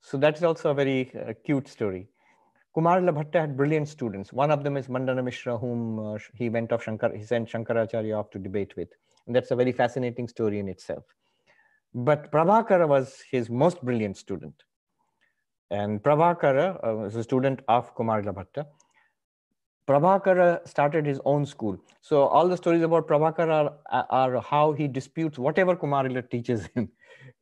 So 0.00 0.18
that's 0.18 0.42
also 0.42 0.70
a 0.70 0.74
very 0.74 1.10
uh, 1.14 1.32
cute 1.44 1.68
story. 1.68 2.08
Kumarila 2.76 3.14
Bhatta 3.14 3.40
had 3.40 3.56
brilliant 3.56 3.88
students. 3.88 4.32
One 4.32 4.50
of 4.50 4.64
them 4.64 4.76
is 4.76 4.88
Mandana 4.88 5.22
Mishra, 5.22 5.56
whom 5.56 5.98
uh, 5.98 6.18
he 6.34 6.48
went 6.48 6.72
off 6.72 6.82
Shankar, 6.82 7.14
he 7.14 7.22
sent 7.22 7.48
Shankaracharya 7.48 8.18
off 8.18 8.30
to 8.30 8.38
debate 8.38 8.76
with. 8.76 8.88
And 9.26 9.34
that's 9.34 9.52
a 9.52 9.56
very 9.56 9.72
fascinating 9.72 10.26
story 10.28 10.58
in 10.58 10.68
itself. 10.68 11.04
But 11.94 12.32
Prabhakara 12.32 12.88
was 12.88 13.22
his 13.30 13.48
most 13.48 13.80
brilliant 13.82 14.16
student. 14.16 14.64
And 15.70 16.02
Prabhakara 16.02 16.86
uh, 16.86 16.94
was 16.96 17.16
a 17.16 17.22
student 17.22 17.60
of 17.68 17.94
Kumarila 17.96 18.34
Bhatta. 18.34 18.66
Prabhakara 19.88 20.66
started 20.66 21.04
his 21.04 21.20
own 21.24 21.44
school. 21.44 21.78
So 22.00 22.22
all 22.22 22.48
the 22.48 22.56
stories 22.56 22.82
about 22.82 23.06
Prabhakara 23.06 23.74
are, 23.90 24.06
are 24.10 24.40
how 24.40 24.72
he 24.72 24.88
disputes 24.88 25.38
whatever 25.38 25.76
Kumarila 25.76 26.28
teaches 26.30 26.66
him. 26.74 26.90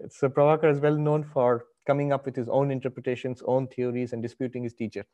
So 0.08 0.28
Prabhakara 0.28 0.72
is 0.72 0.80
well 0.80 0.96
known 0.96 1.24
for 1.24 1.66
coming 1.86 2.12
up 2.12 2.24
with 2.26 2.36
his 2.36 2.48
own 2.48 2.70
interpretations, 2.70 3.42
own 3.46 3.68
theories, 3.68 4.12
and 4.12 4.22
disputing 4.22 4.62
his 4.62 4.74
teacher. 4.74 5.04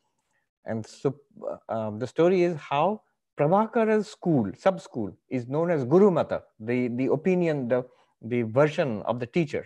And 0.64 0.86
so 0.86 1.16
uh, 1.50 1.72
um, 1.72 1.98
the 1.98 2.06
story 2.06 2.42
is 2.42 2.56
how 2.56 3.02
Prabhakara's 3.38 4.09
school, 4.09 4.50
sub-school, 4.56 5.16
is 5.30 5.46
known 5.46 5.70
as 5.70 5.84
Guru 5.84 6.11
Mata, 6.11 6.42
the, 6.61 6.88
the 6.88 7.06
opinion, 7.06 7.68
the, 7.68 7.84
the 8.20 8.42
version 8.42 9.02
of 9.02 9.20
the 9.20 9.26
teacher. 9.26 9.64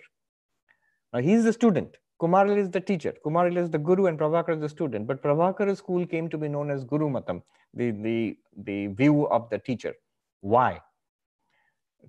Now 1.13 1.21
he's 1.21 1.45
the 1.45 1.53
student. 1.53 1.97
Kumaril 2.23 2.57
is 2.57 2.71
the 2.71 2.81
teacher. 2.81 3.13
Kumaril 3.25 3.57
is 3.57 3.69
the 3.69 3.79
guru 3.79 4.07
and 4.07 4.17
Prabhakara 4.17 4.55
is 4.55 4.61
the 4.61 4.69
student. 4.69 5.09
But 5.09 5.23
Prabhakara's 5.23 5.79
school 5.79 6.07
came 6.07 6.29
to 6.29 6.39
be 6.39 6.49
known 6.49 6.71
as 6.71 6.85
Guru 6.85 7.11
Matam, 7.11 7.43
the, 7.75 7.91
the, 7.91 8.37
the 8.57 8.87
view 8.89 9.29
of 9.29 9.51
the 9.51 9.59
teacher. 9.59 9.95
Why? 10.41 10.81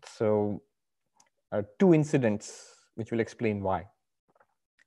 So 0.06 0.62
uh, 1.52 1.64
two 1.80 1.96
incidents 1.96 2.76
which 2.94 3.10
will 3.12 3.22
explain 3.22 3.64
why. 3.64 3.88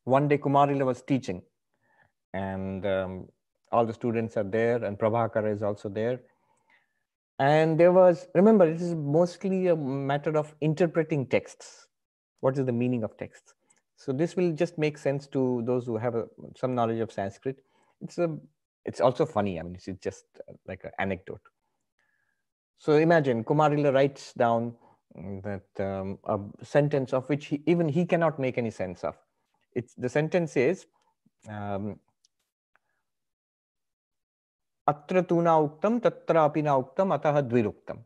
One 0.05 0.29
day 0.29 0.39
Kumarila 0.39 0.87
was 0.87 1.03
teaching 1.03 1.43
and 2.33 2.87
um, 2.87 3.29
all 3.73 3.85
the 3.85 3.95
students 3.95 4.37
are 4.37 4.45
there 4.45 4.85
and 4.85 4.97
Prabhakara 4.97 5.53
is 5.53 5.63
also 5.63 5.89
there. 5.89 6.21
And 7.41 7.79
there 7.79 7.93
was, 7.93 8.29
remember, 8.35 8.71
it 8.71 8.81
is 8.81 8.95
mostly 8.95 9.67
a 9.67 9.77
matter 9.77 10.39
of 10.39 10.55
interpreting 10.61 11.27
texts. 11.27 11.89
What 12.41 12.57
is 12.57 12.65
the 12.65 12.73
meaning 12.73 13.03
of 13.03 13.17
texts? 13.17 13.56
So 13.97 14.13
this 14.13 14.37
will 14.37 14.53
just 14.53 14.79
make 14.79 14.99
sense 14.99 15.27
to 15.29 15.63
those 15.65 15.87
who 15.87 15.97
have 15.97 16.15
a, 16.15 16.27
some 16.57 16.75
knowledge 16.75 17.01
of 17.01 17.11
Sanskrit. 17.11 17.57
It's 18.01 18.19
a, 18.19 18.37
it's 18.85 19.01
also 19.01 19.25
funny. 19.25 19.59
I 19.59 19.63
mean, 19.63 19.75
it's 19.75 19.89
just 20.01 20.27
like 20.69 20.85
an 20.85 20.91
anecdote. 20.99 21.41
So 22.79 22.93
imagine 22.93 23.43
Kumarila 23.43 23.93
writes 23.93 24.35
down 24.35 24.75
that 25.15 25.63
um, 25.81 26.19
a 26.25 26.39
sentence 26.65 27.15
of 27.15 27.27
which 27.31 27.47
he, 27.47 27.63
even 27.67 27.89
he 27.89 28.05
cannot 28.05 28.39
make 28.39 28.59
any 28.59 28.71
sense 28.71 29.03
of. 29.03 29.17
It's 29.75 29.95
the 29.95 30.11
sentence 30.11 30.57
is 30.57 30.87
um, 31.49 31.99
Atra 34.87 35.23
tuna 35.23 35.51
uktam 35.51 36.01
tatra 36.01 36.53
apina 36.53 36.77
uktam 36.83 37.19
ataha 37.19 37.49
dviruktam. 37.49 37.99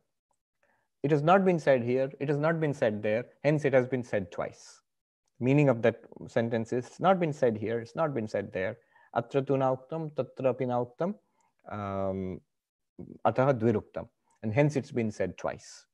It 1.02 1.10
has 1.10 1.22
not 1.22 1.44
been 1.44 1.58
said 1.58 1.82
here, 1.82 2.10
it 2.20 2.28
has 2.28 2.38
not 2.38 2.60
been 2.60 2.74
said 2.74 3.02
there, 3.02 3.24
hence 3.42 3.64
it 3.64 3.72
has 3.72 3.86
been 3.86 4.04
said 4.04 4.30
twice 4.30 4.79
meaning 5.40 5.68
of 5.68 5.82
that 5.82 6.00
sentence 6.28 6.72
is 6.72 6.86
it's 6.86 7.00
not 7.00 7.18
been 7.18 7.32
said 7.32 7.56
here, 7.56 7.80
it's 7.80 7.96
not 7.96 8.14
been 8.14 8.28
said 8.28 8.52
there. 8.52 8.76
Atra 9.16 9.42
tu 9.42 9.54
nauktam, 9.54 10.12
tatra 10.12 10.54
pinauktam, 10.54 11.14
um, 11.70 12.40
ataha 13.26 13.58
dviruktam. 13.58 14.08
And 14.42 14.52
hence 14.52 14.76
it's 14.76 14.92
been 14.92 15.10
said 15.10 15.36
twice. 15.36 15.86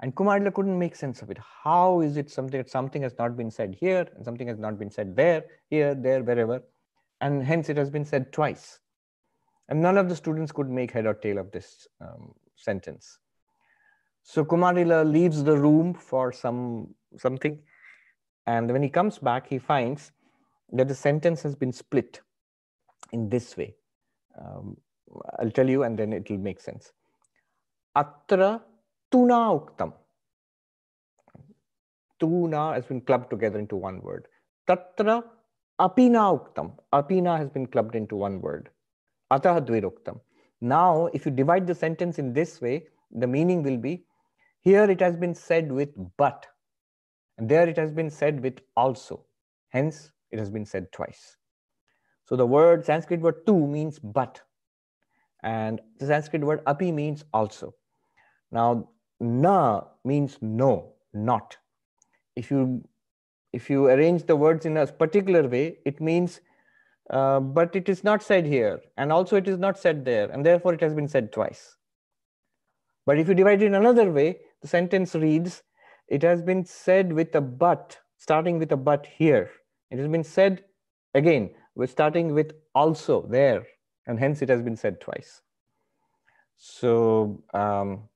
And 0.00 0.14
Kumarila 0.14 0.52
couldn't 0.52 0.78
make 0.78 0.96
sense 0.96 1.22
of 1.22 1.30
it. 1.30 1.38
How 1.38 2.00
is 2.00 2.16
it 2.16 2.30
something 2.30 2.58
that 2.58 2.70
something 2.70 3.02
has 3.02 3.14
not 3.18 3.36
been 3.36 3.50
said 3.50 3.76
here 3.78 4.06
and 4.16 4.24
something 4.24 4.48
has 4.48 4.58
not 4.58 4.78
been 4.78 4.90
said 4.90 5.14
there, 5.14 5.44
here, 5.70 5.94
there, 5.94 6.22
wherever, 6.22 6.62
and 7.20 7.44
hence 7.44 7.68
it 7.68 7.76
has 7.76 7.90
been 7.90 8.04
said 8.04 8.32
twice. 8.32 8.80
And 9.68 9.80
none 9.80 9.96
of 9.96 10.08
the 10.08 10.16
students 10.16 10.52
could 10.52 10.68
make 10.68 10.90
head 10.90 11.06
or 11.06 11.14
tail 11.14 11.38
of 11.38 11.50
this 11.52 11.86
um, 12.00 12.34
sentence. 12.56 13.18
So 14.22 14.44
Kumarila 14.44 15.10
leaves 15.10 15.44
the 15.44 15.56
room 15.56 15.94
for 15.94 16.32
some 16.32 16.94
something 17.16 17.60
and 18.46 18.70
when 18.70 18.82
he 18.82 18.88
comes 18.88 19.18
back, 19.18 19.46
he 19.48 19.58
finds 19.58 20.12
that 20.72 20.88
the 20.88 20.94
sentence 20.94 21.42
has 21.42 21.54
been 21.54 21.72
split 21.72 22.20
in 23.12 23.28
this 23.28 23.56
way. 23.56 23.74
Um, 24.40 24.76
I'll 25.38 25.50
tell 25.50 25.68
you 25.68 25.84
and 25.84 25.98
then 25.98 26.12
it 26.12 26.28
will 26.30 26.38
make 26.38 26.60
sense. 26.60 26.92
Atra 27.96 28.60
tuna 29.10 29.34
uktam. 29.34 29.92
Tuna 32.20 32.74
has 32.74 32.84
been 32.86 33.00
clubbed 33.00 33.30
together 33.30 33.58
into 33.58 33.76
one 33.76 34.00
word. 34.00 34.28
Tatra 34.68 35.22
apina 35.80 36.38
uktam. 36.38 36.72
Apina 36.92 37.36
has 37.38 37.48
been 37.50 37.66
clubbed 37.66 37.94
into 37.94 38.16
one 38.16 38.40
word. 38.40 38.70
Ataha 39.32 39.60
dviruktam. 39.60 40.20
Now, 40.60 41.06
if 41.12 41.26
you 41.26 41.32
divide 41.32 41.66
the 41.66 41.74
sentence 41.74 42.18
in 42.18 42.32
this 42.32 42.60
way, 42.60 42.84
the 43.10 43.26
meaning 43.26 43.62
will 43.62 43.76
be 43.76 44.04
here 44.64 44.90
it 44.90 45.00
has 45.00 45.16
been 45.16 45.34
said 45.34 45.70
with 45.70 45.90
but 46.16 46.46
and 47.38 47.48
there 47.48 47.68
it 47.68 47.76
has 47.76 47.90
been 47.90 48.10
said 48.10 48.42
with 48.42 48.60
also. 48.76 49.24
Hence, 49.70 50.12
it 50.30 50.38
has 50.38 50.50
been 50.50 50.64
said 50.64 50.90
twice. 50.92 51.36
So 52.26 52.36
the 52.36 52.46
word 52.46 52.84
Sanskrit 52.84 53.20
word 53.20 53.46
tu 53.46 53.66
means 53.66 53.98
but. 53.98 54.40
And 55.42 55.80
the 55.98 56.06
Sanskrit 56.06 56.42
word 56.42 56.62
api 56.66 56.92
means 56.92 57.24
also. 57.32 57.74
Now, 58.50 58.88
na 59.20 59.82
means 60.04 60.38
no, 60.40 60.92
not. 61.12 61.56
If 62.36 62.50
you 62.50 62.82
if 63.52 63.70
you 63.70 63.86
arrange 63.86 64.26
the 64.26 64.36
words 64.36 64.66
in 64.66 64.76
a 64.76 64.86
particular 64.86 65.46
way, 65.48 65.78
it 65.84 66.00
means 66.00 66.40
uh, 67.10 67.38
but 67.40 67.76
it 67.76 67.88
is 67.88 68.02
not 68.02 68.22
said 68.22 68.46
here, 68.46 68.80
and 68.96 69.12
also 69.12 69.36
it 69.36 69.46
is 69.46 69.58
not 69.58 69.78
said 69.78 70.04
there, 70.04 70.30
and 70.30 70.44
therefore 70.44 70.74
it 70.74 70.80
has 70.80 70.94
been 70.94 71.08
said 71.08 71.32
twice. 71.32 71.76
But 73.06 73.18
if 73.18 73.28
you 73.28 73.34
divide 73.34 73.62
it 73.62 73.66
in 73.66 73.74
another 73.74 74.10
way, 74.10 74.38
the 74.62 74.68
sentence 74.68 75.14
reads, 75.14 75.62
it 76.08 76.22
has 76.22 76.42
been 76.42 76.64
said 76.64 77.12
with 77.12 77.34
a 77.34 77.40
but, 77.40 77.98
starting 78.18 78.58
with 78.58 78.72
a 78.72 78.76
but 78.76 79.06
here. 79.06 79.50
It 79.90 79.98
has 79.98 80.08
been 80.08 80.24
said 80.24 80.64
again, 81.14 81.50
we're 81.74 81.86
starting 81.86 82.34
with 82.34 82.52
also 82.74 83.26
there, 83.28 83.66
and 84.06 84.18
hence 84.18 84.42
it 84.42 84.48
has 84.48 84.62
been 84.62 84.76
said 84.76 85.00
twice. 85.00 85.42
So 86.56 87.42
um, 87.52 88.08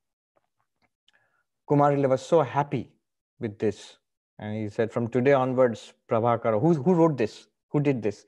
Kumarila 1.69 2.09
was 2.09 2.23
so 2.23 2.43
happy 2.43 2.93
with 3.41 3.59
this. 3.59 3.97
And 4.39 4.55
he 4.55 4.69
said, 4.69 4.93
from 4.93 5.09
today 5.09 5.33
onwards, 5.33 5.93
Prabhakara, 6.11 6.61
who, 6.61 6.75
who 6.75 6.95
wrote 6.95 7.19
this? 7.19 7.49
Who 7.71 7.81
did 7.81 8.03
this? 8.03 8.25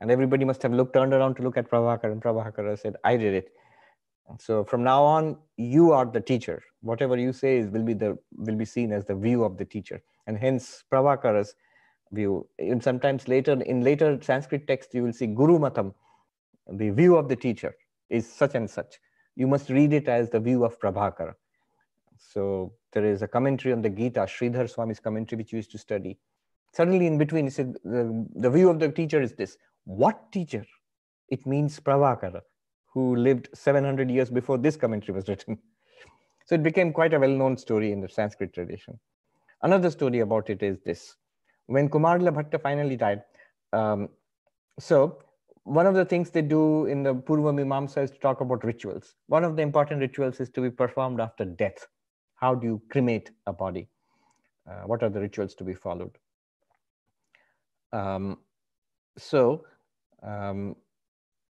And 0.00 0.10
everybody 0.10 0.44
must 0.46 0.62
have 0.62 0.72
looked, 0.72 0.94
turned 0.94 1.12
around 1.12 1.34
to 1.36 1.42
look 1.42 1.58
at 1.58 1.70
Prabhakara. 1.70 2.12
And 2.12 2.22
Prabhakara 2.22 2.78
said, 2.78 2.96
I 3.04 3.16
did 3.16 3.34
it. 3.34 3.50
So 4.38 4.64
from 4.64 4.82
now 4.82 5.02
on, 5.02 5.36
you 5.56 5.92
are 5.92 6.06
the 6.06 6.20
teacher. 6.20 6.62
Whatever 6.82 7.16
you 7.16 7.32
say 7.32 7.58
is 7.58 7.68
will 7.68 7.82
be 7.82 7.94
the 7.94 8.18
will 8.36 8.56
be 8.56 8.64
seen 8.64 8.92
as 8.92 9.04
the 9.04 9.14
view 9.14 9.44
of 9.44 9.58
the 9.58 9.64
teacher, 9.64 10.02
and 10.26 10.38
hence 10.38 10.84
Prabhakara's 10.90 11.54
view. 12.12 12.46
And 12.58 12.82
sometimes 12.82 13.28
later 13.28 13.52
in 13.62 13.82
later 13.82 14.18
Sanskrit 14.20 14.66
text, 14.66 14.94
you 14.94 15.02
will 15.04 15.12
see 15.12 15.26
Guru 15.26 15.58
Matam, 15.58 15.94
the 16.68 16.90
view 16.90 17.16
of 17.16 17.28
the 17.28 17.36
teacher 17.36 17.74
is 18.08 18.30
such 18.30 18.54
and 18.54 18.68
such. 18.68 18.98
You 19.36 19.46
must 19.46 19.70
read 19.70 19.92
it 19.92 20.08
as 20.08 20.30
the 20.30 20.40
view 20.40 20.64
of 20.64 20.78
Prabhakara. 20.80 21.34
So 22.18 22.72
there 22.92 23.04
is 23.04 23.22
a 23.22 23.28
commentary 23.28 23.72
on 23.72 23.82
the 23.82 23.90
Gita, 23.90 24.20
Sridhar 24.20 24.68
Swami's 24.68 25.00
commentary, 25.00 25.38
which 25.38 25.52
you 25.52 25.56
used 25.56 25.70
to 25.72 25.78
study. 25.78 26.18
Suddenly, 26.72 27.06
in 27.06 27.18
between, 27.18 27.46
he 27.46 27.50
said, 27.50 27.74
the, 27.84 28.26
the 28.34 28.50
view 28.50 28.68
of 28.68 28.78
the 28.78 28.90
teacher 28.90 29.20
is 29.20 29.32
this 29.32 29.56
What 29.84 30.30
teacher? 30.32 30.64
It 31.28 31.46
means 31.46 31.78
Prabhakara, 31.80 32.42
who 32.92 33.16
lived 33.16 33.48
700 33.54 34.10
years 34.10 34.30
before 34.30 34.58
this 34.58 34.76
commentary 34.76 35.14
was 35.14 35.28
written. 35.28 35.58
So 36.50 36.56
it 36.56 36.64
became 36.64 36.92
quite 36.92 37.14
a 37.14 37.18
well 37.20 37.30
known 37.30 37.56
story 37.56 37.92
in 37.92 38.00
the 38.00 38.08
Sanskrit 38.08 38.52
tradition. 38.52 38.98
Another 39.62 39.88
story 39.88 40.18
about 40.18 40.50
it 40.50 40.64
is 40.64 40.80
this 40.84 41.14
when 41.66 41.88
Kumarila 41.88 42.34
Bhatta 42.34 42.60
finally 42.60 42.96
died, 42.96 43.22
um, 43.72 44.08
so 44.80 45.22
one 45.62 45.86
of 45.86 45.94
the 45.94 46.04
things 46.04 46.30
they 46.30 46.42
do 46.42 46.86
in 46.86 47.04
the 47.04 47.14
Purva 47.14 47.54
Mimamsa 47.54 48.02
is 48.02 48.10
to 48.10 48.18
talk 48.18 48.40
about 48.40 48.64
rituals. 48.64 49.14
One 49.28 49.44
of 49.44 49.54
the 49.54 49.62
important 49.62 50.00
rituals 50.00 50.40
is 50.40 50.50
to 50.50 50.60
be 50.60 50.70
performed 50.70 51.20
after 51.20 51.44
death. 51.44 51.86
How 52.34 52.56
do 52.56 52.66
you 52.66 52.82
cremate 52.90 53.30
a 53.46 53.52
body? 53.52 53.88
Uh, 54.68 54.82
what 54.86 55.04
are 55.04 55.08
the 55.08 55.20
rituals 55.20 55.54
to 55.54 55.62
be 55.62 55.74
followed? 55.74 56.18
Um, 57.92 58.38
so 59.16 59.66
um, 60.24 60.74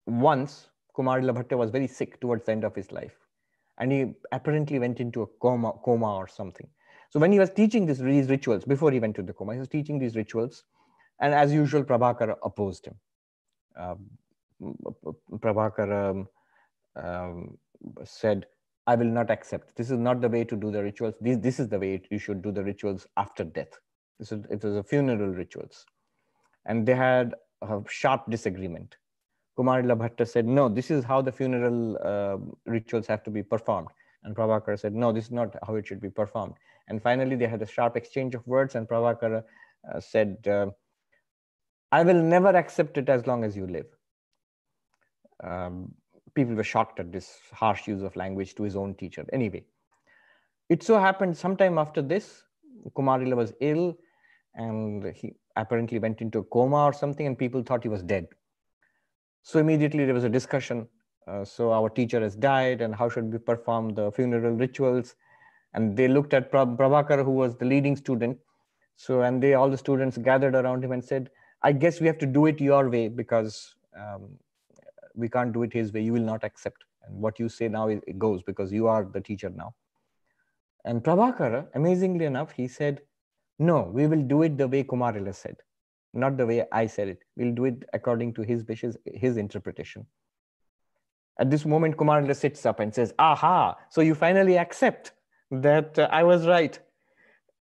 once 0.07 0.69
Kumarila 0.97 1.35
Bhatta 1.35 1.57
was 1.57 1.69
very 1.69 1.87
sick 1.87 2.21
towards 2.21 2.45
the 2.45 2.53
end 2.53 2.63
of 2.63 2.73
his 2.73 2.93
life, 2.93 3.24
and 3.77 3.91
he 3.91 4.13
apparently 4.31 4.79
went 4.79 4.99
into 4.99 5.21
a 5.21 5.27
coma, 5.41 5.73
coma 5.83 6.15
or 6.15 6.27
something. 6.27 6.67
So 7.09 7.19
when 7.19 7.31
he 7.31 7.39
was 7.39 7.49
teaching 7.49 7.85
these, 7.85 7.99
these 7.99 8.29
rituals, 8.29 8.65
before 8.65 8.91
he 8.91 8.99
went 8.99 9.15
to 9.15 9.23
the 9.23 9.33
coma, 9.33 9.53
he 9.53 9.59
was 9.59 9.67
teaching 9.67 9.99
these 9.99 10.15
rituals, 10.15 10.63
and 11.19 11.33
as 11.33 11.53
usual, 11.53 11.83
Prabhakara 11.83 12.35
opposed 12.43 12.87
him. 12.87 12.95
Um, 13.77 14.09
Prabhakara 15.39 16.11
um, 16.11 16.27
um, 16.95 17.57
said, 18.03 18.45
I 18.87 18.95
will 18.95 19.07
not 19.07 19.31
accept. 19.31 19.75
This 19.75 19.89
is 19.89 19.97
not 19.97 20.21
the 20.21 20.29
way 20.29 20.43
to 20.43 20.55
do 20.55 20.71
the 20.71 20.83
rituals. 20.83 21.15
This, 21.19 21.37
this 21.37 21.59
is 21.59 21.69
the 21.69 21.79
way 21.79 22.01
you 22.11 22.19
should 22.19 22.41
do 22.41 22.51
the 22.51 22.63
rituals 22.63 23.07
after 23.17 23.43
death. 23.43 23.79
This 24.19 24.31
is, 24.31 24.45
it 24.49 24.63
was 24.63 24.75
a 24.75 24.83
funeral 24.83 25.29
rituals. 25.29 25.85
And 26.65 26.85
they 26.85 26.95
had 26.95 27.33
a 27.61 27.81
sharp 27.89 28.29
disagreement. 28.29 28.97
Kumarila 29.57 29.97
Bhatta 29.97 30.27
said, 30.27 30.45
no, 30.45 30.67
this 30.67 30.91
is 30.91 31.03
how 31.03 31.21
the 31.21 31.31
funeral 31.31 31.97
uh, 32.03 32.37
rituals 32.69 33.07
have 33.07 33.23
to 33.23 33.29
be 33.31 33.41
performed. 33.41 33.87
And 34.23 34.35
Prabhakara 34.35 34.79
said, 34.79 34.93
no, 34.93 35.11
this 35.11 35.25
is 35.25 35.31
not 35.31 35.55
how 35.65 35.75
it 35.75 35.87
should 35.87 36.01
be 36.01 36.09
performed. 36.09 36.55
And 36.87 37.01
finally, 37.01 37.35
they 37.35 37.47
had 37.47 37.61
a 37.61 37.65
sharp 37.65 37.95
exchange 37.95 38.35
of 38.35 38.45
words, 38.47 38.75
and 38.75 38.87
Prabhakara 38.87 39.43
uh, 39.93 39.99
said, 39.99 40.37
uh, 40.47 40.67
I 41.91 42.03
will 42.03 42.21
never 42.21 42.49
accept 42.49 42.97
it 42.97 43.07
as 43.07 43.27
long 43.27 43.43
as 43.43 43.55
you 43.55 43.67
live. 43.67 43.85
Um, 45.43 45.93
people 46.33 46.55
were 46.55 46.63
shocked 46.63 46.99
at 46.99 47.11
this 47.11 47.37
harsh 47.51 47.87
use 47.87 48.01
of 48.01 48.15
language 48.15 48.55
to 48.55 48.63
his 48.63 48.75
own 48.75 48.95
teacher. 48.95 49.25
Anyway, 49.31 49.63
it 50.69 50.83
so 50.83 50.99
happened 50.99 51.37
sometime 51.37 51.77
after 51.77 52.01
this, 52.01 52.43
Kumarila 52.95 53.35
was 53.35 53.53
ill 53.61 53.97
and 54.55 55.05
he 55.15 55.35
apparently 55.55 55.99
went 55.99 56.21
into 56.21 56.39
a 56.39 56.43
coma 56.43 56.83
or 56.83 56.93
something, 56.93 57.27
and 57.27 57.37
people 57.37 57.63
thought 57.63 57.83
he 57.83 57.89
was 57.89 58.03
dead. 58.03 58.27
So 59.45 59.59
immediately 59.59 60.05
there 60.05 60.15
was 60.15 60.23
a 60.23 60.29
discussion. 60.29 60.87
Uh, 61.27 61.45
so 61.45 61.71
our 61.71 61.87
teacher 61.87 62.19
has 62.19 62.35
died, 62.35 62.81
and 62.81 62.95
how 62.95 63.09
should 63.09 63.31
we 63.31 63.37
perform 63.37 63.89
the 63.89 64.11
funeral 64.11 64.53
rituals? 64.53 65.15
And 65.75 65.95
they 65.95 66.07
looked 66.07 66.33
at 66.33 66.51
Prabhakar, 66.51 67.23
who 67.23 67.29
was 67.29 67.55
the 67.55 67.65
leading 67.65 67.95
student. 67.95 68.39
So, 68.95 69.21
and 69.21 69.43
they 69.43 69.53
all 69.53 69.69
the 69.69 69.77
students 69.77 70.17
gathered 70.17 70.55
around 70.55 70.83
him 70.83 70.93
and 70.93 71.05
said, 71.05 71.29
I 71.61 71.73
guess 71.73 72.01
we 72.01 72.07
have 72.07 72.17
to 72.19 72.25
do 72.25 72.47
it 72.47 72.59
your 72.59 72.89
way 72.89 73.07
because 73.07 73.75
um, 73.95 74.29
we 75.13 75.29
can't 75.29 75.53
do 75.53 75.61
it 75.61 75.71
his 75.73 75.93
way. 75.93 76.01
You 76.01 76.13
will 76.13 76.29
not 76.33 76.43
accept. 76.43 76.83
And 77.05 77.21
what 77.21 77.37
you 77.37 77.47
say 77.47 77.67
now, 77.67 77.87
it 77.89 78.17
goes 78.17 78.41
because 78.41 78.73
you 78.73 78.87
are 78.87 79.03
the 79.03 79.21
teacher 79.21 79.51
now. 79.51 79.75
And 80.85 81.03
Prabhakara, 81.03 81.67
amazingly 81.75 82.25
enough, 82.25 82.51
he 82.51 82.67
said, 82.67 83.01
No, 83.59 83.91
we 83.93 84.07
will 84.07 84.23
do 84.23 84.41
it 84.41 84.57
the 84.57 84.67
way 84.67 84.83
Kumarila 84.83 85.35
said, 85.35 85.57
not 86.15 86.37
the 86.37 86.45
way 86.45 86.65
I 86.71 86.87
said 86.87 87.07
it. 87.09 87.23
We'll 87.35 87.53
do 87.53 87.65
it 87.65 87.83
according 87.93 88.33
to 88.35 88.41
his 88.41 88.63
wishes, 88.65 88.97
his 89.05 89.37
interpretation. 89.37 90.05
At 91.39 91.49
this 91.49 91.65
moment, 91.65 91.97
Kumarila 91.97 92.35
sits 92.35 92.65
up 92.65 92.79
and 92.79 92.93
says, 92.93 93.13
Aha, 93.19 93.75
so 93.89 94.01
you 94.01 94.15
finally 94.15 94.57
accept 94.57 95.11
that 95.51 95.99
uh, 95.99 96.07
I 96.11 96.23
was 96.23 96.47
right. 96.47 96.79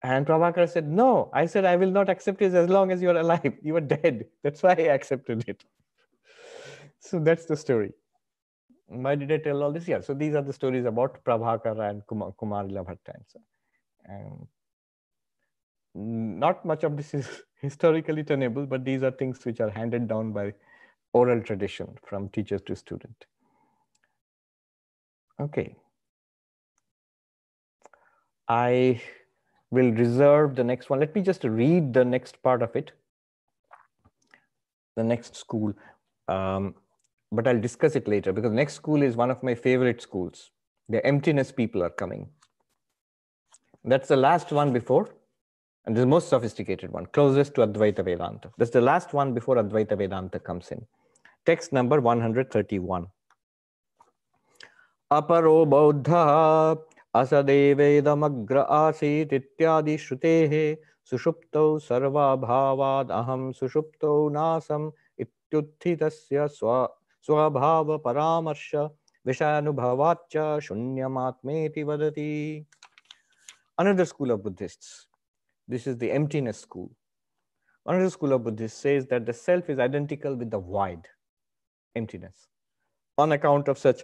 And 0.01 0.25
Prabhakar 0.25 0.67
said, 0.69 0.87
No, 0.87 1.29
I 1.33 1.45
said, 1.45 1.65
I 1.65 1.75
will 1.75 1.91
not 1.91 2.09
accept 2.09 2.41
it 2.41 2.53
as 2.53 2.69
long 2.69 2.91
as 2.91 3.01
you're 3.01 3.17
alive. 3.17 3.53
You 3.61 3.75
are 3.75 3.81
dead. 3.81 4.25
That's 4.43 4.63
why 4.63 4.71
I 4.71 4.93
accepted 4.97 5.47
it. 5.47 5.63
so 6.99 7.19
that's 7.19 7.45
the 7.45 7.57
story. 7.57 7.93
Why 8.87 9.13
did 9.13 9.31
I 9.31 9.37
tell 9.37 9.61
all 9.61 9.71
this? 9.71 9.87
Yeah, 9.87 10.01
so 10.01 10.15
these 10.15 10.33
are 10.33 10.41
the 10.41 10.53
stories 10.53 10.85
about 10.85 11.23
Prabhakar 11.23 11.79
and 11.89 12.05
Kumar, 12.07 12.31
Kumarila 12.31 12.83
Bhatta. 12.85 13.13
So, 13.27 13.39
um, 14.09 14.47
not 15.95 16.65
much 16.65 16.83
of 16.83 16.97
this 16.97 17.13
is 17.13 17.27
historically 17.61 18.23
tenable, 18.23 18.65
but 18.65 18.85
these 18.85 19.03
are 19.03 19.11
things 19.11 19.43
which 19.45 19.59
are 19.59 19.69
handed 19.69 20.07
down 20.07 20.31
by 20.31 20.53
oral 21.13 21.41
tradition 21.41 21.97
from 22.05 22.29
teacher 22.29 22.59
to 22.59 22.75
student. 22.75 23.25
Okay. 25.39 25.75
I 28.47 29.01
will 29.71 29.91
reserve 29.91 30.55
the 30.55 30.63
next 30.63 30.89
one. 30.89 30.99
Let 30.99 31.13
me 31.15 31.21
just 31.21 31.43
read 31.43 31.93
the 31.93 32.03
next 32.03 32.41
part 32.41 32.61
of 32.61 32.75
it. 32.75 32.91
The 34.95 35.03
next 35.03 35.35
school. 35.35 35.73
Um, 36.27 36.75
but 37.31 37.47
I'll 37.47 37.61
discuss 37.61 37.95
it 37.95 38.07
later 38.07 38.33
because 38.33 38.51
next 38.51 38.73
school 38.73 39.03
is 39.03 39.15
one 39.15 39.29
of 39.29 39.43
my 39.43 39.55
favorite 39.55 40.01
schools. 40.01 40.51
The 40.89 41.05
emptiness 41.05 41.51
people 41.51 41.83
are 41.83 41.91
coming. 41.91 42.27
That's 43.83 44.07
the 44.07 44.17
last 44.17 44.51
one 44.51 44.73
before, 44.73 45.09
and 45.89 45.97
the 45.97 46.05
most 46.05 46.29
sophisticated 46.29 46.91
one, 46.91 47.07
closest 47.07 47.55
to 47.55 47.61
Advaita 47.61 48.05
Vedanta. 48.05 48.51
That's 48.59 48.69
the 48.69 48.79
last 48.79 49.11
one 49.11 49.33
before 49.33 49.55
Advaita 49.55 49.97
Vedanta 49.97 50.39
comes 50.39 50.69
in. 50.69 50.85
Text 51.47 51.73
number 51.73 51.99
131. 51.99 53.07
Aparo 55.11 55.65
Bauddha 55.67 56.77
Asadevedamagra 57.15 58.69
Asit 58.69 59.31
Ityadi 59.31 59.97
shutehe 59.97 60.77
Sushupto 61.11 61.81
Sarvabhavad 61.81 63.09
Aham 63.09 63.51
Sushupto 63.59 64.29
Nasam 64.29 64.91
Ityuthitasya 65.19 66.51
Swabhava 67.27 67.99
Paramarsha 67.99 68.91
Vishanubhavacha 69.25 70.61
Shunyamatmeti 70.61 71.83
Vadati. 71.83 72.63
Another 73.79 74.05
school 74.05 74.29
of 74.29 74.43
Buddhists 74.43 75.07
this 75.69 75.85
is 75.85 75.97
the 75.97 76.11
emptiness 76.11 76.57
school. 76.57 76.91
Another 77.85 78.09
school 78.09 78.33
of 78.33 78.43
Buddhists 78.43 78.81
says 78.81 79.05
that 79.07 79.27
the 79.27 79.33
self 79.33 79.69
is 79.69 79.77
identical 79.77 80.35
with 80.35 80.49
the 80.49 80.59
void, 80.59 81.07
emptiness. 81.95 82.47
On 83.19 83.31
account 83.31 83.67
of 83.67 83.77
such 83.77 84.01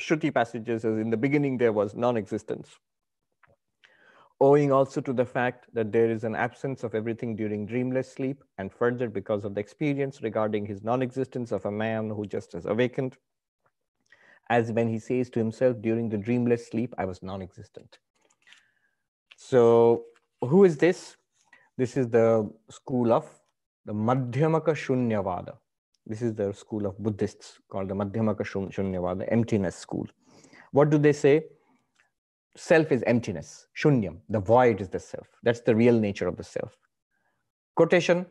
Shruti 0.00 0.34
passages 0.34 0.84
as 0.84 0.98
in 0.98 1.10
the 1.10 1.16
beginning 1.16 1.56
there 1.56 1.72
was 1.72 1.94
non-existence. 1.94 2.68
Owing 4.40 4.72
also 4.72 5.00
to 5.00 5.12
the 5.12 5.24
fact 5.24 5.66
that 5.72 5.92
there 5.92 6.10
is 6.10 6.24
an 6.24 6.34
absence 6.34 6.82
of 6.82 6.96
everything 6.96 7.36
during 7.36 7.64
dreamless 7.64 8.12
sleep, 8.12 8.42
and 8.58 8.72
further 8.72 9.08
because 9.08 9.44
of 9.44 9.54
the 9.54 9.60
experience 9.60 10.20
regarding 10.20 10.66
his 10.66 10.82
non-existence 10.82 11.52
of 11.52 11.64
a 11.64 11.70
man 11.70 12.10
who 12.10 12.26
just 12.26 12.52
has 12.54 12.66
awakened, 12.66 13.16
as 14.50 14.72
when 14.72 14.88
he 14.88 14.98
says 14.98 15.30
to 15.30 15.38
himself 15.38 15.80
during 15.80 16.08
the 16.08 16.18
dreamless 16.18 16.66
sleep, 16.66 16.92
I 16.98 17.04
was 17.04 17.22
non-existent. 17.22 17.98
So 19.36 20.06
who 20.46 20.64
is 20.64 20.76
this? 20.76 21.16
This 21.76 21.96
is 21.96 22.08
the 22.08 22.50
school 22.70 23.12
of 23.12 23.28
the 23.84 23.92
Madhyamaka 23.92 24.74
Shunyavada. 24.74 25.56
This 26.06 26.22
is 26.22 26.34
the 26.34 26.52
school 26.52 26.86
of 26.86 26.98
Buddhists 26.98 27.58
called 27.70 27.88
the 27.88 27.94
Madhyamaka 27.94 28.42
Shunyavada, 28.42 29.26
emptiness 29.30 29.76
school. 29.76 30.06
What 30.72 30.90
do 30.90 30.98
they 30.98 31.12
say? 31.12 31.44
Self 32.56 32.92
is 32.92 33.02
emptiness, 33.06 33.66
shunyam. 33.76 34.18
The 34.28 34.38
void 34.38 34.80
is 34.80 34.88
the 34.88 35.00
self. 35.00 35.26
That's 35.42 35.60
the 35.60 35.74
real 35.74 35.98
nature 35.98 36.28
of 36.28 36.36
the 36.36 36.44
self. 36.44 36.76
Quotation. 37.74 38.26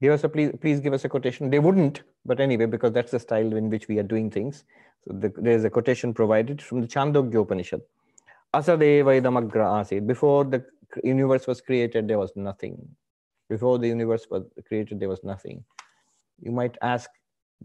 Give 0.00 0.12
us 0.12 0.22
a 0.24 0.28
please, 0.28 0.52
please 0.60 0.78
give 0.80 0.92
us 0.92 1.04
a 1.04 1.08
quotation. 1.08 1.50
They 1.50 1.58
wouldn't, 1.58 2.02
but 2.24 2.38
anyway, 2.38 2.66
because 2.66 2.92
that's 2.92 3.10
the 3.10 3.18
style 3.18 3.56
in 3.56 3.70
which 3.70 3.88
we 3.88 3.98
are 3.98 4.04
doing 4.04 4.30
things. 4.30 4.64
So 5.04 5.14
the, 5.14 5.32
there's 5.36 5.64
a 5.64 5.70
quotation 5.70 6.12
provided 6.12 6.60
from 6.60 6.80
the 6.80 6.86
Chandogya 6.86 7.40
Upanishad. 7.42 7.80
Asadeva 8.54 9.20
idamagra 9.20 9.80
asid. 9.80 10.06
Before 10.06 10.44
the 10.44 10.64
universe 11.04 11.46
was 11.46 11.60
created, 11.60 12.08
there 12.08 12.18
was 12.18 12.32
nothing. 12.36 12.88
Before 13.48 13.78
the 13.78 13.88
universe 13.88 14.26
was 14.30 14.44
created, 14.66 15.00
there 15.00 15.08
was 15.08 15.22
nothing. 15.22 15.64
You 16.40 16.50
might 16.50 16.76
ask 16.82 17.10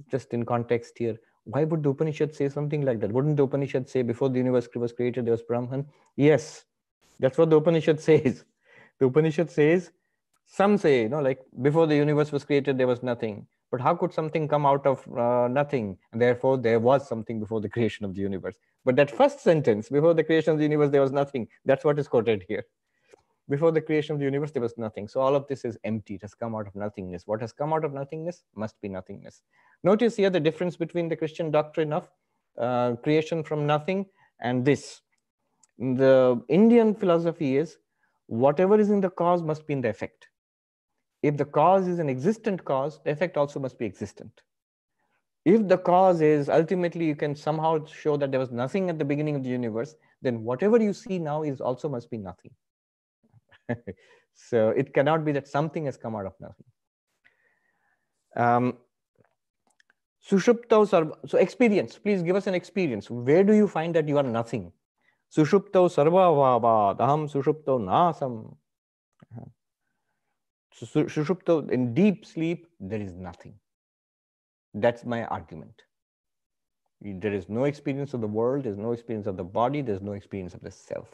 just 0.09 0.33
in 0.33 0.45
context 0.45 0.97
here 0.97 1.17
why 1.45 1.63
would 1.63 1.83
the 1.83 1.89
upanishad 1.89 2.35
say 2.35 2.49
something 2.49 2.81
like 2.83 2.99
that? 2.99 3.11
Wouldn't 3.11 3.37
the 3.37 3.43
upanishad 3.43 3.89
say 3.89 4.03
before 4.03 4.29
the 4.29 4.37
universe 4.37 4.69
was 4.75 4.93
created 4.93 5.25
there 5.25 5.31
was 5.31 5.41
brahman? 5.41 5.85
Yes. 6.15 6.65
That's 7.19 7.37
what 7.37 7.49
the 7.49 7.57
upanishad 7.57 7.99
says. 8.09 8.45
The 8.99 9.07
upanishad 9.07 9.49
says 9.49 9.91
some 10.45 10.77
say 10.77 11.03
you 11.03 11.09
know 11.09 11.21
like 11.21 11.39
before 11.61 11.87
the 11.87 11.95
universe 11.95 12.31
was 12.31 12.43
created 12.43 12.77
there 12.77 12.87
was 12.87 13.01
nothing. 13.01 13.47
But 13.71 13.81
how 13.81 13.95
could 13.95 14.13
something 14.13 14.47
come 14.47 14.65
out 14.65 14.85
of 14.85 15.07
uh, 15.17 15.47
nothing? 15.47 15.97
And 16.11 16.21
therefore 16.21 16.57
there 16.57 16.79
was 16.79 17.07
something 17.07 17.39
before 17.39 17.61
the 17.61 17.69
creation 17.69 18.05
of 18.05 18.13
the 18.13 18.21
universe. 18.21 18.55
But 18.83 18.97
that 18.97 19.09
first 19.09 19.39
sentence 19.39 19.89
before 19.89 20.13
the 20.13 20.23
creation 20.23 20.51
of 20.51 20.57
the 20.57 20.63
universe 20.63 20.91
there 20.91 21.01
was 21.01 21.11
nothing 21.11 21.47
that's 21.65 21.83
what 21.83 21.97
is 21.97 22.07
quoted 22.07 22.45
here 22.47 22.65
Before 23.49 23.71
the 23.71 23.81
creation 23.81 24.13
of 24.13 24.19
the 24.19 24.25
universe, 24.25 24.51
there 24.51 24.61
was 24.61 24.77
nothing. 24.77 25.07
So 25.07 25.19
all 25.19 25.35
of 25.35 25.47
this 25.47 25.65
is 25.65 25.77
empty. 25.83 26.15
It 26.15 26.21
has 26.21 26.33
come 26.33 26.55
out 26.55 26.67
of 26.67 26.75
nothingness. 26.75 27.23
What 27.25 27.41
has 27.41 27.51
come 27.51 27.73
out 27.73 27.83
of 27.83 27.93
nothingness 27.93 28.43
must 28.55 28.79
be 28.81 28.87
nothingness. 28.87 29.41
Notice 29.83 30.15
here 30.15 30.29
the 30.29 30.39
difference 30.39 30.77
between 30.77 31.09
the 31.09 31.15
Christian 31.15 31.51
doctrine 31.51 31.91
of 31.91 32.07
uh, 32.57 32.95
creation 33.03 33.43
from 33.43 33.65
nothing 33.65 34.05
and 34.41 34.63
this. 34.63 35.01
The 35.79 36.41
Indian 36.47 36.93
philosophy 36.93 37.57
is 37.57 37.77
whatever 38.27 38.79
is 38.79 38.89
in 38.89 39.01
the 39.01 39.09
cause 39.09 39.41
must 39.41 39.65
be 39.67 39.73
in 39.73 39.81
the 39.81 39.89
effect. 39.89 40.27
If 41.23 41.37
the 41.37 41.45
cause 41.45 41.87
is 41.87 41.99
an 41.99 42.09
existent 42.09 42.63
cause, 42.63 42.99
the 43.03 43.11
effect 43.11 43.37
also 43.37 43.59
must 43.59 43.77
be 43.77 43.85
existent. 43.85 44.41
If 45.43 45.67
the 45.67 45.77
cause 45.77 46.21
is 46.21 46.49
ultimately 46.49 47.05
you 47.05 47.15
can 47.15 47.35
somehow 47.35 47.85
show 47.85 48.15
that 48.17 48.31
there 48.31 48.39
was 48.39 48.51
nothing 48.51 48.89
at 48.89 48.99
the 48.99 49.05
beginning 49.05 49.35
of 49.35 49.43
the 49.43 49.49
universe, 49.49 49.95
then 50.21 50.43
whatever 50.43 50.81
you 50.81 50.93
see 50.93 51.17
now 51.17 51.41
is 51.43 51.61
also 51.61 51.89
must 51.89 52.09
be 52.11 52.17
nothing. 52.17 52.51
so 54.33 54.69
it 54.69 54.93
cannot 54.93 55.25
be 55.25 55.31
that 55.33 55.47
something 55.47 55.85
has 55.85 55.97
come 55.97 56.15
out 56.15 56.25
of 56.25 56.33
nothing. 56.39 56.65
Um, 58.35 58.77
sarva, 60.29 61.13
so 61.27 61.37
experience, 61.37 61.97
please 61.97 62.21
give 62.23 62.35
us 62.35 62.47
an 62.47 62.53
experience. 62.53 63.09
Where 63.09 63.43
do 63.43 63.53
you 63.53 63.67
find 63.67 63.95
that 63.95 64.07
you 64.07 64.17
are 64.17 64.23
nothing? 64.23 64.71
Sushuptau 65.35 65.89
sarva 65.89 66.99
aham 66.99 67.31
sushuptau 67.31 67.79
nasam. 67.79 68.55
Sushuptau, 70.73 71.69
in 71.71 71.93
deep 71.93 72.25
sleep, 72.25 72.67
there 72.79 73.01
is 73.01 73.13
nothing. 73.13 73.53
That's 74.73 75.05
my 75.05 75.25
argument. 75.25 75.83
There 77.01 77.33
is 77.33 77.49
no 77.49 77.65
experience 77.65 78.13
of 78.13 78.21
the 78.21 78.27
world, 78.27 78.63
there's 78.63 78.77
no 78.77 78.91
experience 78.91 79.27
of 79.27 79.35
the 79.37 79.43
body, 79.43 79.81
there's 79.81 80.01
no 80.01 80.13
experience 80.13 80.53
of 80.53 80.61
the 80.61 80.71
self. 80.71 81.09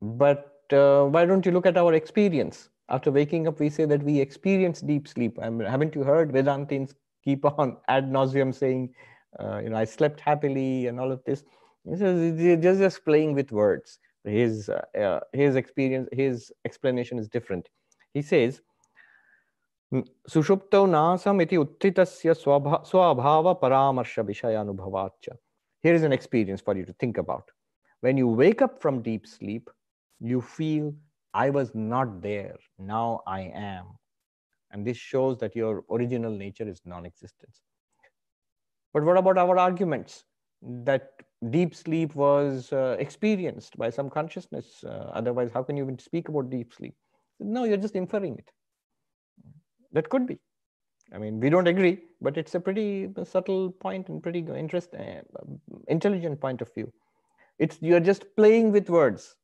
But 0.00 0.62
uh, 0.72 1.04
why 1.04 1.24
don't 1.24 1.46
you 1.46 1.52
look 1.52 1.66
at 1.66 1.76
our 1.76 1.94
experience? 1.94 2.68
After 2.88 3.10
waking 3.10 3.48
up, 3.48 3.58
we 3.58 3.68
say 3.70 3.84
that 3.84 4.02
we 4.02 4.20
experience 4.20 4.80
deep 4.80 5.08
sleep. 5.08 5.38
I 5.42 5.50
mean, 5.50 5.66
haven't 5.66 5.94
you 5.94 6.04
heard 6.04 6.32
Vedantins 6.32 6.94
keep 7.24 7.44
on 7.44 7.76
ad 7.88 8.10
nauseum 8.10 8.54
saying, 8.54 8.94
uh, 9.40 9.58
you 9.58 9.70
know, 9.70 9.76
I 9.76 9.84
slept 9.84 10.20
happily 10.20 10.86
and 10.86 11.00
all 11.00 11.10
of 11.10 11.22
this? 11.24 11.44
They're 11.84 12.56
just, 12.56 12.80
just 12.80 13.04
playing 13.04 13.34
with 13.34 13.50
words. 13.50 13.98
His, 14.24 14.68
uh, 14.68 14.82
uh, 14.98 15.20
his 15.32 15.56
experience, 15.56 16.08
his 16.12 16.52
explanation 16.64 17.18
is 17.18 17.28
different. 17.28 17.68
He 18.12 18.22
says, 18.22 18.60
सुषुप्तौ 19.94 20.86
नासम् 20.86 21.42
इति 21.42 21.56
उत्थितस्य 21.56 22.34
स्वभाव 22.34 23.52
परामर्श 23.62 24.18
विषयानुभवाच्च 24.18 25.28
Here 25.82 25.94
is 25.94 26.02
an 26.02 26.12
experience 26.12 26.60
for 26.60 26.76
you 26.76 26.84
to 26.84 26.92
think 26.94 27.18
about. 27.18 27.50
When 28.00 28.16
you 28.16 28.26
wake 28.26 28.62
up 28.62 28.80
from 28.82 29.02
deep 29.02 29.26
sleep, 29.26 29.70
you 30.21 30.41
feel, 30.41 30.93
I 31.33 31.49
was 31.49 31.73
not 31.73 32.21
there, 32.21 32.55
now 32.77 33.21
I 33.25 33.51
am. 33.53 33.85
And 34.71 34.85
this 34.85 34.97
shows 34.97 35.37
that 35.39 35.55
your 35.55 35.83
original 35.91 36.31
nature 36.31 36.67
is 36.67 36.81
non 36.85 37.05
existence. 37.05 37.61
But 38.93 39.03
what 39.03 39.17
about 39.17 39.37
our 39.37 39.57
arguments 39.57 40.23
that 40.61 41.11
deep 41.49 41.75
sleep 41.75 42.15
was 42.15 42.71
uh, 42.71 42.95
experienced 42.99 43.77
by 43.77 43.89
some 43.89 44.09
consciousness? 44.09 44.83
Uh, 44.83 45.11
otherwise, 45.13 45.51
how 45.53 45.63
can 45.63 45.75
you 45.75 45.83
even 45.83 45.99
speak 45.99 46.29
about 46.29 46.49
deep 46.49 46.73
sleep? 46.73 46.95
No, 47.39 47.63
you're 47.63 47.77
just 47.77 47.95
inferring 47.95 48.37
it. 48.37 48.51
That 49.91 50.09
could 50.09 50.27
be. 50.27 50.39
I 51.13 51.17
mean, 51.17 51.39
we 51.39 51.49
don't 51.49 51.67
agree, 51.67 51.99
but 52.21 52.37
it's 52.37 52.55
a 52.55 52.59
pretty 52.59 53.09
subtle 53.25 53.71
point 53.71 54.07
and 54.07 54.23
pretty 54.23 54.39
interest, 54.39 54.93
uh, 54.97 55.21
intelligent 55.87 56.39
point 56.39 56.61
of 56.61 56.73
view. 56.73 56.91
It's 57.59 57.77
you're 57.81 57.99
just 57.99 58.23
playing 58.37 58.71
with 58.71 58.89
words. 58.89 59.35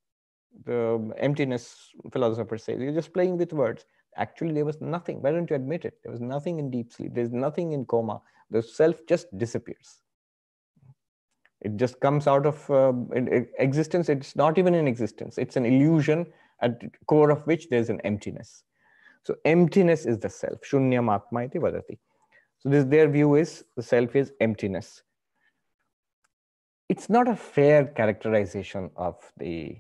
The 0.66 1.14
emptiness 1.18 1.92
philosopher 2.12 2.58
says 2.58 2.80
you're 2.80 2.94
just 2.94 3.14
playing 3.14 3.38
with 3.38 3.54
words. 3.54 3.86
Actually, 4.16 4.54
there 4.54 4.66
was 4.66 4.82
nothing. 4.82 5.22
Why 5.22 5.32
don't 5.32 5.50
you 5.50 5.56
admit 5.56 5.86
it? 5.86 6.00
There 6.04 6.12
was 6.12 6.22
nothing 6.22 6.60
in 6.60 6.72
deep 6.72 6.92
sleep. 6.92 7.14
There's 7.14 7.32
nothing 7.32 7.74
in 7.74 7.86
coma. 7.86 8.22
The 8.50 8.64
self 8.64 8.96
just 9.08 9.28
disappears. 9.38 10.00
It 11.62 11.78
just 11.78 12.00
comes 12.00 12.28
out 12.28 12.46
of 12.46 12.70
uh, 12.70 12.94
existence. 13.60 14.10
It's 14.10 14.36
not 14.36 14.58
even 14.58 14.76
in 14.76 14.88
existence. 14.88 15.38
It's 15.38 15.56
an 15.56 15.66
illusion 15.66 16.26
at 16.62 16.82
core 17.08 17.30
of 17.30 17.46
which 17.46 17.70
there's 17.70 17.90
an 17.90 18.00
emptiness. 18.04 18.64
So 19.24 19.36
emptiness 19.46 20.06
is 20.06 20.20
the 20.20 20.30
self. 20.30 20.62
Shunyam 20.62 21.14
atma 21.14 21.44
iti 21.44 21.60
vadati. 21.60 21.98
So 22.60 22.70
this 22.70 22.86
their 22.86 23.10
view 23.10 23.36
is 23.36 23.64
the 23.76 23.84
self 23.84 24.16
is 24.16 24.32
emptiness. 24.40 25.04
It's 26.90 27.10
not 27.10 27.28
a 27.28 27.36
fair 27.36 27.86
characterization 27.86 28.90
of 28.96 29.16
the 29.38 29.78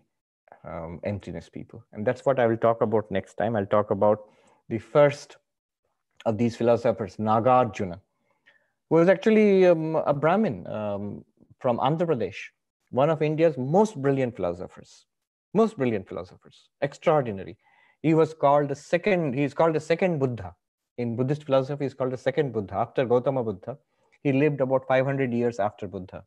um, 0.68 1.00
emptiness 1.04 1.50
people. 1.50 1.84
And 1.94 2.06
that's 2.06 2.26
what 2.26 2.40
I 2.40 2.48
will 2.48 2.58
talk 2.58 2.82
about 2.82 3.10
next 3.12 3.36
time. 3.36 3.56
I'll 3.56 3.66
talk 3.66 3.92
about 3.92 4.26
the 4.70 4.80
first 4.80 5.38
of 6.26 6.38
these 6.38 6.56
philosophers, 6.56 7.18
Nagarjuna, 7.18 8.00
who 8.90 8.96
was 8.96 9.10
actually 9.10 9.66
um, 9.66 9.96
a 9.96 10.14
Brahmin 10.14 10.68
um, 10.68 11.24
from 11.60 11.78
Andhra 11.78 12.08
Pradesh, 12.08 12.38
one 12.92 13.10
of 13.10 13.22
India's 13.22 13.58
most 13.58 14.02
brilliant 14.02 14.36
philosophers, 14.36 15.06
most 15.54 15.78
brilliant 15.78 16.08
philosophers, 16.08 16.70
extraordinary 16.82 17.58
he 18.02 18.14
was 18.14 18.34
called 18.34 18.70
the 18.70 18.76
second, 18.76 19.34
he 19.34 19.44
is 19.44 19.54
called 19.54 19.76
the 19.76 19.80
second 19.80 20.20
Buddha. 20.20 20.56
In 20.98 21.16
Buddhist 21.16 21.44
philosophy, 21.44 21.84
he 21.84 21.88
is 21.88 21.94
called 21.94 22.12
the 22.12 22.18
second 22.18 22.54
Buddha. 22.54 22.76
After 22.76 23.06
Gautama 23.06 23.44
Buddha, 23.44 23.78
he 24.24 24.32
lived 24.32 24.62
about 24.62 24.88
500 24.88 25.34
years 25.34 25.60
after 25.60 25.88
Buddha, 25.88 26.24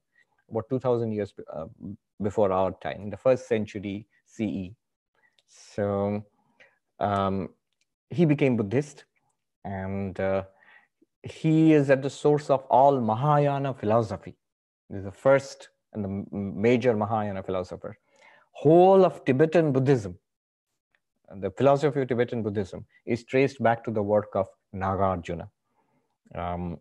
about 0.50 0.68
2000 0.68 1.12
years 1.12 1.32
uh, 1.52 1.66
before 2.22 2.52
our 2.52 2.72
time, 2.82 3.02
in 3.02 3.10
the 3.10 3.16
first 3.16 3.48
century 3.48 4.06
CE. 4.34 4.74
So 5.48 6.24
um, 6.98 7.50
he 8.10 8.24
became 8.24 8.56
Buddhist 8.56 9.04
and 9.64 10.18
uh, 10.18 10.44
he 11.22 11.72
is 11.72 11.90
at 11.90 12.02
the 12.02 12.10
source 12.10 12.50
of 12.50 12.64
all 12.70 13.00
Mahayana 13.00 13.74
philosophy. 13.74 14.36
He's 14.92 15.04
the 15.04 15.12
first 15.12 15.68
and 15.92 16.04
the 16.04 16.36
major 16.36 16.96
Mahayana 16.96 17.42
philosopher. 17.42 17.98
Whole 18.52 19.04
of 19.04 19.24
Tibetan 19.24 19.72
Buddhism 19.72 20.18
the 21.36 21.50
philosophy 21.50 22.00
of 22.00 22.08
Tibetan 22.08 22.42
Buddhism 22.42 22.84
is 23.06 23.24
traced 23.24 23.62
back 23.62 23.84
to 23.84 23.90
the 23.90 24.02
work 24.02 24.30
of 24.34 24.48
Nagarjuna. 24.74 25.48
Um, 26.34 26.78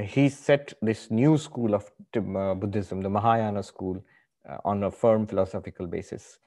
he 0.00 0.28
set 0.28 0.72
this 0.80 1.10
new 1.10 1.36
school 1.36 1.74
of 1.74 1.90
uh, 2.16 2.54
Buddhism, 2.54 3.02
the 3.02 3.10
Mahayana 3.10 3.62
school, 3.62 4.02
uh, 4.48 4.58
on 4.64 4.84
a 4.84 4.90
firm 4.90 5.26
philosophical 5.26 5.86
basis. 5.86 6.38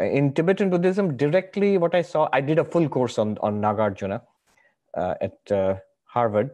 Uh, 0.00 0.04
in 0.04 0.32
Tibetan 0.32 0.70
Buddhism, 0.70 1.16
directly 1.16 1.78
what 1.78 1.94
I 1.94 2.02
saw, 2.02 2.28
I 2.32 2.40
did 2.40 2.58
a 2.58 2.64
full 2.64 2.88
course 2.88 3.18
on, 3.18 3.36
on 3.40 3.60
Nagarjuna 3.60 4.22
uh, 4.94 5.14
at 5.20 5.52
uh, 5.52 5.76
Harvard. 6.04 6.50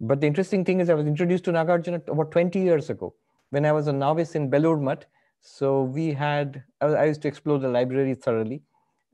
But 0.00 0.20
the 0.20 0.26
interesting 0.26 0.64
thing 0.64 0.80
is, 0.80 0.90
I 0.90 0.94
was 0.94 1.06
introduced 1.06 1.44
to 1.44 1.52
Nagarjuna 1.52 2.08
about 2.08 2.30
20 2.32 2.58
years 2.60 2.90
ago 2.90 3.14
when 3.50 3.64
I 3.64 3.72
was 3.72 3.86
a 3.86 3.92
novice 3.92 4.34
in 4.34 4.50
Belur 4.50 4.80
Mutt 4.80 5.06
so 5.46 5.82
we 5.82 6.10
had, 6.14 6.64
I 6.80 7.04
used 7.04 7.20
to 7.22 7.28
explore 7.28 7.58
the 7.58 7.68
library 7.68 8.14
thoroughly. 8.14 8.62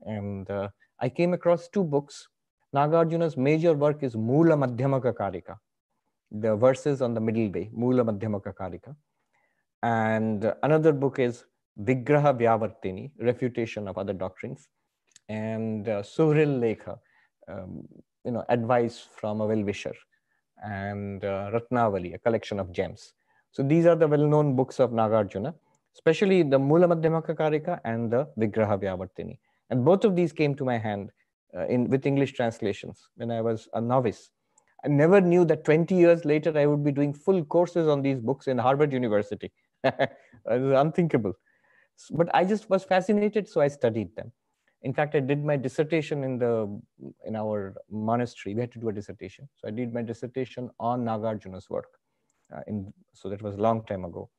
And 0.03 0.49
uh, 0.49 0.69
I 1.01 1.09
came 1.09 1.33
across 1.33 1.67
two 1.67 1.83
books. 1.83 2.29
Nagarjuna's 2.73 3.35
major 3.35 3.73
work 3.73 4.01
is 4.01 4.15
Mula 4.15 4.55
Madhyamaka 4.55 5.13
Karika, 5.13 5.57
the 6.31 6.55
verses 6.55 7.01
on 7.01 7.13
the 7.13 7.19
middle 7.19 7.51
way, 7.51 7.69
Mula 7.73 8.05
Madhyamaka 8.05 8.53
Karika. 8.55 8.95
And 9.83 10.53
another 10.63 10.91
book 10.91 11.19
is 11.19 11.45
Vigraha 11.79 12.37
Vyavartini, 12.39 13.11
Refutation 13.19 13.87
of 13.87 13.97
Other 13.97 14.13
Doctrines. 14.13 14.67
And 15.29 15.87
uh, 15.87 16.01
Suhril 16.01 16.59
Lekha, 16.59 16.97
um, 17.47 17.87
you 18.25 18.31
know, 18.31 18.43
advice 18.49 19.05
from 19.17 19.41
a 19.41 19.47
well-wisher. 19.47 19.95
And 20.63 21.23
uh, 21.23 21.51
Ratnavali, 21.51 22.13
a 22.13 22.19
collection 22.19 22.59
of 22.59 22.71
gems. 22.71 23.13
So 23.51 23.63
these 23.63 23.85
are 23.85 23.95
the 23.95 24.07
well-known 24.07 24.55
books 24.55 24.79
of 24.79 24.91
Nagarjuna 24.91 25.53
especially 25.95 26.43
the 26.43 26.59
Mula 26.59 26.87
Madhyamaka 26.87 27.35
Karika 27.35 27.79
and 27.83 28.11
the 28.11 28.27
Vigraha 28.37 28.79
Vyavartini. 28.81 29.37
And 29.69 29.85
both 29.85 30.03
of 30.03 30.15
these 30.15 30.31
came 30.31 30.55
to 30.55 30.65
my 30.65 30.77
hand 30.77 31.11
uh, 31.55 31.67
in, 31.67 31.89
with 31.89 32.05
English 32.05 32.33
translations 32.33 33.09
when 33.15 33.31
I 33.31 33.41
was 33.41 33.67
a 33.73 33.81
novice. 33.81 34.31
I 34.83 34.87
never 34.87 35.21
knew 35.21 35.45
that 35.45 35.63
20 35.63 35.93
years 35.95 36.25
later 36.25 36.57
I 36.57 36.65
would 36.65 36.83
be 36.83 36.91
doing 36.91 37.13
full 37.13 37.43
courses 37.45 37.87
on 37.87 38.01
these 38.01 38.19
books 38.19 38.47
in 38.47 38.57
Harvard 38.57 38.91
University. 38.91 39.51
unthinkable. 40.45 41.33
But 42.11 42.33
I 42.33 42.45
just 42.45 42.69
was 42.69 42.83
fascinated, 42.83 43.47
so 43.47 43.61
I 43.61 43.67
studied 43.67 44.15
them. 44.15 44.31
In 44.83 44.93
fact, 44.93 45.13
I 45.15 45.19
did 45.19 45.43
my 45.43 45.57
dissertation 45.57 46.23
in 46.23 46.39
the 46.39 46.81
in 47.25 47.35
our 47.35 47.75
monastery. 47.89 48.55
We 48.55 48.61
had 48.61 48.71
to 48.71 48.79
do 48.79 48.89
a 48.89 48.93
dissertation, 48.93 49.47
so 49.57 49.67
I 49.67 49.71
did 49.71 49.93
my 49.93 50.01
dissertation 50.01 50.71
on 50.79 51.05
Nagarjuna's 51.05 51.69
work. 51.69 51.89
Uh, 52.53 52.61
in 52.67 52.91
so 53.13 53.29
that 53.29 53.41
was 53.41 53.55
a 53.55 53.61
long 53.61 53.85
time 53.85 54.03
ago 54.03 54.29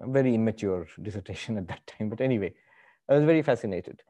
a 0.00 0.08
very 0.08 0.34
immature 0.34 0.86
dissertation 1.02 1.58
at 1.58 1.68
that 1.68 1.86
time. 1.86 2.08
But 2.08 2.20
anyway, 2.20 2.54
I 3.08 3.14
was 3.14 3.24
very 3.24 3.42
fascinated. 3.42 4.02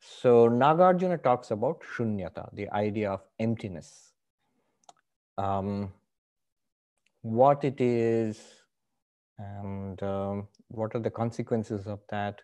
So 0.00 0.48
Nagarjuna 0.48 1.22
talks 1.22 1.50
about 1.50 1.82
shunyata, 1.82 2.54
the 2.54 2.70
idea 2.70 3.10
of 3.10 3.20
emptiness. 3.38 4.12
Um, 5.36 5.92
what 7.22 7.64
it 7.64 7.80
is 7.80 8.59
and 9.40 10.02
um, 10.02 10.48
what 10.68 10.94
are 10.94 11.00
the 11.00 11.10
consequences 11.10 11.86
of 11.86 12.00
that? 12.10 12.40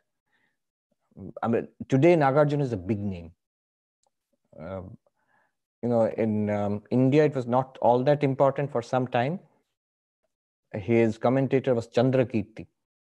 I 1.42 1.48
mean, 1.48 1.68
today 1.88 2.14
Nagarjuna 2.14 2.62
is 2.62 2.72
a 2.72 2.76
big 2.76 2.98
name. 2.98 3.32
Uh, 4.58 4.82
you 5.82 5.88
know, 5.88 6.06
in 6.16 6.50
um, 6.50 6.82
India, 6.90 7.24
it 7.24 7.34
was 7.34 7.46
not 7.46 7.78
all 7.80 8.02
that 8.04 8.24
important 8.24 8.70
for 8.72 8.82
some 8.82 9.06
time. 9.06 9.38
His 10.72 11.18
commentator 11.18 11.74
was 11.74 11.88
Chandrakirti, 11.88 12.66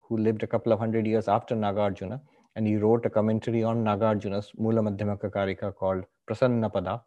who 0.00 0.16
lived 0.18 0.42
a 0.42 0.46
couple 0.46 0.72
of 0.72 0.78
hundred 0.78 1.06
years 1.06 1.28
after 1.28 1.54
Nagarjuna, 1.54 2.20
and 2.56 2.66
he 2.66 2.76
wrote 2.76 3.06
a 3.06 3.10
commentary 3.10 3.62
on 3.64 3.84
Nagarjuna's 3.84 4.52
Mula 4.56 4.82
Madhyamaka 4.82 5.30
Karika 5.30 5.74
called 5.74 6.04
Prasannapada, 6.28 7.02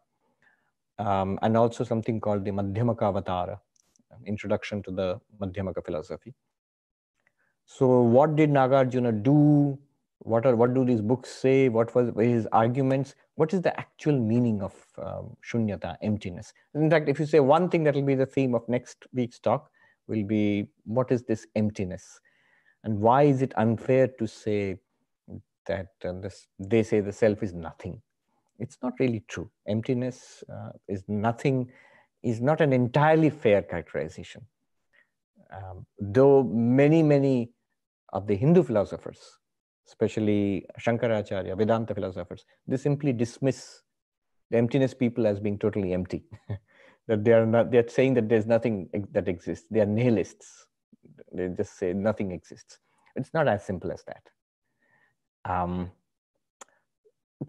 um, 1.00 1.40
and 1.42 1.56
also 1.56 1.84
something 1.84 2.20
called 2.20 2.46
the 2.46 2.52
Madhyamaka 2.52 3.14
Avatara, 3.14 3.60
introduction 4.26 4.84
to 4.84 4.92
the 4.92 5.20
Madhyamaka 5.40 5.84
philosophy. 5.86 6.34
So, 7.66 8.02
what 8.02 8.36
did 8.36 8.50
Nagarjuna 8.50 9.24
do? 9.24 9.78
What 10.20 10.46
are 10.46 10.56
what 10.56 10.74
do 10.74 10.86
these 10.86 11.02
books 11.02 11.30
say? 11.30 11.70
What 11.70 11.94
was 11.96 12.12
his 12.18 12.48
arguments? 12.52 13.16
What 13.36 13.54
is 13.54 13.62
the 13.62 13.78
actual 13.80 14.20
meaning 14.20 14.62
of 14.62 14.74
um, 14.98 15.36
shunyata, 15.44 15.98
emptiness? 16.02 16.54
In 16.76 16.90
fact, 16.90 17.10
if 17.10 17.20
you 17.20 17.26
say 17.26 17.40
one 17.40 17.70
thing 17.70 17.84
that 17.84 17.96
will 17.96 18.04
be 18.04 18.16
the 18.16 18.26
theme 18.26 18.56
of 18.56 18.68
next 18.70 19.06
week's 19.14 19.40
talk, 19.40 19.70
will 20.08 20.24
be 20.24 20.68
what 20.86 21.12
is 21.12 21.24
this 21.24 21.48
emptiness, 21.56 22.20
and 22.84 23.00
why 23.00 23.24
is 23.24 23.42
it 23.42 23.54
unfair 23.58 24.08
to 24.08 24.28
say 24.28 24.78
that 25.66 25.88
uh, 26.06 26.14
this, 26.14 26.48
they 26.60 26.84
say 26.84 27.00
the 27.00 27.12
self 27.12 27.44
is 27.44 27.54
nothing? 27.54 28.02
It's 28.60 28.78
not 28.82 28.94
really 29.00 29.24
true. 29.28 29.50
Emptiness 29.68 30.44
uh, 30.54 30.72
is 30.88 31.04
nothing. 31.08 31.70
Is 32.22 32.40
not 32.40 32.62
an 32.62 32.72
entirely 32.72 33.30
fair 33.30 33.62
characterization 33.62 34.46
um, 35.56 35.86
though 36.00 36.44
many, 36.44 37.04
many 37.04 37.52
of 38.12 38.28
the 38.28 38.36
Hindu 38.36 38.64
philosophers, 38.64 39.20
especially 39.88 40.66
Shankaracharya, 40.80 41.58
Vedanta 41.58 41.94
philosophers, 41.94 42.46
they 42.68 42.78
simply 42.78 43.14
dismiss 43.14 43.82
the 44.50 44.58
emptiness 44.58 44.94
people 44.94 45.28
as 45.28 45.40
being 45.40 45.58
totally 45.58 45.94
empty. 45.94 46.24
that 47.08 47.24
they 47.24 47.34
are 47.34 47.46
not, 47.46 47.72
they're 47.72 47.88
saying 47.88 48.14
that 48.14 48.30
there's 48.30 48.46
nothing 48.46 48.90
that 49.12 49.28
exists. 49.28 49.66
They 49.70 49.82
are 49.82 49.86
nihilists. 49.86 50.68
They 51.34 51.50
just 51.50 51.78
say 51.78 51.94
nothing 51.94 52.32
exists. 52.32 52.80
It's 53.16 53.34
not 53.34 53.48
as 53.48 53.66
simple 53.66 53.92
as 53.92 54.04
that. 54.06 54.24
Um, 55.46 55.92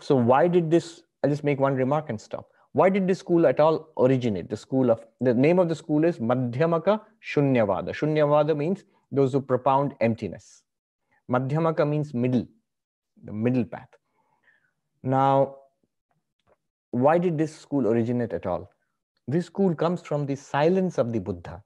so 0.00 0.16
why 0.16 0.48
did 0.48 0.70
this, 0.70 1.02
I'll 1.22 1.30
just 1.30 1.44
make 1.44 1.60
one 1.60 1.74
remark 1.74 2.10
and 2.10 2.20
stop. 2.20 2.48
Why 2.74 2.90
did 2.90 3.06
this 3.06 3.20
school 3.20 3.46
at 3.46 3.60
all 3.60 3.88
originate? 3.96 4.50
The 4.50 4.56
school 4.56 4.90
of 4.90 5.06
the 5.20 5.32
name 5.32 5.60
of 5.60 5.68
the 5.68 5.76
school 5.76 6.04
is 6.04 6.18
Madhyamaka 6.18 7.00
Shunyavada. 7.22 7.90
Shunyavada 7.90 8.56
means 8.56 8.82
those 9.12 9.32
who 9.32 9.40
propound 9.40 9.94
emptiness. 10.00 10.64
Madhyamaka 11.30 11.88
means 11.88 12.12
middle, 12.12 12.44
the 13.22 13.32
middle 13.32 13.64
path. 13.64 13.88
Now, 15.04 15.56
why 16.90 17.16
did 17.16 17.38
this 17.38 17.56
school 17.56 17.86
originate 17.86 18.32
at 18.32 18.44
all? 18.44 18.68
This 19.28 19.46
school 19.46 19.72
comes 19.76 20.02
from 20.02 20.26
the 20.26 20.34
silence 20.34 20.98
of 20.98 21.12
the 21.12 21.20
Buddha. 21.20 21.62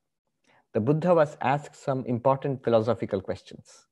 The 0.74 0.80
Buddha 0.80 1.14
was 1.14 1.38
asked 1.40 1.74
some 1.74 2.04
important 2.04 2.62
philosophical 2.62 3.22
questions 3.22 3.86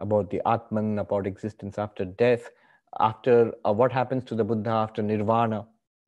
about 0.00 0.30
the 0.30 0.42
Atman, 0.46 0.98
about 0.98 1.28
existence 1.28 1.78
after 1.78 2.04
death, 2.04 2.50
after 2.98 3.52
uh, 3.64 3.72
what 3.72 3.92
happens 3.92 4.24
to 4.24 4.34
the 4.34 4.42
Buddha 4.42 4.70
after 4.70 5.00
nirvana, 5.00 5.64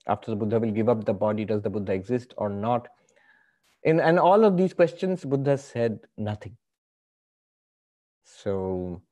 after 0.08 0.30
the 0.30 0.36
Buddha 0.36 0.58
will 0.58 0.70
give 0.70 0.88
up 0.88 1.04
the 1.04 1.14
body, 1.14 1.44
does 1.44 1.62
the 1.62 1.70
Buddha 1.70 1.92
exist 1.92 2.34
or 2.36 2.48
not? 2.48 2.88
In, 3.84 4.00
and 4.00 4.18
all 4.18 4.44
of 4.44 4.56
these 4.56 4.74
questions, 4.74 5.24
Buddha 5.24 5.56
said 5.58 6.00
nothing. 6.16 6.56
So, 8.24 9.02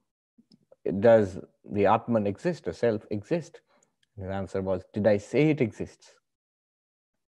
does 1.01 1.39
the 1.65 1.87
Atman 1.87 2.27
exist, 2.27 2.67
or 2.67 2.73
self 2.73 3.03
exist? 3.11 3.61
The 4.17 4.33
answer 4.33 4.63
was, 4.63 4.83
Did 4.93 5.07
I 5.07 5.19
say 5.19 5.51
it 5.51 5.61
exists? 5.61 6.13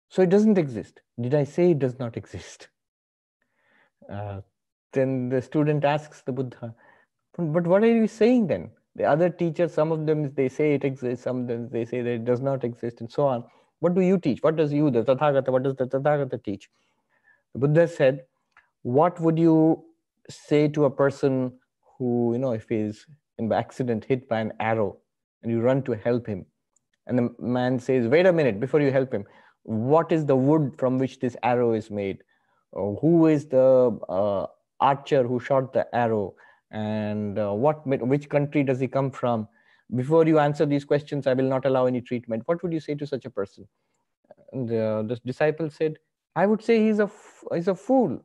So 0.09 0.21
it 0.21 0.29
doesn't 0.29 0.57
exist. 0.57 1.01
Did 1.19 1.33
I 1.33 1.43
say 1.43 1.71
it 1.71 1.79
does 1.79 1.97
not 1.97 2.17
exist? 2.17 2.67
Uh, 4.11 4.41
then 4.91 5.29
the 5.29 5.41
student 5.41 5.83
asks 5.85 6.21
the 6.21 6.31
Buddha, 6.31 6.75
But 7.37 7.65
what 7.65 7.83
are 7.83 7.87
you 7.87 8.07
saying 8.07 8.47
then? 8.47 8.71
The 8.95 9.05
other 9.05 9.29
teachers, 9.29 9.73
some 9.73 9.91
of 9.91 10.05
them 10.05 10.33
they 10.35 10.49
say 10.49 10.73
it 10.73 10.83
exists, 10.83 11.23
some 11.23 11.41
of 11.41 11.47
them 11.47 11.69
they 11.69 11.85
say 11.85 12.01
that 12.01 12.11
it 12.11 12.25
does 12.25 12.41
not 12.41 12.63
exist, 12.63 13.01
and 13.01 13.11
so 13.11 13.25
on. 13.25 13.43
What 13.79 13.95
do 13.95 14.01
you 14.01 14.17
teach? 14.17 14.41
What 14.41 14.55
does 14.55 14.71
you, 14.71 14.91
the 14.91 15.03
Tathagata, 15.03 15.49
what 15.49 15.63
does 15.63 15.75
the 15.75 15.87
Tathagata 15.87 16.41
teach? 16.43 16.69
The 17.53 17.59
Buddha 17.59 17.87
said, 17.87 18.25
What 18.83 19.19
would 19.19 19.39
you 19.39 19.83
say 20.29 20.67
to 20.69 20.85
a 20.85 20.89
person 20.91 21.53
who, 21.97 22.33
you 22.33 22.39
know, 22.39 22.51
if 22.51 22.69
he's 22.69 23.05
in 23.39 23.49
the 23.49 23.55
accident 23.55 24.05
hit 24.05 24.29
by 24.29 24.39
an 24.39 24.53
arrow 24.59 24.97
and 25.41 25.51
you 25.51 25.59
run 25.59 25.81
to 25.83 25.93
help 25.93 26.27
him? 26.27 26.45
And 27.07 27.17
the 27.17 27.35
man 27.39 27.79
says, 27.79 28.07
Wait 28.07 28.25
a 28.25 28.33
minute, 28.33 28.59
before 28.59 28.79
you 28.79 28.91
help 28.91 29.13
him, 29.13 29.25
what 29.63 30.11
is 30.11 30.25
the 30.25 30.35
wood 30.35 30.75
from 30.77 30.97
which 30.97 31.19
this 31.19 31.35
arrow 31.43 31.73
is 31.73 31.89
made? 31.89 32.23
Who 32.73 33.27
is 33.27 33.47
the 33.47 33.99
uh, 34.09 34.47
archer 34.79 35.23
who 35.23 35.39
shot 35.39 35.73
the 35.73 35.93
arrow? 35.95 36.35
And 36.73 37.39
uh, 37.39 37.53
what 37.53 37.85
which 37.87 38.29
country 38.29 38.63
does 38.63 38.79
he 38.79 38.87
come 38.87 39.11
from? 39.11 39.47
Before 39.95 40.25
you 40.25 40.39
answer 40.39 40.65
these 40.65 40.83
questions 40.83 41.27
i 41.27 41.33
will 41.33 41.47
not 41.47 41.65
allow 41.65 41.85
any 41.85 42.01
treatment. 42.01 42.43
What 42.45 42.61
would 42.63 42.73
you 42.73 42.79
say 42.79 42.95
to 42.95 43.07
such 43.07 43.25
a 43.25 43.29
person? 43.29 43.67
And 44.51 44.71
uh, 44.71 45.03
the 45.03 45.19
disciple 45.25 45.69
said 45.69 45.97
i 46.35 46.45
would 46.45 46.63
say 46.63 46.83
he's 46.83 46.99
a 46.99 47.09
he's 47.53 47.67
a 47.67 47.75
fool. 47.75 48.21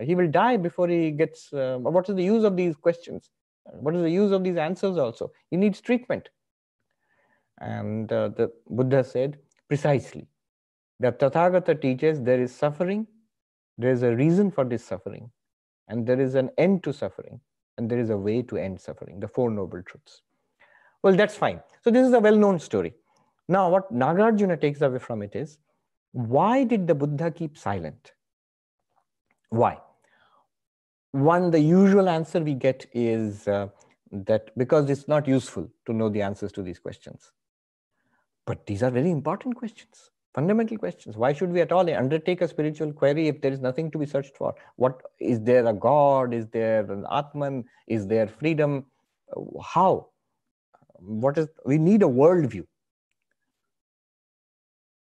He 0.00 0.14
will 0.14 0.30
die 0.30 0.56
before 0.56 0.88
he 0.88 1.10
gets 1.10 1.52
uh, 1.52 1.78
what 1.78 2.08
is 2.08 2.16
the 2.16 2.24
use 2.24 2.44
of 2.44 2.56
these 2.56 2.74
questions? 2.74 3.30
What 3.64 3.94
is 3.94 4.02
the 4.02 4.10
use 4.10 4.32
of 4.32 4.44
these 4.44 4.56
answers 4.56 4.96
also? 4.96 5.30
He 5.50 5.56
needs 5.56 5.80
treatment. 5.80 6.28
And 7.60 8.12
uh, 8.12 8.28
the 8.28 8.52
buddha 8.68 9.04
said 9.04 9.38
precisely. 9.68 10.26
That 11.00 11.18
tathagata 11.18 11.80
teaches 11.80 12.22
there 12.22 12.40
is 12.40 12.54
suffering 12.54 13.06
there 13.76 13.90
is 13.90 14.02
a 14.02 14.14
reason 14.14 14.50
for 14.50 14.64
this 14.64 14.84
suffering 14.84 15.30
and 15.88 16.06
there 16.06 16.20
is 16.20 16.34
an 16.34 16.50
end 16.56 16.82
to 16.84 16.92
suffering 16.92 17.40
and 17.76 17.90
there 17.90 17.98
is 17.98 18.10
a 18.10 18.16
way 18.16 18.42
to 18.42 18.56
end 18.56 18.80
suffering, 18.80 19.20
the 19.20 19.28
Four 19.28 19.50
Noble 19.50 19.82
Truths. 19.82 20.22
Well, 21.02 21.14
that's 21.14 21.36
fine. 21.36 21.60
So, 21.82 21.90
this 21.90 22.06
is 22.06 22.12
a 22.12 22.20
well 22.20 22.36
known 22.36 22.58
story. 22.58 22.94
Now, 23.48 23.68
what 23.68 23.92
Nagarjuna 23.92 24.60
takes 24.60 24.80
away 24.80 24.98
from 24.98 25.22
it 25.22 25.34
is 25.34 25.58
why 26.12 26.64
did 26.64 26.86
the 26.86 26.94
Buddha 26.94 27.30
keep 27.30 27.58
silent? 27.58 28.12
Why? 29.50 29.78
One, 31.12 31.50
the 31.50 31.60
usual 31.60 32.08
answer 32.08 32.40
we 32.40 32.54
get 32.54 32.86
is 32.92 33.46
uh, 33.46 33.68
that 34.10 34.56
because 34.56 34.88
it's 34.90 35.08
not 35.08 35.28
useful 35.28 35.68
to 35.86 35.92
know 35.92 36.08
the 36.08 36.22
answers 36.22 36.52
to 36.52 36.62
these 36.62 36.78
questions. 36.78 37.32
But 38.46 38.66
these 38.66 38.82
are 38.82 38.90
very 38.90 39.10
important 39.10 39.56
questions 39.56 40.10
fundamental 40.34 40.76
questions. 40.76 41.16
Why 41.16 41.32
should 41.32 41.52
we 41.52 41.60
at 41.60 41.72
all 41.72 41.88
undertake 41.88 42.40
a 42.42 42.48
spiritual 42.48 42.92
query 42.92 43.28
if 43.28 43.40
there 43.40 43.52
is 43.52 43.60
nothing 43.60 43.90
to 43.92 43.98
be 43.98 44.06
searched 44.06 44.36
for? 44.36 44.54
What 44.76 45.00
is 45.20 45.40
there 45.40 45.66
a 45.66 45.72
God? 45.72 46.34
Is 46.34 46.48
there 46.48 46.80
an 46.90 47.06
Atman? 47.10 47.64
Is 47.86 48.06
there 48.06 48.26
freedom? 48.26 48.86
How? 49.62 50.08
What 50.98 51.38
is 51.38 51.48
we 51.64 51.78
need 51.78 52.02
a 52.02 52.06
worldview. 52.06 52.66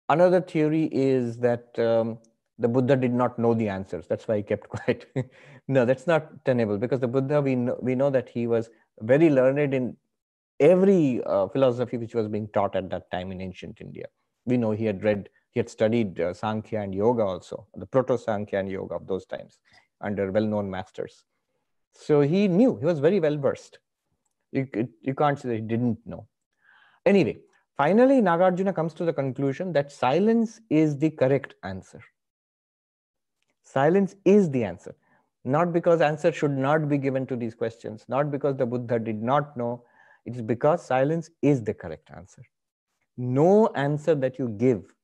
Another 0.09 0.41
theory 0.41 0.89
is 0.91 1.37
that 1.37 1.77
um, 1.79 2.17
the 2.59 2.67
Buddha 2.67 2.97
did 2.97 3.13
not 3.13 3.39
know 3.39 3.53
the 3.53 3.69
answers. 3.69 4.07
That's 4.07 4.27
why 4.27 4.37
he 4.37 4.43
kept 4.43 4.67
quiet. 4.75 5.05
no, 5.69 5.85
that's 5.85 6.05
not 6.05 6.43
tenable 6.43 6.77
because 6.77 6.99
the 6.99 7.07
Buddha, 7.07 7.41
we 7.41 7.55
know, 7.55 7.77
we 7.81 7.95
know 7.95 8.09
that 8.09 8.27
he 8.27 8.45
was 8.45 8.69
very 8.99 9.29
learned 9.29 9.73
in 9.73 9.95
every 10.59 11.23
uh, 11.25 11.47
philosophy 11.47 11.97
which 11.97 12.13
was 12.13 12.27
being 12.27 12.49
taught 12.53 12.75
at 12.75 12.89
that 12.89 13.09
time 13.09 13.31
in 13.31 13.39
ancient 13.39 13.79
India 13.79 14.05
we 14.45 14.57
know 14.57 14.71
he 14.71 14.85
had 14.85 15.03
read, 15.03 15.29
he 15.51 15.59
had 15.59 15.69
studied 15.69 16.19
uh, 16.19 16.33
Sankhya 16.33 16.81
and 16.81 16.93
Yoga 16.93 17.23
also, 17.23 17.67
the 17.75 17.85
Proto 17.85 18.17
Sankhya 18.17 18.59
and 18.59 18.69
Yoga 18.69 18.95
of 18.95 19.07
those 19.07 19.25
times 19.25 19.59
under 20.01 20.31
well 20.31 20.45
known 20.45 20.69
masters. 20.69 21.23
So 21.93 22.21
he 22.21 22.47
knew, 22.47 22.77
he 22.77 22.85
was 22.85 22.99
very 22.99 23.19
well 23.19 23.37
versed. 23.37 23.79
You, 24.51 24.67
you 25.01 25.13
can't 25.13 25.39
say 25.39 25.55
he 25.55 25.61
didn't 25.61 25.99
know. 26.05 26.27
Anyway, 27.05 27.37
finally, 27.77 28.21
Nagarjuna 28.21 28.75
comes 28.75 28.93
to 28.95 29.05
the 29.05 29.13
conclusion 29.13 29.73
that 29.73 29.91
silence 29.91 30.61
is 30.69 30.97
the 30.97 31.09
correct 31.09 31.55
answer. 31.63 32.01
Silence 33.63 34.15
is 34.25 34.49
the 34.49 34.63
answer. 34.63 34.95
Not 35.43 35.73
because 35.73 36.01
answer 36.01 36.31
should 36.31 36.51
not 36.51 36.87
be 36.87 36.97
given 36.97 37.25
to 37.27 37.35
these 37.35 37.55
questions, 37.55 38.05
not 38.07 38.29
because 38.31 38.57
the 38.57 38.65
Buddha 38.65 38.99
did 38.99 39.21
not 39.21 39.57
know, 39.57 39.83
it 40.25 40.35
is 40.35 40.41
because 40.41 40.85
silence 40.85 41.31
is 41.41 41.63
the 41.63 41.73
correct 41.73 42.09
answer 42.15 42.43
no 43.21 43.67
answer 43.75 44.15
that 44.15 44.39
you 44.39 44.49
give, 44.49 44.95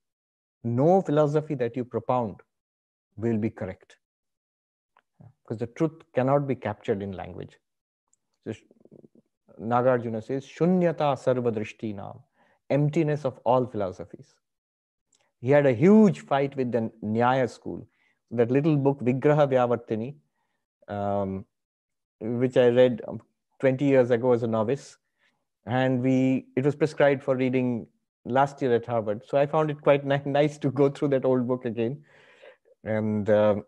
no 0.63 1.01
philosophy 1.01 1.53
that 1.53 1.75
you 1.75 1.85
propound 1.85 2.37
will 3.15 3.37
be 3.37 3.49
correct. 3.49 3.97
Because 5.43 5.59
the 5.59 5.67
truth 5.67 6.01
cannot 6.15 6.47
be 6.47 6.55
captured 6.55 7.03
in 7.03 7.11
language. 7.11 7.57
So 8.43 8.53
Nagarjuna 9.61 10.23
says, 10.23 10.45
Shunyata 10.45 11.15
sarva 11.15 11.51
drishti 11.51 11.93
nam, 11.93 12.19
emptiness 12.71 13.23
of 13.23 13.39
all 13.45 13.67
philosophies. 13.67 14.33
He 15.39 15.51
had 15.51 15.67
a 15.67 15.73
huge 15.73 16.21
fight 16.21 16.55
with 16.57 16.71
the 16.71 16.91
Nyaya 17.03 17.47
school. 17.47 17.87
That 18.31 18.49
little 18.49 18.75
book, 18.75 18.99
Vigraha 18.99 19.47
Vyavartini, 19.47 20.15
um, 20.87 21.45
which 22.19 22.57
I 22.57 22.69
read 22.69 23.01
um, 23.07 23.21
20 23.59 23.85
years 23.85 24.09
ago 24.09 24.31
as 24.31 24.41
a 24.41 24.47
novice. 24.47 24.97
And 25.67 26.01
we 26.01 26.47
it 26.55 26.65
was 26.65 26.75
prescribed 26.75 27.23
for 27.23 27.35
reading 27.35 27.87
last 28.27 28.61
year 28.61 28.73
at 28.75 28.85
Harvard. 28.85 29.23
So 29.25 29.37
I 29.37 29.45
found 29.45 29.71
it 29.71 29.81
quite 29.81 30.05
ni- 30.11 30.21
nice 30.25 30.57
to 30.59 30.71
go 30.71 30.89
through 30.89 31.09
that 31.09 31.25
old 31.25 31.47
book 31.47 31.65
again. 31.65 32.03
And 32.83 33.29
um, 33.29 33.63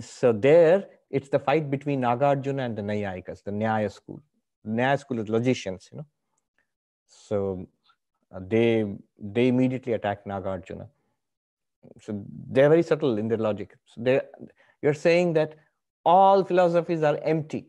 so 0.00 0.32
there, 0.32 0.86
it's 1.10 1.28
the 1.28 1.38
fight 1.38 1.70
between 1.70 2.00
Nagarjuna 2.00 2.64
and 2.64 2.76
the 2.76 2.82
Naiyayikas, 2.82 3.44
the 3.44 3.50
Nyaya 3.50 3.92
school. 3.92 4.22
Nyaya 4.66 4.98
school 4.98 5.18
is 5.20 5.28
logicians, 5.28 5.88
you 5.92 5.98
know. 5.98 6.06
So 7.06 7.68
uh, 8.34 8.40
they 8.46 8.84
they 9.18 9.48
immediately 9.48 9.92
attack 9.92 10.24
Nagarjuna. 10.24 10.88
So 12.00 12.24
they're 12.50 12.68
very 12.68 12.82
subtle 12.82 13.18
in 13.18 13.28
their 13.28 13.38
logic. 13.38 13.76
So 13.86 14.02
they 14.02 14.20
you're 14.82 14.94
saying 14.94 15.34
that 15.34 15.54
all 16.04 16.44
philosophies 16.44 17.02
are 17.02 17.18
empty. 17.22 17.66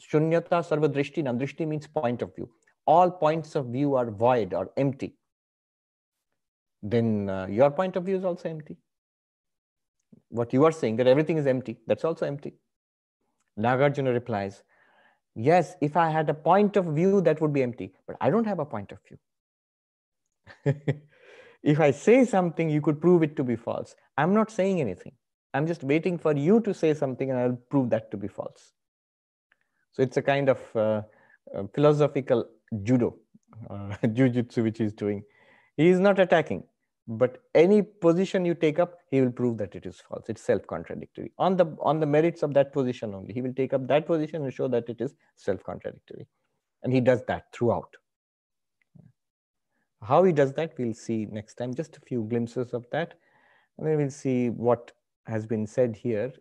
Shunyata 0.00 0.62
sarva 0.68 0.88
drishti. 0.88 1.22
Now, 1.22 1.32
drishti 1.32 1.66
means 1.66 1.86
point 1.86 2.22
of 2.22 2.34
view. 2.34 2.48
All 2.94 3.10
points 3.10 3.54
of 3.54 3.66
view 3.66 3.94
are 3.96 4.10
void 4.10 4.54
or 4.54 4.70
empty. 4.76 5.14
Then 6.82 7.28
uh, 7.28 7.46
your 7.48 7.70
point 7.70 7.96
of 7.96 8.04
view 8.04 8.16
is 8.16 8.24
also 8.24 8.48
empty. 8.48 8.78
What 10.30 10.54
you 10.54 10.64
are 10.64 10.72
saying 10.72 10.96
that 10.96 11.06
everything 11.06 11.36
is 11.36 11.46
empty, 11.46 11.76
that's 11.86 12.04
also 12.04 12.24
empty. 12.24 12.54
Nagarjuna 13.58 14.14
replies, 14.14 14.62
Yes, 15.34 15.74
if 15.80 15.96
I 15.96 16.08
had 16.10 16.30
a 16.30 16.34
point 16.34 16.76
of 16.76 16.86
view, 16.86 17.20
that 17.20 17.40
would 17.40 17.52
be 17.52 17.62
empty, 17.62 17.92
but 18.06 18.16
I 18.20 18.30
don't 18.30 18.46
have 18.46 18.58
a 18.58 18.64
point 18.64 18.92
of 18.92 18.98
view. 19.06 19.18
if 21.62 21.80
I 21.80 21.90
say 21.90 22.24
something, 22.24 22.70
you 22.70 22.80
could 22.80 23.00
prove 23.00 23.22
it 23.22 23.36
to 23.36 23.44
be 23.44 23.56
false. 23.56 23.94
I'm 24.16 24.34
not 24.34 24.50
saying 24.50 24.80
anything. 24.80 25.12
I'm 25.54 25.66
just 25.66 25.84
waiting 25.84 26.18
for 26.18 26.34
you 26.34 26.60
to 26.62 26.74
say 26.74 26.94
something 26.94 27.30
and 27.30 27.38
I'll 27.38 27.58
prove 27.70 27.90
that 27.90 28.10
to 28.12 28.16
be 28.16 28.28
false. 28.28 28.72
So 29.92 30.02
it's 30.02 30.16
a 30.16 30.22
kind 30.22 30.48
of 30.48 30.76
uh, 30.76 31.02
philosophical 31.74 32.48
judo, 32.82 33.16
uh, 33.70 33.96
jujitsu, 34.04 34.62
which 34.62 34.78
he's 34.78 34.92
doing. 34.92 35.22
He 35.76 35.88
is 35.88 36.00
not 36.00 36.18
attacking, 36.18 36.64
but 37.06 37.38
any 37.54 37.82
position 37.82 38.44
you 38.44 38.54
take 38.54 38.78
up, 38.78 38.98
he 39.10 39.20
will 39.20 39.30
prove 39.30 39.58
that 39.58 39.74
it 39.74 39.86
is 39.86 40.00
false. 40.00 40.28
It's 40.28 40.42
self-contradictory. 40.42 41.32
On 41.38 41.56
the 41.56 41.66
on 41.80 42.00
the 42.00 42.06
merits 42.06 42.42
of 42.42 42.52
that 42.54 42.72
position 42.72 43.14
only, 43.14 43.32
he 43.32 43.42
will 43.42 43.54
take 43.54 43.72
up 43.72 43.86
that 43.88 44.06
position 44.06 44.42
and 44.42 44.52
show 44.52 44.68
that 44.68 44.88
it 44.88 45.00
is 45.00 45.14
self-contradictory, 45.36 46.26
and 46.82 46.92
he 46.92 47.00
does 47.00 47.22
that 47.28 47.46
throughout. 47.52 47.96
How 50.02 50.22
he 50.22 50.32
does 50.32 50.52
that, 50.52 50.74
we'll 50.78 50.94
see 50.94 51.26
next 51.26 51.54
time. 51.54 51.74
Just 51.74 51.96
a 51.96 52.00
few 52.00 52.22
glimpses 52.24 52.72
of 52.72 52.86
that, 52.92 53.14
and 53.78 53.86
then 53.86 53.96
we'll 53.96 54.10
see 54.10 54.50
what 54.50 54.92
has 55.26 55.46
been 55.46 55.66
said 55.66 55.96
here 55.96 56.32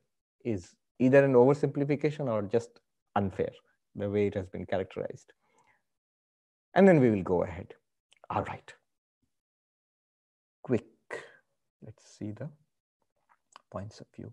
is 0.45 0.75
either 0.99 1.23
an 1.23 1.33
oversimplification 1.33 2.27
or 2.27 2.41
just 2.43 2.79
unfair, 3.15 3.51
the 3.95 4.09
way 4.09 4.27
it 4.27 4.35
has 4.35 4.47
been 4.47 4.65
characterized. 4.65 5.33
And 6.77 6.87
then 6.87 7.01
we 7.01 7.09
will 7.09 7.23
go 7.23 7.43
ahead. 7.43 7.73
All 8.29 8.43
right. 8.43 8.73
Quick. 10.63 10.85
Let's 11.83 12.07
see 12.17 12.31
the 12.31 12.49
points 13.71 13.99
of 13.99 14.05
view. 14.15 14.31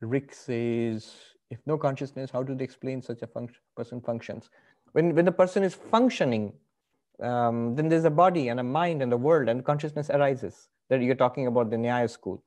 Rick 0.00 0.32
says, 0.32 1.12
if 1.50 1.58
no 1.66 1.76
consciousness, 1.76 2.30
how 2.30 2.42
do 2.42 2.54
they 2.54 2.64
explain 2.64 3.02
such 3.02 3.22
a 3.22 3.28
person 3.76 4.00
functions? 4.00 4.50
When, 4.92 5.14
when 5.14 5.24
the 5.24 5.32
person 5.32 5.62
is 5.62 5.74
functioning, 5.74 6.52
um, 7.22 7.74
then 7.74 7.88
there's 7.88 8.04
a 8.04 8.10
body 8.10 8.48
and 8.48 8.60
a 8.60 8.62
mind 8.62 9.02
and 9.02 9.12
a 9.12 9.16
world 9.16 9.48
and 9.48 9.64
consciousness 9.64 10.10
arises. 10.10 10.68
That 10.90 11.02
you're 11.02 11.14
talking 11.14 11.46
about 11.46 11.70
the 11.70 11.76
Nyaya 11.76 12.08
school 12.08 12.42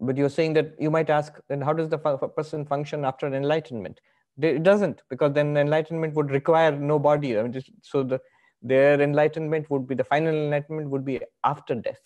but 0.00 0.16
you're 0.16 0.30
saying 0.30 0.54
that 0.54 0.74
you 0.78 0.90
might 0.90 1.10
ask 1.10 1.34
then 1.48 1.60
how 1.60 1.72
does 1.72 1.88
the 1.88 1.98
person 1.98 2.64
function 2.64 3.04
after 3.04 3.26
enlightenment 3.26 4.00
it 4.42 4.62
doesn't 4.62 5.02
because 5.08 5.32
then 5.32 5.56
enlightenment 5.56 6.14
would 6.14 6.30
require 6.30 6.72
no 6.72 6.98
body. 6.98 7.38
I 7.38 7.42
mean, 7.42 7.52
just, 7.52 7.70
so 7.82 8.02
the 8.02 8.20
their 8.62 9.00
enlightenment 9.00 9.70
would 9.70 9.86
be 9.86 9.94
the 9.94 10.04
final 10.04 10.34
enlightenment 10.34 10.90
would 10.90 11.04
be 11.04 11.20
after 11.44 11.74
death. 11.74 12.00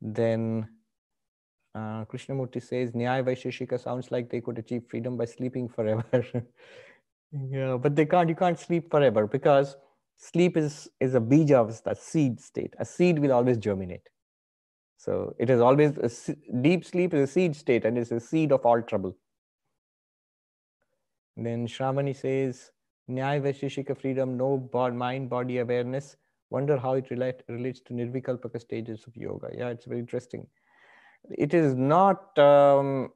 Then 0.00 0.68
uh, 1.74 2.04
krishnamurti 2.04 2.62
says 2.62 2.92
nyaya 2.92 3.24
vaisheshika 3.24 3.80
sounds 3.80 4.10
like 4.10 4.30
they 4.30 4.40
could 4.40 4.58
achieve 4.58 4.84
freedom 4.88 5.16
by 5.16 5.24
sleeping 5.24 5.68
forever. 5.68 6.24
Yeah 7.32 7.76
but 7.76 7.94
they 7.94 8.06
can't 8.06 8.28
you 8.28 8.34
can't 8.34 8.58
sleep 8.58 8.90
forever 8.90 9.24
because 9.24 9.76
sleep 10.16 10.56
is 10.56 10.88
is 10.98 11.14
a 11.14 11.20
bija 11.20 11.82
the 11.84 11.94
seed 11.94 12.40
state. 12.40 12.74
A 12.78 12.84
seed 12.84 13.20
will 13.20 13.32
always 13.32 13.56
germinate. 13.56 14.08
So 14.96 15.34
it 15.38 15.48
is 15.48 15.60
always 15.60 15.96
a, 15.96 16.36
deep 16.60 16.84
sleep 16.84 17.14
is 17.14 17.28
a 17.28 17.32
seed 17.32 17.56
state 17.56 17.84
and 17.84 17.96
it's 17.96 18.10
a 18.10 18.20
seed 18.20 18.52
of 18.52 18.66
all 18.66 18.82
trouble. 18.82 19.16
Then 21.46 21.66
Shramani 21.66 22.14
says, 22.14 22.70
Nyaya 23.08 23.40
Vaisheshika 23.42 23.98
freedom, 24.00 24.36
no 24.36 24.68
mind, 24.92 25.30
body 25.30 25.58
awareness. 25.58 26.16
Wonder 26.50 26.76
how 26.76 26.94
it 26.94 27.10
relate, 27.10 27.42
relates 27.48 27.80
to 27.80 27.92
Nirvikalpaka 27.92 28.60
stages 28.60 29.04
of 29.06 29.16
yoga. 29.16 29.50
Yeah, 29.56 29.68
it's 29.68 29.84
very 29.84 30.00
interesting. 30.00 30.46
It 31.30 31.54
is 31.54 31.74
not 31.74 32.36
um, 32.38 33.12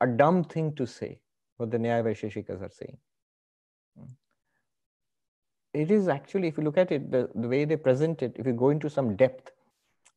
a 0.00 0.06
dumb 0.06 0.44
thing 0.44 0.74
to 0.76 0.86
say 0.86 1.18
what 1.56 1.70
the 1.70 1.78
Nyaya 1.78 2.04
Vaisheshikas 2.04 2.62
are 2.62 2.70
saying. 2.70 2.96
It 5.74 5.90
is 5.90 6.08
actually, 6.08 6.48
if 6.48 6.56
you 6.56 6.64
look 6.64 6.78
at 6.78 6.90
it, 6.90 7.10
the, 7.10 7.28
the 7.34 7.48
way 7.48 7.64
they 7.64 7.76
present 7.76 8.22
it, 8.22 8.32
if 8.36 8.46
you 8.46 8.52
go 8.52 8.70
into 8.70 8.88
some 8.88 9.16
depth, 9.16 9.50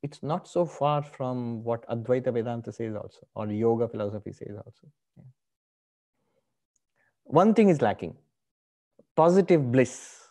it's 0.02 0.24
not 0.24 0.48
so 0.48 0.66
far 0.66 1.04
from 1.04 1.64
what 1.64 1.88
Advaita 1.90 2.32
Vedanta 2.32 2.72
says 2.72 2.96
also, 2.96 3.28
or 3.36 3.48
yoga 3.48 3.88
philosophy 3.88 4.32
says 4.32 4.56
also. 4.56 4.88
Yeah. 5.18 5.24
One 7.30 7.54
thing 7.54 7.70
is 7.70 7.80
lacking 7.80 8.16
positive 9.16 9.72
bliss, 9.72 10.30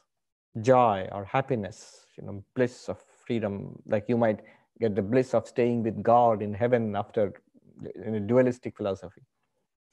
joy, 0.63 1.09
or 1.13 1.25
happiness, 1.25 2.07
you 2.17 2.25
know, 2.25 2.43
bliss 2.57 2.89
of 2.89 2.99
freedom, 3.25 3.81
like 3.87 4.07
you 4.09 4.17
might 4.17 4.41
get 4.81 4.97
the 4.97 5.03
bliss 5.03 5.33
of 5.33 5.47
staying 5.47 5.85
with 5.85 6.03
God 6.03 6.43
in 6.43 6.53
heaven 6.53 6.97
after 6.97 7.35
in 8.05 8.17
a 8.17 8.21
dualistic 8.21 8.77
philosophy. 8.77 9.23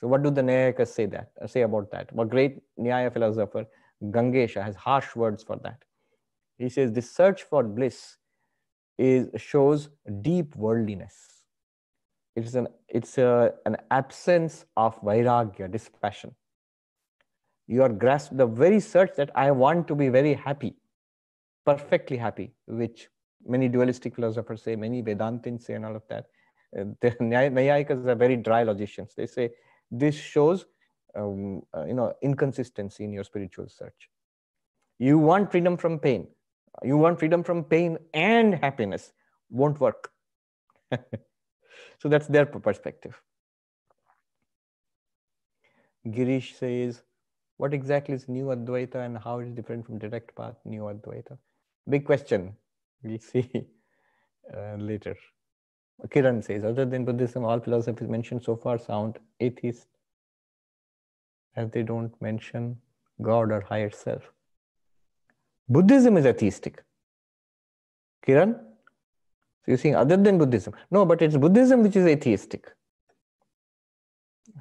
So, 0.01 0.08
what 0.08 0.24
do 0.24 0.32
the 0.32 0.41
Naiyayikas 0.41 0.88
say 0.88 1.06
that 1.06 1.30
say 1.45 1.62
about 1.62 1.91
that? 1.91 2.12
What 2.12 2.30
great 2.30 2.58
Nyaya 2.80 3.14
philosopher, 3.14 3.68
Gangesha, 4.06 4.64
has 4.64 4.76
harsh 4.76 5.16
words 5.16 5.43
for 5.43 5.58
that. 5.58 5.84
He 6.58 6.70
says, 6.70 6.91
the 6.91 7.03
search 7.03 7.43
for 7.43 7.62
bliss 7.62 8.18
is 8.97 9.30
shows 9.39 9.89
deep 10.24 10.56
worldliness. 10.56 11.43
It's 12.36 12.56
an 12.56 12.68
it's 12.88 13.20
a, 13.20 13.53
an 13.68 13.78
absence 13.91 14.66
of 14.76 14.99
vairagya, 15.01 15.72
dispassion. 15.72 16.34
You 17.68 17.84
are 17.84 17.89
grasped 17.89 18.38
the 18.38 18.45
very 18.45 18.80
search 18.80 19.16
that 19.16 19.32
I 19.36 19.51
want 19.51 19.88
to 19.88 19.95
be 19.95 20.09
very 20.09 20.34
happy, 20.34 20.76
perfectly 21.66 22.18
happy, 22.18 22.53
which 22.68 23.09
many 23.45 23.68
dualistic 23.68 24.16
philosophers 24.16 24.61
say, 24.61 24.76
many 24.76 25.01
Vedantins 25.01 25.63
say, 25.63 25.74
and 25.74 25.86
all 25.86 25.95
of 25.95 26.03
that. 26.09 26.26
Uh, 26.78 26.86
the 27.01 27.11
Naiyayikas 27.22 28.05
are 28.05 28.16
very 28.16 28.36
dry 28.38 28.63
logicians. 28.63 29.13
They 29.16 29.26
say 29.26 29.51
this 29.89 30.16
shows, 30.16 30.66
um, 31.16 31.63
uh, 31.76 31.86
you 31.86 31.93
know, 31.93 32.13
inconsistency 32.22 33.03
in 33.03 33.13
your 33.13 33.24
spiritual 33.24 33.68
search. 33.70 34.09
You 34.99 35.18
want 35.18 35.51
freedom 35.51 35.78
from 35.78 35.99
pain 35.99 36.28
you 36.84 36.97
want 36.97 37.20
freedom 37.20 37.43
from 37.43 37.63
pain 37.63 37.97
and 38.13 38.55
happiness 38.55 39.13
won't 39.49 39.80
work 39.80 40.11
so 41.99 42.09
that's 42.09 42.28
their 42.28 42.45
perspective 42.45 43.22
girish 46.07 46.55
says 46.55 47.03
what 47.58 47.74
exactly 47.74 48.16
is 48.16 48.28
new 48.28 48.45
advaita 48.56 49.06
and 49.06 49.18
how 49.18 49.39
it 49.39 49.47
is 49.47 49.53
different 49.60 49.86
from 49.86 49.97
direct 50.06 50.36
path 50.36 50.56
new 50.66 50.89
advaita 50.93 51.38
big 51.95 52.06
question 52.06 52.53
we'll 53.03 53.26
see 53.32 53.45
uh, 54.56 54.76
later 54.91 55.16
kiran 56.16 56.43
says 56.47 56.70
other 56.72 56.86
than 56.93 57.06
buddhism 57.10 57.45
all 57.49 57.60
philosophies 57.68 58.10
mentioned 58.18 58.43
so 58.49 58.56
far 58.64 58.78
sound 58.88 59.20
atheist 59.49 59.88
as 61.56 61.70
they 61.76 61.84
don't 61.91 62.22
mention 62.30 62.72
god 63.30 63.51
or 63.58 63.62
higher 63.74 63.91
self 64.06 64.32
Buddhism 65.68 66.18
is 66.18 66.26
atheistic. 66.26 66.84
Kiran? 68.26 68.53
So 68.53 69.72
you're 69.72 69.78
saying 69.78 69.95
other 69.95 70.18
than 70.18 70.38
Buddhism. 70.38 70.74
No, 70.91 71.06
but 71.06 71.22
it's 71.22 71.38
Buddhism 71.38 71.82
which 71.84 71.95
is 71.95 72.06
atheistic. 72.06 72.72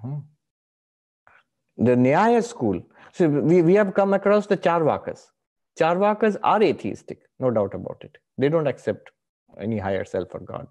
Hmm. 0.01 0.19
The 1.77 1.93
Nyaya 1.93 2.43
school. 2.45 2.83
So 3.13 3.29
we, 3.29 3.63
we 3.63 3.75
have 3.75 3.95
come 3.95 4.15
across 4.15 4.47
the 4.47 4.57
Charvakas. 4.57 5.27
Charvakas 5.79 6.37
are 6.43 6.63
atheistic, 6.63 7.23
no 7.39 7.51
doubt 7.51 7.75
about 7.75 7.99
it. 8.03 8.19
They 8.39 8.49
don't 8.49 8.67
accept 8.67 9.11
any 9.61 9.79
higher 9.79 10.05
self 10.05 10.29
or 10.35 10.41
God. 10.41 10.69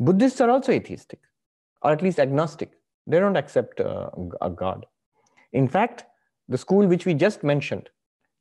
Buddhists 0.00 0.40
are 0.40 0.50
also 0.50 0.72
atheistic, 0.72 1.20
or 1.82 1.92
at 1.92 2.02
least 2.02 2.18
agnostic. 2.18 2.72
They 3.06 3.18
don't 3.18 3.36
accept 3.36 3.80
uh, 3.80 4.10
a 4.40 4.50
God. 4.50 4.86
In 5.52 5.68
fact, 5.68 6.04
the 6.48 6.58
school 6.58 6.86
which 6.86 7.06
we 7.06 7.14
just 7.14 7.44
mentioned, 7.44 7.90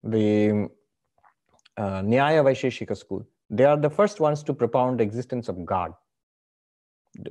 the 0.04 0.70
uh, 1.78 2.02
Nyaya 2.02 2.44
Vaisheshika 2.44 2.98
school, 2.98 3.26
they 3.50 3.66
are 3.66 3.78
the 3.78 3.90
first 3.90 4.20
ones 4.20 4.44
to 4.44 4.54
propound 4.54 5.00
the 5.00 5.04
existence 5.04 5.48
of 5.48 5.66
God. 5.66 5.94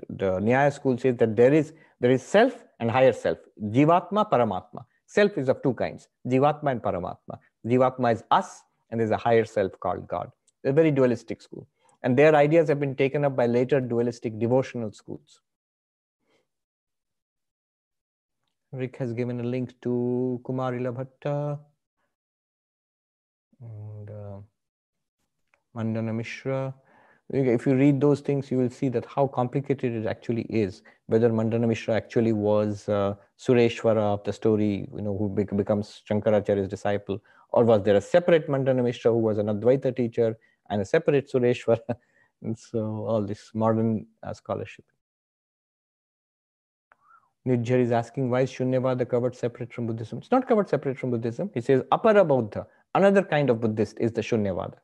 the 0.09 0.39
Nyaya 0.41 0.73
school 0.73 0.97
says 0.97 1.17
that 1.17 1.35
there 1.37 1.53
is 1.53 1.73
there 2.01 2.11
is 2.11 2.23
self 2.23 2.65
and 2.83 2.91
higher 2.91 3.13
self, 3.13 3.39
Jivatma, 3.77 4.29
Paramatma. 4.29 4.85
Self 5.07 5.39
is 5.39 5.49
of 5.49 5.63
two 5.63 5.73
kinds, 5.75 6.09
Jivatma 6.27 6.73
and 6.73 6.83
Paramatma. 6.83 7.39
Jivatma 7.65 8.13
is 8.15 8.25
us, 8.33 8.65
and 8.91 8.99
there's 8.99 9.13
a 9.13 9.17
higher 9.17 9.45
self 9.45 9.79
called 9.79 10.09
God. 10.09 10.33
A 10.65 10.73
very 10.73 10.91
dualistic 10.91 11.41
school. 11.41 11.69
And 12.03 12.19
their 12.19 12.35
ideas 12.35 12.69
have 12.69 12.81
been 12.81 12.97
taken 12.97 13.25
up 13.25 13.37
by 13.37 13.47
later 13.47 13.81
dualistic 13.81 14.41
devotional 14.41 14.91
schools. 14.91 15.41
Rick 18.73 18.97
has 18.97 19.13
given 19.13 19.39
a 19.39 19.45
link 19.45 19.81
to 19.83 20.41
Kumarila 20.45 20.93
Bhatta 20.99 21.61
and 23.61 24.11
uh, 24.11 24.39
Mandana 25.73 26.13
Mishra. 26.13 26.75
If 27.33 27.67
you 27.67 27.75
read 27.75 28.01
those 28.01 28.21
things, 28.21 28.51
you 28.51 28.59
will 28.59 28.69
see 28.69 28.91
that 28.91 29.07
how 29.07 29.27
complicated 29.27 29.93
it 29.95 30.07
actually 30.07 30.43
is. 30.43 30.83
Whether 31.07 31.33
Mandana 31.33 31.67
Mishra 31.67 31.95
actually 31.95 32.33
was 32.35 32.89
uh, 32.91 33.15
Sureshwara 33.39 34.03
of 34.15 34.23
the 34.25 34.35
story, 34.35 34.87
you 34.95 35.01
know, 35.01 35.17
who 35.17 35.31
becomes 35.31 36.03
Shankaracharya's 36.09 36.69
disciple, 36.69 37.23
or 37.49 37.65
was 37.65 37.83
there 37.85 37.97
a 37.97 38.03
separate 38.03 38.51
Mandana 38.51 38.83
Mishra 38.83 39.11
who 39.11 39.19
was 39.19 39.39
an 39.39 39.47
Advaita 39.47 39.97
teacher 39.97 40.37
and 40.69 40.83
a 40.83 40.85
separate 40.85 41.31
Sureshwara? 41.33 41.81
and 42.43 42.59
so 42.59 43.07
all 43.07 43.23
this 43.23 43.51
modern 43.55 44.07
uh, 44.23 44.35
scholarship. 44.35 44.85
Nidjar 47.47 47.81
is 47.81 47.93
asking 47.93 48.31
why 48.31 48.43
is 48.43 48.53
Shunyavada 48.53 49.09
covered 49.09 49.35
separate 49.35 49.73
from 49.73 49.87
Buddhism? 49.87 50.19
It's 50.19 50.31
not 50.31 50.47
covered 50.47 50.69
separate 50.69 50.99
from 50.99 51.11
Buddhism. 51.11 51.51
He 51.55 51.61
says 51.61 51.83
Apara 51.91 52.27
Buddha, 52.27 52.67
another 52.95 53.23
kind 53.23 53.51
of 53.51 53.61
Buddhist 53.61 53.99
is 54.01 54.13
the 54.13 54.21
Shunyavada. 54.21 54.77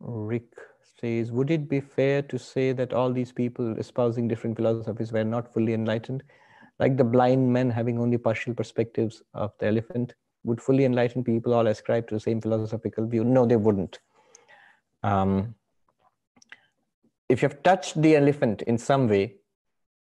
Rick 0.00 0.52
says, 1.00 1.30
would 1.30 1.50
it 1.50 1.68
be 1.68 1.80
fair 1.80 2.22
to 2.22 2.38
say 2.38 2.72
that 2.72 2.92
all 2.92 3.12
these 3.12 3.32
people 3.32 3.76
espousing 3.78 4.28
different 4.28 4.56
philosophies 4.56 5.12
were 5.12 5.24
not 5.24 5.52
fully 5.52 5.74
enlightened? 5.74 6.22
Like 6.78 6.96
the 6.96 7.04
blind 7.04 7.52
men 7.52 7.70
having 7.70 7.98
only 7.98 8.18
partial 8.18 8.54
perspectives 8.54 9.22
of 9.34 9.52
the 9.58 9.66
elephant, 9.66 10.14
would 10.44 10.60
fully 10.60 10.84
enlightened 10.84 11.24
people 11.26 11.52
all 11.52 11.66
ascribe 11.66 12.08
to 12.08 12.14
the 12.14 12.20
same 12.20 12.40
philosophical 12.40 13.06
view? 13.06 13.24
No, 13.24 13.46
they 13.46 13.56
wouldn't. 13.56 13.98
Um, 15.02 15.54
if 17.28 17.42
you 17.42 17.48
have 17.48 17.62
touched 17.62 18.00
the 18.00 18.16
elephant 18.16 18.62
in 18.62 18.78
some 18.78 19.08
way, 19.08 19.36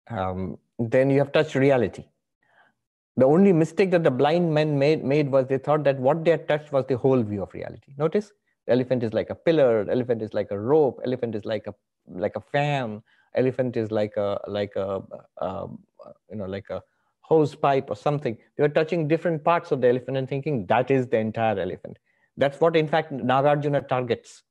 um, 0.09 0.59
then 0.78 1.11
you 1.11 1.18
have 1.18 1.32
touched 1.32 1.55
reality. 1.55 2.05
The 3.16 3.26
only 3.26 3.53
mistake 3.53 3.91
that 3.91 4.05
the 4.05 4.12
blind 4.12 4.55
men 4.55 4.78
made, 4.78 5.05
made 5.05 5.28
was 5.30 5.47
they 5.49 5.59
thought 5.59 5.82
that 5.84 5.99
what 5.99 6.24
they 6.24 6.30
had 6.30 6.47
touched 6.47 6.72
was 6.72 6.86
the 6.86 6.97
whole 6.97 7.20
view 7.22 7.43
of 7.43 7.53
reality. 7.53 7.93
Notice, 7.99 8.32
elephant 8.68 9.02
is 9.02 9.12
like 9.12 9.30
a 9.30 9.34
pillar, 9.34 9.88
elephant 9.90 10.22
is 10.22 10.34
like 10.34 10.50
a 10.50 10.58
rope, 10.58 11.00
elephant 11.04 11.34
is 11.34 11.44
like 11.44 11.66
a 11.66 11.74
like 12.08 12.36
a 12.36 12.40
fan, 12.40 13.02
elephant 13.34 13.76
is 13.76 13.90
like 13.90 14.16
a 14.16 14.40
like 14.46 14.76
a, 14.76 15.02
a 15.38 15.68
you 16.30 16.36
know 16.36 16.46
like 16.46 16.70
a 16.70 16.82
hose 17.20 17.54
pipe 17.54 17.90
or 17.90 17.96
something. 17.96 18.36
They 18.56 18.62
were 18.62 18.68
touching 18.68 19.06
different 19.06 19.44
parts 19.44 19.70
of 19.70 19.80
the 19.80 19.88
elephant 19.88 20.16
and 20.16 20.28
thinking 20.28 20.66
that 20.66 20.90
is 20.90 21.06
the 21.06 21.18
entire 21.18 21.58
elephant. 21.58 21.98
That's 22.36 22.60
what, 22.60 22.76
in 22.76 22.88
fact, 22.88 23.12
Nagarjuna 23.12 23.86
targets 23.88 24.44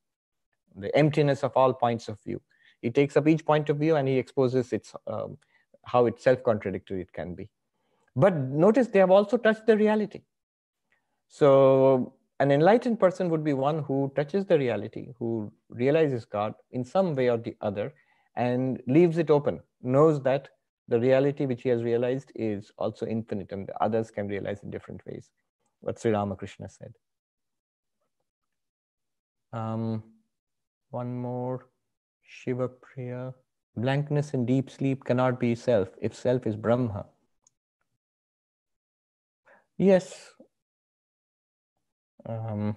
the 0.75 0.95
emptiness 0.95 1.43
of 1.43 1.53
all 1.55 1.73
points 1.73 2.07
of 2.07 2.21
view. 2.21 2.41
He 2.81 2.91
takes 2.91 3.17
up 3.17 3.27
each 3.27 3.45
point 3.45 3.69
of 3.69 3.77
view 3.77 3.95
and 3.95 4.07
he 4.07 4.17
exposes 4.17 4.73
its 4.73 4.93
um, 5.07 5.37
how 5.85 6.05
it's 6.05 6.23
self-contradictory 6.23 7.01
it 7.01 7.11
can 7.13 7.33
be. 7.33 7.49
But 8.15 8.35
notice 8.35 8.87
they 8.87 8.99
have 8.99 9.09
also 9.09 9.37
touched 9.37 9.65
the 9.65 9.77
reality. 9.77 10.21
So 11.29 12.13
an 12.39 12.51
enlightened 12.51 12.99
person 12.99 13.29
would 13.29 13.43
be 13.43 13.53
one 13.53 13.79
who 13.83 14.11
touches 14.15 14.45
the 14.45 14.57
reality, 14.57 15.09
who 15.17 15.51
realizes 15.69 16.25
God 16.25 16.53
in 16.71 16.83
some 16.83 17.15
way 17.15 17.29
or 17.29 17.37
the 17.37 17.55
other, 17.61 17.93
and 18.35 18.81
leaves 18.87 19.17
it 19.17 19.31
open, 19.31 19.59
knows 19.81 20.21
that 20.21 20.49
the 20.87 20.99
reality 20.99 21.45
which 21.45 21.63
he 21.63 21.69
has 21.69 21.83
realized 21.83 22.31
is 22.35 22.71
also 22.77 23.05
infinite 23.05 23.51
and 23.51 23.69
others 23.81 24.11
can 24.11 24.27
realize 24.27 24.61
in 24.63 24.69
different 24.69 25.05
ways. 25.05 25.31
What 25.81 25.99
Sri 25.99 26.11
Ramakrishna 26.11 26.69
said. 26.69 26.93
Um, 29.51 30.03
one 30.91 31.15
more, 31.15 31.67
Shiva 32.23 32.67
Priya. 32.67 33.33
Blankness 33.75 34.33
in 34.33 34.45
deep 34.45 34.69
sleep 34.69 35.03
cannot 35.03 35.39
be 35.39 35.53
self 35.53 35.89
if 36.01 36.15
self 36.15 36.47
is 36.47 36.55
Brahma. 36.55 37.05
Yes, 39.77 40.33
um, 42.27 42.75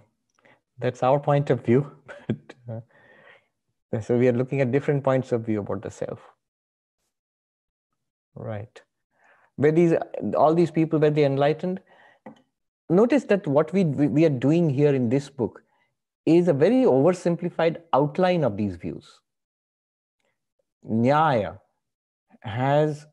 that's 0.79 1.03
our 1.03 1.21
point 1.21 1.51
of 1.51 1.65
view. 1.65 1.91
but, 2.27 2.83
uh, 3.93 4.01
so 4.01 4.17
we 4.17 4.29
are 4.29 4.33
looking 4.33 4.61
at 4.61 4.73
different 4.73 5.05
points 5.05 5.33
of 5.33 5.45
view 5.45 5.61
about 5.61 5.83
the 5.83 5.91
self. 5.91 6.21
Right. 8.35 8.81
Where 9.57 9.73
these 9.73 9.95
all 10.37 10.55
these 10.55 10.71
people 10.71 10.99
were 10.99 11.11
they 11.11 11.25
enlightened? 11.25 11.81
Notice 12.89 13.25
that 13.25 13.47
what 13.47 13.73
we 13.73 13.85
we 13.85 14.25
are 14.25 14.37
doing 14.45 14.71
here 14.71 14.95
in 14.95 15.09
this 15.09 15.29
book 15.29 15.63
is 16.25 16.49
a 16.49 16.53
very 16.53 16.85
oversimplified 16.85 17.79
outline 17.93 18.45
of 18.45 18.57
these 18.57 18.77
views. 18.77 19.21
Nyaya 20.89 21.59
has 22.41 23.07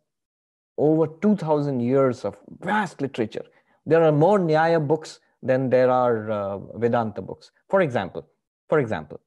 over 0.77 1.07
2000 1.07 1.79
years 1.79 2.23
of 2.23 2.37
vast 2.61 3.01
literature. 3.01 3.45
There 3.85 4.03
are 4.03 4.11
more 4.11 4.39
Nyaya 4.39 4.85
books 4.85 5.19
than 5.41 5.69
there 5.69 5.89
are 5.89 6.31
uh, 6.31 6.57
Vedanta 6.77 7.21
books. 7.21 7.51
For 7.69 7.81
example, 7.81 8.27
for 8.69 8.79
example, 8.79 9.19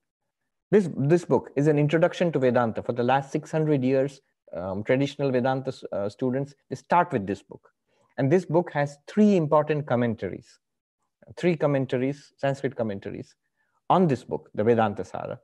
this, 0.71 0.89
this 0.97 1.25
book 1.25 1.51
is 1.57 1.67
an 1.67 1.79
introduction 1.79 2.31
to 2.33 2.39
Vedanta. 2.39 2.83
For 2.83 2.93
the 2.93 3.03
last 3.03 3.33
600 3.33 3.83
years, 3.83 4.21
um, 4.55 4.85
traditional 4.85 5.31
Vedanta 5.31 5.73
uh, 5.93 6.09
students, 6.09 6.55
they 6.69 6.77
start 6.77 7.13
with 7.13 7.27
this 7.27 7.43
book. 7.43 7.71
And 8.19 8.31
this 8.31 8.45
book 8.45 8.71
has 8.73 8.99
three 9.07 9.37
important 9.37 9.87
commentaries, 9.87 10.59
three 11.37 11.57
commentaries, 11.57 12.33
Sanskrit 12.37 12.77
commentaries 12.77 13.35
on 13.89 14.07
this 14.07 14.25
book, 14.25 14.51
the 14.55 14.63
Vedanta 14.63 15.05
Sara. 15.05 15.41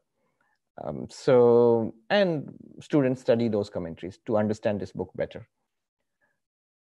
Um, 0.85 1.07
so, 1.09 1.95
and 2.11 2.53
students 2.81 3.23
study 3.23 3.49
those 3.49 3.71
commentaries 3.71 4.19
to 4.27 4.37
understand 4.37 4.79
this 4.79 4.93
book 4.93 5.11
better. 5.15 5.49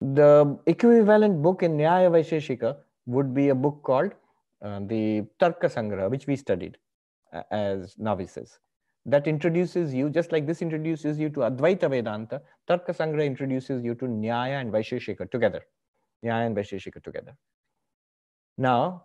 The 0.01 0.59
equivalent 0.67 1.41
book 1.41 1.63
in 1.63 1.77
Nyaya 1.77 2.11
Vaisheshika 2.11 2.77
would 3.07 3.35
be 3.35 3.49
a 3.49 3.55
book 3.55 3.83
called 3.83 4.13
uh, 4.63 4.81
the 4.81 5.25
Tarka 5.41 5.65
Sangraha, 5.73 6.11
which 6.11 6.27
we 6.27 6.37
studied 6.37 6.77
uh, 7.33 7.43
as 7.51 7.95
novices. 7.99 8.59
That 9.05 9.29
introduces 9.29 9.95
you, 9.95 10.11
just 10.11 10.33
like 10.33 10.47
this 10.47 10.63
introduces 10.63 11.19
you 11.19 11.29
to 11.31 11.41
Advaita 11.41 11.89
Vedanta, 11.89 12.43
Tarka 12.69 12.91
Sangraha 12.91 13.25
introduces 13.25 13.85
you 13.85 13.95
to 13.95 14.07
Nyaya 14.07 14.61
and 14.61 14.73
Vaisheshika 14.73 15.31
together. 15.31 15.63
Nyaya 16.25 16.47
and 16.47 16.57
Vaisheshika 16.57 17.03
together. 17.03 17.37
Now, 18.59 19.05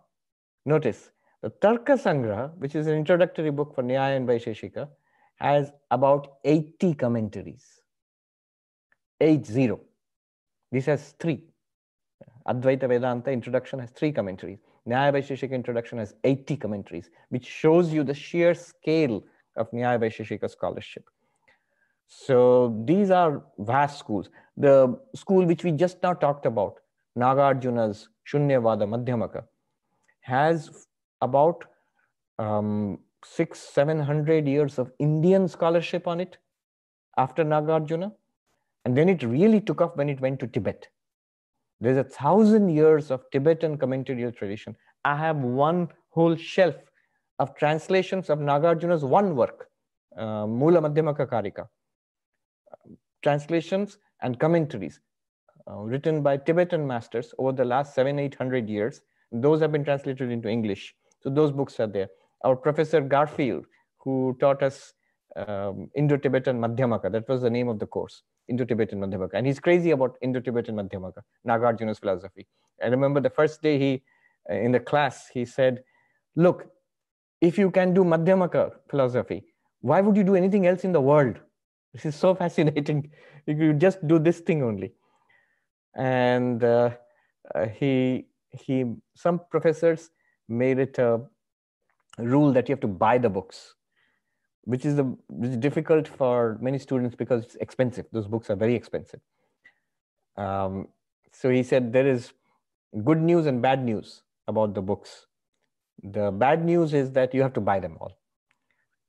notice 0.66 1.10
the 1.42 1.50
Tarka 1.50 1.96
Sangraha, 2.00 2.56
which 2.58 2.74
is 2.74 2.88
an 2.88 2.94
introductory 2.94 3.50
book 3.50 3.74
for 3.74 3.82
Nyaya 3.82 4.16
and 4.16 4.28
Vaisheshika, 4.28 4.88
has 5.36 5.70
about 5.90 6.38
80 6.44 6.94
commentaries. 6.94 7.64
80. 9.20 9.74
This 10.72 10.86
has 10.86 11.14
three. 11.18 11.42
Advaita 12.46 12.88
Vedanta 12.88 13.30
introduction 13.30 13.78
has 13.78 13.90
three 13.90 14.12
commentaries. 14.12 14.58
Nyaya 14.88 15.12
Vaisheshika 15.12 15.52
introduction 15.52 15.98
has 15.98 16.14
80 16.24 16.56
commentaries, 16.56 17.10
which 17.28 17.46
shows 17.46 17.92
you 17.92 18.02
the 18.02 18.14
sheer 18.14 18.54
scale 18.54 19.22
of 19.56 19.70
Nyaya 19.70 20.00
Vaisheshika 20.00 20.50
scholarship. 20.50 21.04
So 22.08 22.82
these 22.84 23.10
are 23.10 23.42
vast 23.58 23.98
schools. 23.98 24.28
The 24.56 24.98
school 25.14 25.46
which 25.46 25.64
we 25.64 25.72
just 25.72 26.02
now 26.02 26.14
talked 26.14 26.46
about, 26.46 26.80
Nagarjuna's 27.16 28.08
Shunyavada 28.30 28.86
Madhyamaka, 28.86 29.44
has 30.20 30.86
about 31.20 31.64
um, 32.38 32.98
six, 33.24 33.60
seven 33.60 33.98
hundred 33.98 34.46
years 34.46 34.78
of 34.78 34.92
Indian 34.98 35.48
scholarship 35.48 36.06
on 36.06 36.20
it 36.20 36.38
after 37.16 37.44
Nagarjuna. 37.44 38.12
And 38.84 38.96
then 38.96 39.08
it 39.08 39.22
really 39.22 39.60
took 39.60 39.80
off 39.80 39.96
when 39.96 40.08
it 40.08 40.20
went 40.20 40.40
to 40.40 40.46
Tibet. 40.48 40.88
There's 41.82 41.98
a 41.98 42.04
thousand 42.04 42.68
years 42.68 43.10
of 43.10 43.28
Tibetan 43.32 43.76
commentarial 43.76 44.34
tradition. 44.34 44.76
I 45.04 45.16
have 45.16 45.38
one 45.38 45.88
whole 46.10 46.36
shelf 46.36 46.76
of 47.40 47.56
translations 47.56 48.30
of 48.30 48.38
Nagarjuna's 48.38 49.04
one 49.04 49.34
work, 49.34 49.66
uh, 50.16 50.46
Mula 50.46 50.80
Madhyamaka 50.80 51.26
Karika. 51.26 51.66
Translations 53.22 53.98
and 54.20 54.38
commentaries 54.38 55.00
uh, 55.68 55.78
written 55.78 56.22
by 56.22 56.36
Tibetan 56.36 56.86
masters 56.86 57.34
over 57.38 57.50
the 57.50 57.64
last 57.64 57.96
seven, 57.96 58.20
eight 58.20 58.36
hundred 58.36 58.68
years. 58.68 59.00
Those 59.32 59.60
have 59.60 59.72
been 59.72 59.84
translated 59.84 60.30
into 60.30 60.48
English. 60.48 60.94
So 61.20 61.30
those 61.30 61.50
books 61.50 61.80
are 61.80 61.88
there. 61.88 62.08
Our 62.44 62.54
professor 62.54 63.00
Garfield, 63.00 63.66
who 63.98 64.36
taught 64.38 64.62
us 64.62 64.92
um, 65.34 65.90
Indo-Tibetan 65.96 66.60
Madhyamaka, 66.60 67.10
that 67.10 67.28
was 67.28 67.42
the 67.42 67.50
name 67.50 67.68
of 67.68 67.80
the 67.80 67.86
course, 67.86 68.22
Indo-Tibetan 68.48 69.00
Madhyamaka. 69.00 69.34
And 69.34 69.46
he's 69.46 69.60
crazy 69.60 69.90
about 69.90 70.16
Indo-Tibetan 70.20 70.74
Madhyamaka, 70.74 71.22
Nagarjuna's 71.46 71.98
philosophy. 71.98 72.46
I 72.82 72.88
remember 72.88 73.20
the 73.20 73.30
first 73.30 73.62
day 73.62 73.78
he, 73.78 74.02
uh, 74.50 74.54
in 74.54 74.72
the 74.72 74.80
class, 74.80 75.28
he 75.32 75.44
said, 75.44 75.82
look, 76.36 76.66
if 77.40 77.58
you 77.58 77.70
can 77.70 77.94
do 77.94 78.04
Madhyamaka 78.04 78.72
philosophy, 78.88 79.44
why 79.80 80.00
would 80.00 80.16
you 80.16 80.24
do 80.24 80.36
anything 80.36 80.66
else 80.66 80.84
in 80.84 80.92
the 80.92 81.00
world? 81.00 81.38
This 81.92 82.06
is 82.06 82.14
so 82.14 82.34
fascinating. 82.42 83.10
You 83.46 83.72
just 83.72 84.06
do 84.06 84.18
this 84.18 84.40
thing 84.40 84.62
only. 84.62 84.92
And 85.94 86.62
uh, 86.64 86.90
uh, 87.54 87.66
he, 87.66 88.26
he, 88.50 88.84
some 89.14 89.40
professors 89.50 90.10
made 90.48 90.78
it 90.78 90.98
a 90.98 91.20
rule 92.18 92.52
that 92.52 92.68
you 92.68 92.72
have 92.74 92.80
to 92.80 92.88
buy 92.88 93.18
the 93.18 93.28
books, 93.28 93.74
which 94.64 94.84
is, 94.84 94.96
the, 94.96 95.04
which 95.28 95.50
is 95.50 95.56
difficult 95.56 96.06
for 96.06 96.58
many 96.60 96.78
students 96.78 97.16
because 97.16 97.44
it's 97.44 97.56
expensive. 97.56 98.06
Those 98.12 98.26
books 98.26 98.50
are 98.50 98.56
very 98.56 98.74
expensive. 98.74 99.20
Um, 100.36 100.88
so 101.32 101.50
he 101.50 101.62
said 101.62 101.92
there 101.92 102.06
is 102.06 102.32
good 103.04 103.20
news 103.20 103.46
and 103.46 103.60
bad 103.62 103.84
news 103.84 104.22
about 104.48 104.74
the 104.74 104.82
books. 104.82 105.26
The 106.02 106.30
bad 106.30 106.64
news 106.64 106.94
is 106.94 107.10
that 107.12 107.34
you 107.34 107.42
have 107.42 107.52
to 107.54 107.60
buy 107.60 107.80
them 107.80 107.96
all. 108.00 108.18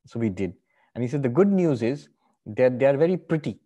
So 0.06 0.20
we 0.20 0.30
did. 0.30 0.54
And 0.96 1.04
he 1.04 1.08
said 1.08 1.24
the 1.24 1.30
good 1.30 1.52
news 1.52 1.82
is 1.82 2.10
that 2.46 2.80
they 2.80 2.86
are 2.86 2.98
very 2.98 3.18
pretty. 3.18 3.60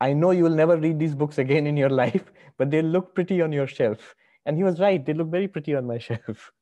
I 0.00 0.12
know 0.12 0.32
you 0.32 0.44
will 0.44 0.50
never 0.50 0.76
read 0.76 0.98
these 0.98 1.14
books 1.14 1.38
again 1.38 1.66
in 1.66 1.76
your 1.76 1.90
life, 2.02 2.32
but 2.58 2.70
they 2.70 2.82
look 2.82 3.14
pretty 3.14 3.40
on 3.40 3.52
your 3.52 3.66
shelf. 3.66 4.14
And 4.44 4.56
he 4.56 4.64
was 4.64 4.80
right. 4.80 5.04
They 5.04 5.14
look 5.14 5.30
very 5.30 5.48
pretty 5.48 5.74
on 5.74 5.86
my 5.86 5.98
shelf. 6.08 6.52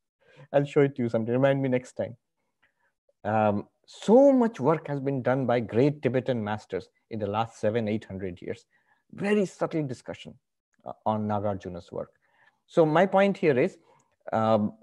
I'll 0.52 0.64
show 0.64 0.82
it 0.82 0.96
to 0.96 1.02
you 1.02 1.08
sometime. 1.08 1.34
Remind 1.34 1.62
me 1.62 1.68
next 1.68 1.92
time. 1.92 2.16
Um, 3.24 3.68
so 3.90 4.32
much 4.32 4.60
work 4.60 4.86
has 4.86 5.00
been 5.00 5.20
done 5.20 5.46
by 5.46 5.58
great 5.58 6.00
Tibetan 6.00 6.42
masters 6.44 6.90
in 7.10 7.18
the 7.18 7.26
last 7.26 7.58
seven, 7.58 7.88
eight 7.88 8.04
hundred 8.04 8.40
years. 8.40 8.66
Very 9.12 9.44
subtle 9.44 9.82
discussion 9.82 10.34
uh, 10.84 10.92
on 11.04 11.26
Nagarjuna's 11.26 11.90
work. 11.90 12.12
So 12.66 12.86
my 12.86 13.04
point 13.04 13.36
here 13.36 13.58
is, 13.58 13.78
um, 14.32 14.74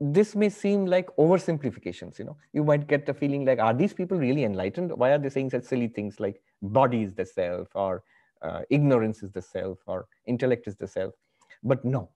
this 0.00 0.34
may 0.34 0.48
seem 0.48 0.86
like 0.86 1.14
oversimplifications. 1.16 2.18
You 2.18 2.24
know, 2.24 2.36
you 2.52 2.64
might 2.64 2.88
get 2.88 3.06
the 3.06 3.14
feeling 3.14 3.44
like, 3.44 3.60
are 3.60 3.72
these 3.72 3.92
people 3.92 4.18
really 4.18 4.42
enlightened? 4.42 4.90
Why 4.96 5.12
are 5.12 5.18
they 5.18 5.28
saying 5.28 5.50
such 5.50 5.64
silly 5.64 5.86
things 5.86 6.18
like 6.18 6.42
body 6.60 7.02
is 7.02 7.14
the 7.14 7.26
self, 7.26 7.68
or 7.74 8.02
uh, 8.42 8.62
ignorance 8.68 9.22
is 9.22 9.30
the 9.30 9.42
self, 9.42 9.78
or 9.86 10.08
intellect 10.26 10.66
is 10.66 10.74
the 10.74 10.88
self? 10.88 11.14
But 11.62 11.84
no, 11.84 12.08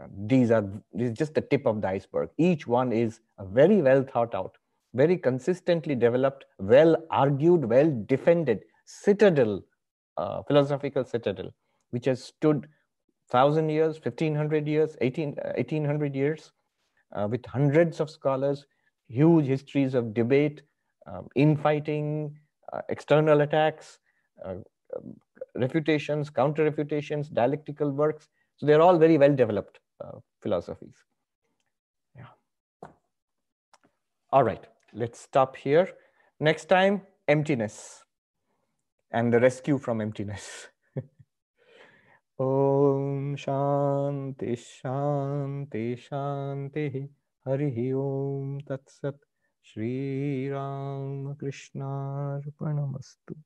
uh, 0.00 0.06
these 0.26 0.52
are 0.52 0.62
this 0.92 1.10
is 1.10 1.18
just 1.18 1.34
the 1.34 1.40
tip 1.40 1.66
of 1.66 1.80
the 1.80 1.88
iceberg. 1.88 2.28
Each 2.38 2.68
one 2.68 2.92
is 2.92 3.18
a 3.38 3.44
very 3.44 3.82
well 3.82 4.04
thought 4.04 4.34
out, 4.34 4.58
very 4.96 5.16
consistently 5.16 5.94
developed, 5.94 6.44
well 6.58 6.96
argued, 7.10 7.64
well 7.64 7.92
defended 8.06 8.64
citadel, 8.84 9.62
uh, 10.16 10.42
philosophical 10.44 11.04
citadel, 11.04 11.50
which 11.90 12.06
has 12.06 12.22
stood 12.24 12.66
thousand 13.30 13.68
years, 13.68 13.98
fifteen 13.98 14.34
hundred 14.34 14.66
years, 14.66 14.96
18, 15.00 15.36
1800 15.56 16.12
uh, 16.12 16.18
years, 16.18 16.52
uh, 17.14 17.28
with 17.30 17.44
hundreds 17.46 18.00
of 18.00 18.10
scholars, 18.10 18.66
huge 19.08 19.46
histories 19.46 19.94
of 19.94 20.14
debate, 20.14 20.62
um, 21.06 21.28
infighting, 21.34 22.38
uh, 22.72 22.82
external 22.88 23.42
attacks, 23.42 23.98
um, 24.44 24.64
refutations, 25.54 26.30
counter 26.30 26.64
refutations, 26.64 27.28
dialectical 27.28 27.90
works. 27.90 28.28
So 28.56 28.66
they're 28.66 28.80
all 28.80 28.98
very 28.98 29.18
well 29.18 29.34
developed 29.34 29.78
uh, 30.02 30.18
philosophies. 30.40 31.04
All 34.32 34.42
right, 34.42 34.66
let's 34.96 35.20
stop 35.20 35.56
here. 35.56 35.88
Next 36.40 36.64
time, 36.66 37.02
emptiness 37.28 38.02
and 39.10 39.32
the 39.32 39.38
rescue 39.38 39.78
from 39.78 40.00
emptiness. 40.00 40.68
Om 42.40 43.36
Shanti 43.36 44.56
Shanti 44.56 45.98
Shanti 46.00 47.08
Hari 47.44 47.92
Om 47.92 48.60
Tat 48.66 48.80
Sat 48.88 49.14
Shri 49.62 50.48
Ram 50.48 51.36
Krishna 51.38 52.40
Arpanamastu 52.40 53.36